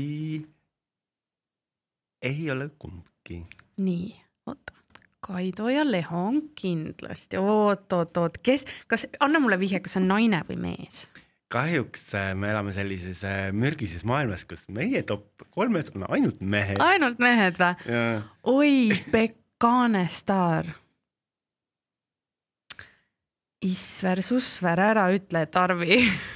ei 2.23 2.51
ole 2.51 2.71
kumbki. 2.79 3.43
nii, 3.77 4.11
oota, 4.47 4.76
Kaido 5.27 5.69
ja 5.73 5.83
Leho 5.87 6.23
on 6.29 6.41
kindlasti, 6.55 7.39
oot, 7.43 7.93
oot, 7.93 8.19
oot, 8.23 8.39
kes, 8.47 8.67
kas, 8.87 9.09
anna 9.21 9.41
mulle 9.43 9.59
vihje, 9.59 9.81
kas 9.83 9.97
see 9.97 10.05
on 10.05 10.11
naine 10.15 10.43
või 10.49 10.61
mees? 10.69 11.07
kahjuks 11.53 12.09
äh, 12.19 12.33
me 12.35 12.51
elame 12.51 12.73
sellises 12.75 13.21
äh, 13.27 13.53
mürgises 13.55 14.03
maailmas, 14.07 14.43
kus 14.51 14.65
meie 14.73 15.03
top 15.07 15.47
kolmes 15.55 15.93
on 15.95 16.07
ainult 16.11 16.41
mehed. 16.43 16.81
ainult 16.83 17.23
mehed 17.23 17.61
või? 17.63 17.93
oi, 18.51 18.73
Pekane 19.13 20.07
staar. 20.11 20.73
Isver, 23.67 24.21
Susver, 24.23 24.79
ära 24.93 25.07
ütle, 25.15 25.47
Tarvi. 25.51 26.03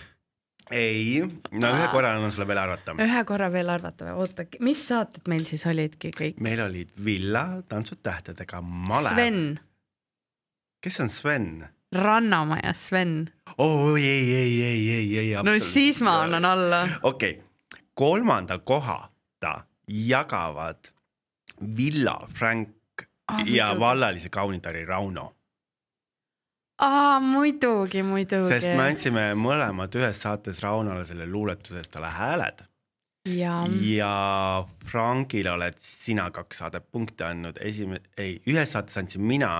ei, 0.70 1.20
no 1.52 1.72
ühe 1.76 1.88
korra 1.92 2.14
annan 2.16 2.32
sulle 2.32 2.46
veel 2.48 2.60
arvata. 2.62 2.94
ühe 3.02 3.24
korra 3.28 3.50
veel 3.52 3.68
arvata 3.72 4.08
või, 4.08 4.14
oota, 4.24 4.46
mis 4.66 4.82
saated 4.88 5.28
meil 5.30 5.44
siis 5.48 5.66
olidki 5.66 6.12
kõik? 6.16 6.40
meil 6.40 6.62
olid 6.64 6.92
Villa, 7.04 7.44
Tantsud 7.68 8.02
tähtedega, 8.02 8.60
Malev. 8.62 9.12
Sven, 9.14 9.42
kes 10.82 11.00
on 11.00 11.10
Sven? 11.12 11.50
Rannamaja 11.94 12.72
Sven. 12.78 13.30
oi 13.58 14.04
ei, 14.06 14.34
ei, 14.34 14.62
ei, 14.62 14.82
ei, 14.94 15.16
ei. 15.24 15.42
no 15.42 15.56
siis 15.58 16.00
ma 16.06 16.20
annan 16.24 16.44
alla. 16.44 16.84
okei 17.02 17.38
okay., 17.38 17.80
kolmanda 17.94 18.58
koha 18.58 19.02
ta 19.40 19.64
jagavad 19.88 20.92
Villa, 21.76 22.14
Frank 22.34 22.76
Ah, 23.30 23.42
ja 23.46 23.66
muidugi. 23.66 23.80
vallalise 23.80 24.28
kaunitari 24.28 24.84
Rauno, 24.84 25.34
aa, 26.80 27.20
muidugi, 27.20 28.02
muidugi. 28.06 28.48
sest 28.48 28.72
me 28.74 28.88
andsime 28.88 29.30
mõlemad 29.38 29.94
ühes 30.00 30.22
saates 30.24 30.62
Raunole 30.64 31.04
selle 31.08 31.28
luuletusest 31.28 31.92
talle 31.94 32.12
hääled 32.16 32.64
ja, 33.28 33.66
ja 33.84 34.14
Frankile 34.86 35.52
oled 35.52 35.78
sina 35.82 36.30
kaks 36.34 36.62
saadet 36.62 36.88
punkte 36.92 37.26
andnud, 37.28 37.60
esimene, 37.64 38.02
ei, 38.18 38.38
ühes 38.48 38.72
saates 38.74 38.96
andsin 39.00 39.24
mina, 39.26 39.52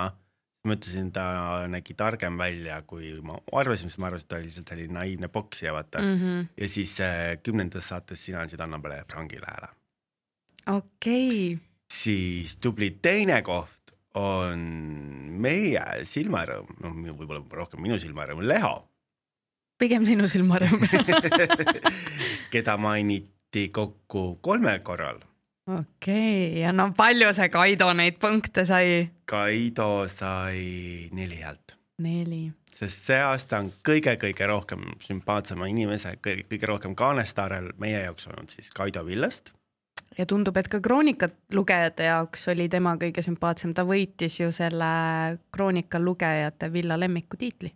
ma 0.65 0.77
ütlesin, 0.77 1.11
ta 1.13 1.25
nägi 1.73 1.97
targem 1.99 2.39
välja, 2.41 2.81
kui 2.89 3.13
ma 3.25 3.39
arvasin, 3.61 3.93
sest 3.93 4.01
ma 4.01 4.11
arvasin, 4.11 4.27
et 4.27 4.33
ta 4.33 4.39
oli 4.41 4.49
lihtsalt 4.49 4.73
selline 4.75 4.97
naiivne 4.97 5.31
poksija, 5.33 5.75
vaata 5.77 6.03
mm.. 6.03 6.15
Mhm. 6.17 6.47
ja 6.61 6.69
siis 6.69 6.97
äh, 7.05 7.35
kümnendas 7.43 7.91
saates 7.93 8.25
sina 8.25 8.45
andsid 8.45 8.61
Annabele 8.61 9.03
ja 9.03 9.09
Frankile 9.13 9.49
hääle. 9.49 9.75
okei, 10.77 11.59
siis 11.93 12.57
tubli 12.57 12.91
teine 13.03 13.43
koht 13.43 13.80
on 14.19 14.63
meie 15.41 15.83
silmarõõm, 16.09 16.71
noh, 16.83 16.97
võib-olla 17.15 17.43
rohkem 17.63 17.83
minu 17.85 17.99
silmarõõm, 18.01 18.43
Leho, 18.47 18.75
pigem 19.81 20.05
sinu 20.09 20.29
silmarõõm. 20.31 20.85
keda 22.53 22.77
mainiti 22.81 23.69
kokku 23.73 24.39
kolmel 24.45 24.81
korral. 24.87 25.21
okei, 25.71 26.61
ja 26.61 26.73
no 26.75 26.91
palju 26.97 27.31
see 27.37 27.51
Kaido 27.53 27.93
neid 27.97 28.19
punkte 28.23 28.67
sai? 28.69 29.07
Kaido 29.31 30.09
sai 30.11 31.09
neli 31.17 31.41
häält, 31.45 31.77
neli. 32.03 32.49
sest 32.75 33.07
see 33.11 33.21
aasta 33.23 33.63
on 33.63 33.71
kõige-kõige 33.87 34.51
rohkem 34.51 34.85
sümpaatsema 35.05 35.71
inimese, 35.71 36.17
kõige, 36.25 36.49
kõige 36.51 36.73
rohkem 36.75 36.99
kaanestaarel 36.99 37.73
meie 37.79 38.05
jaoks 38.09 38.29
olnud 38.33 38.53
siis 38.53 38.73
Kaido 38.75 39.07
Villast. 39.07 39.55
Ja 40.19 40.27
tundub, 40.27 40.57
et 40.57 40.69
ka 40.69 40.81
kroonikat 40.83 41.37
lugejate 41.55 42.09
jaoks 42.09 42.49
oli 42.53 42.69
tema 42.73 42.97
kõige 43.01 43.23
sümpaatsem, 43.25 43.75
ta 43.75 43.85
võitis 43.89 44.41
ju 44.41 44.51
selle 44.55 44.91
kroonika 45.55 46.01
lugejate 46.03 46.71
villa 46.73 46.99
lemmiku 47.01 47.39
tiitli. 47.41 47.73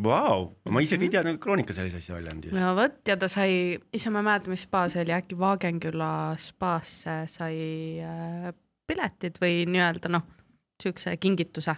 Vau, 0.00 0.46
ma 0.72 0.80
isegi 0.80 1.08
ei 1.08 1.12
teadnud, 1.12 1.36
et 1.36 1.42
Kroonika 1.42 1.74
sellise 1.76 1.98
asja 2.00 2.14
välja 2.14 2.30
andis. 2.32 2.54
no 2.56 2.70
vot 2.78 3.08
ja 3.08 3.16
ta 3.20 3.28
sai, 3.28 3.74
issand, 3.92 4.14
ma 4.14 4.22
ei 4.22 4.28
mäleta, 4.30 4.52
mis 4.52 4.62
spa 4.64 4.86
see 4.88 5.02
oli, 5.02 5.12
äkki 5.12 5.36
Vaagenküla 5.36 6.12
spaasse 6.40 7.16
sai 7.28 7.56
äh, 8.00 8.46
piletid 8.88 9.36
või 9.42 9.66
nii-öelda 9.68 10.12
noh, 10.14 10.24
siukse 10.80 11.12
kingituse. 11.20 11.74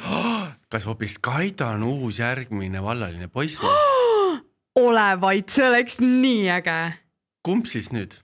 kas 0.72 0.88
hoopis 0.88 1.20
Kaido 1.22 1.68
on 1.76 1.86
uus 1.86 2.18
järgmine 2.24 2.82
vallaline 2.82 3.30
poiss? 3.30 3.62
ole 4.86 5.06
vait, 5.22 5.46
see 5.52 5.68
oleks 5.68 6.00
nii 6.02 6.50
äge. 6.56 6.80
kumb 7.46 7.70
siis 7.70 7.92
nüüd? 7.94 8.18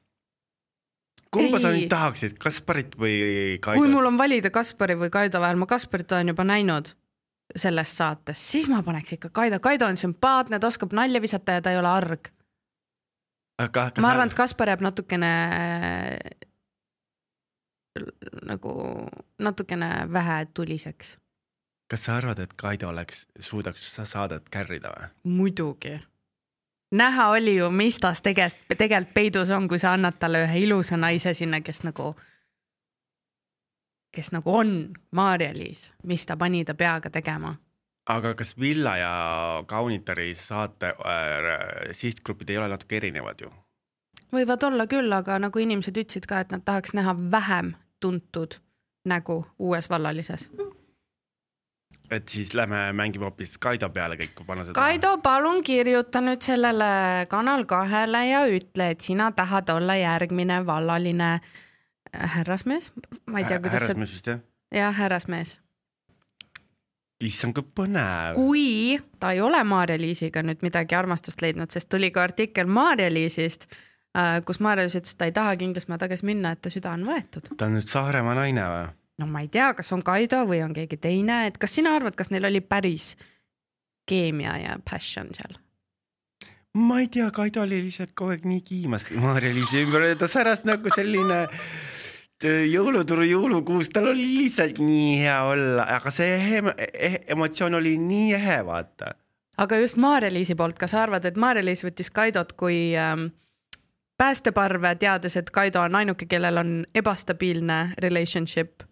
Kumba 1.37 1.61
sa 1.63 1.73
Ei. 1.73 1.83
nüüd 1.83 1.91
tahaksid, 1.93 2.37
Kasparit 2.43 2.97
või 3.01 3.17
Kaidot? 3.63 3.83
kui 3.83 3.93
mul 3.93 4.09
on 4.11 4.19
valida 4.21 4.53
Kaspari 4.55 4.97
või 4.99 5.11
Kaido 5.15 5.43
vahel, 5.43 5.61
ma 5.61 5.69
Kasparit 5.71 6.13
olen 6.17 6.33
juba 6.35 6.47
näinud 6.49 6.93
selles 7.57 7.93
saates, 7.97 8.41
siis 8.53 8.67
ma 8.69 8.83
paneks 8.87 9.17
ikka 9.19 9.31
Kaido, 9.35 9.61
Kaido 9.63 9.87
on 9.87 10.01
sümpaatne, 10.01 10.59
ta 10.61 10.71
oskab 10.71 10.97
nalja 10.97 11.23
visata 11.23 11.59
ja 11.59 11.63
ta 11.63 11.75
ei 11.75 11.79
ole 11.79 11.93
arg. 11.93 12.33
ma 13.63 14.11
arvan, 14.11 14.27
et 14.29 14.35
Kaspar 14.37 14.75
jääb 14.75 14.83
natukene 14.85 15.31
nagu 18.45 18.73
natukene 19.39 19.91
vähetuliseks. 20.13 21.17
kas 21.91 22.05
sa 22.05 22.17
arvad, 22.17 22.39
et 22.39 22.55
Kaido 22.57 22.89
oleks, 22.89 23.27
suudaks 23.41 23.95
sa 23.95 24.05
saadet 24.05 24.49
kärrida 24.51 24.91
või? 24.91 25.09
muidugi. 25.25 26.01
Näha 26.91 27.29
oli 27.29 27.57
ju, 27.57 27.71
mis 27.71 27.99
tas 27.99 28.23
tegelikult, 28.23 28.79
tegelikult 28.79 29.15
peidus 29.15 29.51
on, 29.51 29.69
kui 29.69 29.79
sa 29.79 29.93
annad 29.93 30.19
talle 30.19 30.45
ühe 30.47 30.63
ilusa 30.67 30.97
naise 30.97 31.35
sinna, 31.35 31.61
kes 31.61 31.83
nagu, 31.83 32.15
kes 34.15 34.33
nagu 34.33 34.55
on 34.55 34.73
Maarja-Liis, 35.11 35.93
mis 36.03 36.27
ta 36.27 36.37
pani 36.37 36.65
ta 36.65 36.75
peaga 36.75 37.11
tegema. 37.11 37.57
aga 38.07 38.35
kas 38.35 38.59
Villa 38.59 38.97
ja 38.97 39.13
Kaunitari 39.67 40.35
saate 40.35 40.87
äh, 40.87 41.93
sihtgrupid 41.93 42.51
ei 42.51 42.59
ole 42.59 42.69
natuke 42.69 42.97
erinevad 42.97 43.41
ju? 43.41 43.51
võivad 44.33 44.63
olla 44.63 44.87
küll, 44.87 45.13
aga 45.13 45.39
nagu 45.39 45.59
inimesed 45.59 45.97
ütlesid 45.97 46.27
ka, 46.27 46.41
et 46.41 46.51
nad 46.51 46.63
tahaks 46.65 46.95
näha 46.95 47.17
vähem 47.31 47.75
tuntud 48.01 48.59
nägu 49.05 49.47
uues 49.59 49.91
vallalises. 49.91 50.51
Et 52.11 52.29
siis 52.29 52.55
lähme 52.55 52.93
mängime 52.93 53.27
hoopis 53.29 53.59
Kaido 53.59 53.89
peale 53.91 54.17
kõik, 54.21 54.41
panna 54.47 54.65
seda. 54.65 54.77
Kaido, 54.79 55.17
palun 55.23 55.63
kirjuta 55.67 56.23
nüüd 56.25 56.43
sellele 56.45 57.27
Kanal 57.31 57.67
kahele 57.69 58.27
ja 58.29 58.43
ütle, 58.51 58.91
et 58.95 59.01
sina 59.01 59.31
tahad 59.37 59.71
olla 59.75 59.97
järgmine 59.99 60.61
vallaline 60.67 61.33
äh, 61.35 61.55
härrasmees. 62.13 62.93
ma 63.27 63.39
ei 63.39 63.45
tea, 63.45 63.61
kuidas 63.61 63.81
see, 63.81 63.87
härrasmees 63.87 64.13
vist 64.13 64.27
jah? 64.27 64.43
jah, 64.75 64.95
härrasmees. 64.97 65.57
issand, 67.21 67.57
kui 67.57 67.67
põnev. 67.81 68.37
kui 68.37 69.01
ta 69.21 69.33
ei 69.35 69.41
ole 69.41 69.63
Maarja-Liisiga 69.65 70.45
nüüd 70.47 70.63
midagi 70.67 70.97
armastust 70.99 71.43
leidnud, 71.43 71.73
sest 71.73 71.91
tuli 71.93 72.11
ka 72.15 72.25
artikkel 72.27 72.69
Maarja-Liisist, 72.69 73.69
kus 74.47 74.61
Maarja-Liis 74.65 75.01
ütles, 75.01 75.17
et 75.17 75.19
ta 75.19 75.31
ei 75.31 75.35
tahagi 75.37 75.69
Inglismaa 75.69 75.99
tagasi 76.01 76.29
minna, 76.29 76.55
et 76.55 76.63
ta 76.63 76.73
süda 76.73 76.95
on 76.97 77.07
võetud. 77.09 77.53
ta 77.57 77.69
on 77.69 77.77
nüüd 77.79 77.89
Saaremaa 77.89 78.37
naine 78.39 78.71
või? 78.73 78.87
No 79.19 79.27
ma 79.31 79.45
ei 79.45 79.49
tea, 79.53 79.73
kas 79.77 79.93
on 79.97 80.05
Kaido 80.07 80.43
või 80.49 80.63
on 80.65 80.75
keegi 80.77 80.99
teine, 81.01 81.45
et 81.49 81.59
kas 81.59 81.77
sina 81.79 81.95
arvad, 81.97 82.17
kas 82.19 82.31
neil 82.33 82.49
oli 82.49 82.61
päris 82.61 83.15
keemia 84.09 84.57
ja 84.63 84.79
passion 84.91 85.33
seal? 85.37 85.59
ma 86.77 87.01
ei 87.01 87.09
tea, 87.09 87.31
Kaido 87.33 87.63
oli 87.65 87.81
lihtsalt 87.87 88.13
kogu 88.15 88.35
aeg 88.35 88.45
nii 88.49 88.63
kiimas 88.65 89.09
Maarja-Liisi 89.17 89.85
ümber, 89.87 90.11
ta 90.21 90.29
säras 90.29 90.65
nagu 90.69 90.93
selline 90.93 91.47
jõuluturu 92.45 93.25
jõulukuus, 93.25 93.89
tal 93.95 94.11
oli 94.13 94.27
lihtsalt 94.43 94.81
nii 94.85 95.23
hea 95.23 95.39
olla, 95.49 95.87
aga 95.97 96.13
see 96.13 96.35
ehe, 96.37 96.61
ehe, 96.85 97.23
emotsioon 97.33 97.79
oli 97.79 97.97
nii 97.97 98.35
ehe, 98.37 98.59
vaata. 98.67 99.15
aga 99.57 99.81
just 99.81 99.97
Maarja-Liisi 99.97 100.55
poolt, 100.55 100.77
kas 100.79 100.93
sa 100.93 101.03
arvad, 101.07 101.25
et 101.25 101.41
Maarja-Liis 101.41 101.85
võttis 101.87 102.13
Kaidot 102.13 102.53
kui 102.61 102.93
ähm, 103.01 103.31
päästeparve, 104.19 104.95
teades, 104.95 105.37
et 105.37 105.51
Kaido 105.51 105.81
on 105.81 105.95
ainuke, 105.95 106.27
kellel 106.27 106.57
on 106.57 106.73
ebastabiilne 106.95 107.95
relationship 108.03 108.87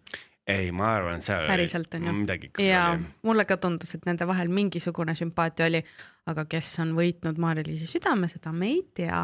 ei, 0.47 0.69
ma 0.71 0.91
arvan, 0.95 1.23
seal 1.25 1.47
Päriselt 1.49 1.93
on 1.97 2.07
ju? 2.07 2.13
midagi 2.13 2.51
ja 2.61 2.89
oli. 2.93 3.07
mulle 3.25 3.45
ka 3.49 3.57
tundus, 3.57 3.95
et 3.97 4.05
nende 4.05 4.27
vahel 4.29 4.51
mingisugune 4.53 5.15
sümpaatia 5.17 5.69
oli, 5.69 5.81
aga 6.29 6.45
kes 6.49 6.69
on 6.83 6.93
võitnud 6.97 7.39
Maarja-Liisi 7.41 7.89
südame, 7.89 8.29
seda 8.31 8.53
me 8.53 8.69
ei 8.69 8.83
tea. 8.93 9.21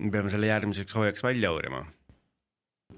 me 0.00 0.10
peame 0.14 0.32
selle 0.32 0.48
järgmiseks 0.48 0.96
hooajaks 0.96 1.24
välja 1.26 1.52
uurima. 1.52 1.84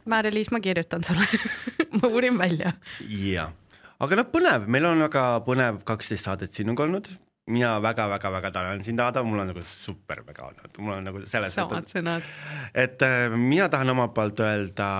Maarja-Liis, 0.06 0.52
ma 0.54 0.60
kirjutan 0.62 1.04
sulle 1.04 1.26
ma 1.98 2.08
uurin 2.08 2.38
välja. 2.38 2.72
jah, 3.08 3.50
aga 3.98 4.20
noh, 4.22 4.30
põnev, 4.30 4.70
meil 4.70 4.86
on 4.86 5.02
väga 5.08 5.26
põnev 5.46 5.82
kaksteist 5.88 6.30
saadet 6.30 6.54
sinuga 6.54 6.86
olnud. 6.86 7.10
Mina 7.50 7.72
väga-väga-väga 7.82 8.50
tänan 8.54 8.84
sind, 8.86 9.00
Aada, 9.02 9.22
mul 9.26 9.42
on 9.42 9.50
nagu 9.50 9.62
super 9.66 10.22
väga 10.26 10.46
olnud, 10.48 10.78
mul 10.78 10.94
on 10.96 11.08
nagu 11.08 11.22
selles 11.28 11.56
samad 11.56 11.88
sõnad. 11.90 12.26
et 12.74 13.02
äh, 13.06 13.26
mina 13.34 13.68
tahan 13.72 13.92
omalt 13.94 14.14
poolt 14.16 14.42
öelda 14.44 14.90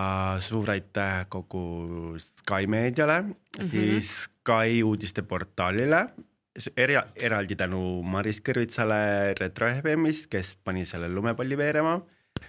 suur 0.44 0.70
aitäh 0.74 1.26
kogu 1.32 2.16
Sky 2.18 2.66
meediale 2.66 3.20
mm. 3.22 3.34
-hmm. 3.57 3.70
siis 3.70 4.11
Sky 4.26 4.82
uudisteportaalile, 4.82 6.07
era-, 6.76 7.07
eraldi 7.16 7.57
tänu 7.57 8.03
Maris 8.03 8.40
Kõrvitsale 8.40 9.34
Retro 9.38 9.68
FM-ist, 9.70 10.30
kes 10.30 10.57
pani 10.64 10.84
selle 10.84 11.09
lumepalli 11.09 11.57
veerema. 11.57 12.01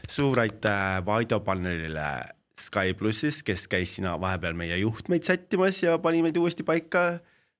suur 0.09 0.39
aitäh 0.39 1.05
Vaido 1.05 1.39
Pannelile 1.39 2.21
Sky 2.59 2.93
plussist, 2.93 3.43
kes 3.43 3.67
käis 3.67 3.95
sina 3.95 4.19
vahepeal 4.21 4.53
meie 4.53 4.77
juhtmeid 4.77 5.23
sättimas 5.23 5.83
ja 5.83 5.97
pani 5.97 6.21
meid 6.21 6.37
uuesti 6.37 6.63
paika 6.63 7.19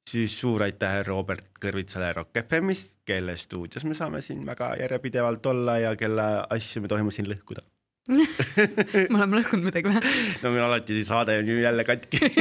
siis 0.10 0.34
suur 0.42 0.64
aitäh 0.66 1.02
Robert 1.08 1.52
Kõrvitsale 1.62 2.12
Rock 2.16 2.42
FM-ist, 2.44 3.00
kelle 3.08 3.36
stuudios 3.40 3.86
me 3.88 3.98
saame 3.98 4.22
siin 4.26 4.44
väga 4.48 4.74
järjepidevalt 4.82 5.46
olla 5.52 5.78
ja 5.82 5.96
kelle 6.00 6.28
asju 6.50 6.84
me 6.84 6.92
tohime 6.92 7.14
siin 7.14 7.30
lõhkuda. 7.30 7.64
me 8.12 9.18
oleme 9.20 9.40
lõhkunud 9.40 9.68
midagi 9.70 9.92
või? 9.92 10.02
no 10.42 10.54
meil 10.54 10.66
alati 10.66 11.04
saade 11.06 11.38
on 11.40 11.52
ju 11.52 11.60
jälle 11.62 11.86
katki. 11.88 12.32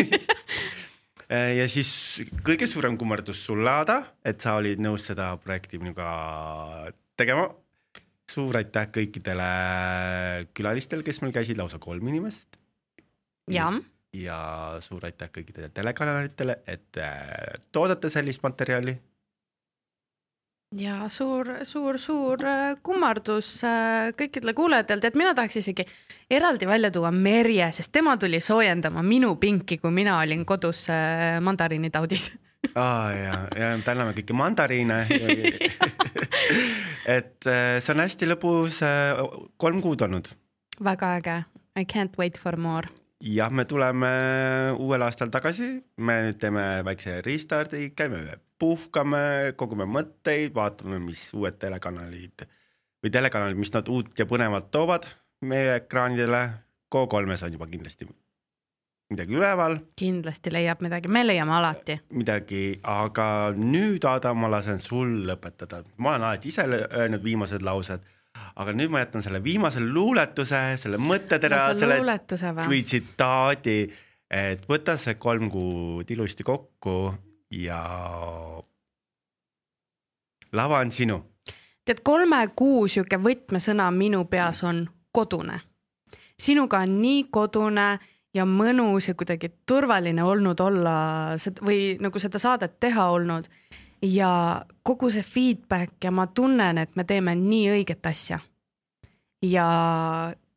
ja 1.60 1.66
siis 1.70 1.90
kõige 2.46 2.68
suurem 2.70 2.96
kummardus 2.98 3.44
sulle, 3.46 3.68
Aada, 3.70 4.00
et 4.24 4.40
sa 4.40 4.56
olid 4.58 4.80
nõus 4.82 5.10
seda 5.12 5.32
projekti 5.42 5.78
minuga 5.82 6.90
tegema. 7.20 7.50
suur 8.30 8.56
aitäh 8.56 8.88
kõikidele 8.94 9.50
külalistele, 10.54 11.02
kes 11.02 11.20
meil 11.20 11.34
käisid, 11.34 11.58
lausa 11.58 11.78
kolm 11.82 12.08
inimest 12.08 12.60
jah, 13.50 13.74
ja 14.16 14.40
suur 14.82 15.04
aitäh 15.06 15.30
kõikidele 15.30 15.70
telekanalitele, 15.74 16.60
et 16.66 16.98
äh, 16.98 17.60
toodate 17.72 18.10
sellist 18.10 18.42
materjali. 18.42 18.96
ja 20.76 21.08
suur, 21.08 21.48
suur, 21.62 21.98
suur 21.98 22.44
äh, 22.46 22.76
kummardus 22.82 23.64
äh, 23.64 24.10
kõikidele 24.18 24.54
kuulajatele, 24.54 25.00
tead, 25.00 25.18
mina 25.18 25.34
tahaks 25.34 25.56
isegi 25.62 25.86
eraldi 26.30 26.66
välja 26.66 26.90
tuua 26.90 27.10
Merje, 27.10 27.72
sest 27.72 27.92
tema 27.92 28.16
tuli 28.16 28.40
soojendama 28.40 29.02
minu 29.02 29.36
pinki, 29.36 29.78
kui 29.78 29.90
mina 29.90 30.18
olin 30.18 30.44
kodus 30.46 30.88
mandariinitaudis 31.40 32.30
aa 32.74 33.12
ja, 33.12 33.36
ja 33.56 33.72
täname 33.84 34.12
kõiki 34.14 34.34
mandariine 34.36 35.06
et 37.16 37.46
see 37.46 37.94
on 37.94 38.02
hästi 38.04 38.28
lõbus 38.28 38.82
kolm 39.56 39.80
kuud 39.82 40.02
olnud. 40.06 40.34
väga 40.84 41.14
äge, 41.18 41.42
I 41.78 41.84
can't 41.84 42.18
wait 42.18 42.38
for 42.38 42.56
more. 42.56 42.99
Jah, 43.20 43.50
me 43.52 43.64
tuleme 43.64 44.10
uuel 44.78 45.04
aastal 45.04 45.30
tagasi, 45.32 45.72
me 46.00 46.16
nüüd 46.26 46.38
teeme 46.40 46.64
väikse 46.86 47.20
restardi, 47.26 47.90
käime 47.96 48.38
puhkame, 48.60 49.52
kogume 49.60 49.86
mõtteid, 49.88 50.54
vaatame, 50.56 51.00
mis 51.04 51.28
uued 51.36 51.58
telekanalid 51.60 52.46
või 53.00 53.12
telekanalid, 53.12 53.60
mis 53.60 53.72
nad 53.72 53.88
uut 53.88 54.18
ja 54.18 54.26
põnevat 54.28 54.72
toovad 54.72 55.08
meie 55.40 55.78
ekraanidele. 55.80 56.42
Go3-s 56.90 57.46
on 57.46 57.54
juba 57.54 57.68
kindlasti 57.70 58.08
midagi 59.10 59.34
üleval. 59.34 59.76
kindlasti 59.98 60.52
leiab 60.52 60.82
midagi, 60.82 61.08
me 61.08 61.22
leiame 61.26 61.54
alati. 61.54 62.00
midagi, 62.10 62.78
aga 62.82 63.52
nüüd, 63.56 64.04
Adam, 64.06 64.38
ma 64.42 64.50
lasen 64.50 64.80
sul 64.80 65.20
lõpetada, 65.28 65.84
ma 65.98 66.14
olen 66.14 66.26
alati 66.28 66.48
ise 66.48 66.66
öelnud 66.66 67.22
viimased 67.24 67.62
laused, 67.66 68.04
aga 68.60 68.74
nüüd 68.76 68.92
ma 68.92 69.02
jätan 69.02 69.24
selle 69.24 69.40
viimase 69.44 69.82
luuletuse, 69.82 70.60
selle 70.80 71.00
mõttetera 71.02 71.64
no,, 71.70 71.78
selle 71.78 72.00
või 72.68 72.82
tsitaadi, 72.86 73.78
et 74.30 74.66
võta 74.70 74.96
see 75.00 75.16
kolm 75.20 75.50
kuud 75.50 76.10
ilusti 76.10 76.46
kokku 76.46 76.96
ja 77.56 77.80
lava 80.52 80.78
on 80.78 80.90
sinu. 80.94 81.18
tead, 81.84 82.04
kolme 82.06 82.42
kuu 82.56 82.86
sihuke 82.88 83.18
võtmesõna 83.18 83.90
minu 83.94 84.24
peas 84.30 84.62
on 84.64 84.86
kodune. 85.12 85.60
sinuga 86.38 86.84
on 86.86 86.96
nii 87.02 87.26
kodune 87.30 87.88
ja 88.34 88.46
mõnus 88.46 89.08
ja 89.08 89.14
kuidagi 89.14 89.50
turvaline 89.66 90.22
olnud 90.24 90.60
olla 90.60 90.94
või 91.66 91.96
nagu 92.00 92.18
seda 92.18 92.38
saadet 92.38 92.78
teha 92.80 93.10
olnud. 93.10 93.48
Ja 94.02 94.62
kogu 94.82 95.10
see 95.10 95.22
feedback 95.22 96.04
ja 96.04 96.10
ma 96.10 96.26
tunnen, 96.26 96.78
et 96.78 96.96
me 96.96 97.04
teeme 97.04 97.34
nii 97.34 97.66
õiget 97.76 98.06
asja. 98.06 98.40
ja 99.42 99.66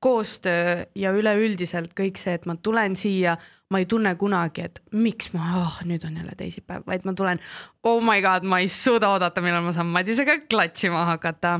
koostöö 0.03 0.83
ja 0.99 1.11
üleüldiselt 1.15 1.93
kõik 1.95 2.17
see, 2.19 2.33
et 2.35 2.45
ma 2.45 2.57
tulen 2.59 2.97
siia, 2.99 3.37
ma 3.71 3.79
ei 3.79 3.85
tunne 3.87 4.11
kunagi, 4.19 4.65
et 4.67 4.81
miks 4.91 5.31
ma 5.31 5.61
oh,, 5.61 5.77
nüüd 5.87 6.03
on 6.03 6.17
jälle 6.19 6.35
teisipäev, 6.37 6.83
vaid 6.87 7.05
ma 7.07 7.13
tulen, 7.15 7.39
oh 7.87 8.01
my 8.03 8.19
god, 8.21 8.43
ma 8.43 8.59
ei 8.59 8.67
suuda 8.67 9.13
oodata, 9.15 9.41
millal 9.41 9.63
ma 9.63 9.71
saan 9.75 9.93
Madisega 9.95 10.41
klatšima 10.51 11.05
hakata. 11.13 11.53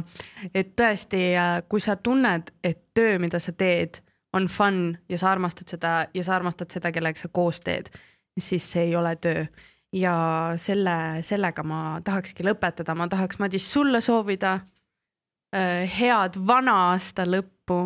et 0.52 0.74
tõesti, 0.76 1.22
kui 1.72 1.84
sa 1.84 1.96
tunned, 1.96 2.52
et 2.64 2.82
töö, 2.94 3.16
mida 3.24 3.40
sa 3.40 3.56
teed 3.56 4.02
on 4.34 4.50
fun 4.52 4.98
ja 5.10 5.18
sa 5.18 5.32
armastad 5.32 5.72
seda 5.72 5.94
ja 6.14 6.24
sa 6.24 6.36
armastad 6.36 6.74
seda, 6.74 6.92
kellega 6.92 7.20
sa 7.20 7.32
koos 7.32 7.62
teed, 7.64 7.94
siis 8.40 8.66
see 8.72 8.90
ei 8.90 8.96
ole 9.00 9.16
töö. 9.16 9.46
Ja 9.94 10.54
selle, 10.58 10.96
sellega 11.22 11.64
ma 11.64 11.80
tahakski 12.04 12.46
lõpetada, 12.46 12.96
ma 12.98 13.08
tahaks, 13.08 13.40
Madis, 13.40 13.68
sulle 13.74 14.02
soovida 14.02 14.54
äh, 14.54 16.00
head 16.00 16.40
vana 16.48 16.76
aasta 16.90 17.26
lõppu 17.30 17.80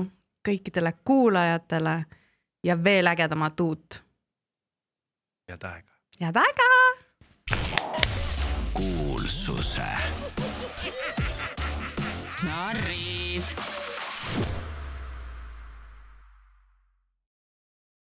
kõikidele 0.47 0.93
kuulajatele 1.03 1.97
ja 2.63 2.83
veel 2.83 3.07
ägedamat 3.07 3.59
uut. 3.59 4.03
head 5.49 5.63
aega. 5.63 5.91
head 6.21 6.41
aega. 6.43 6.69
kuulsuse. 8.73 9.91
narrid 12.43 13.76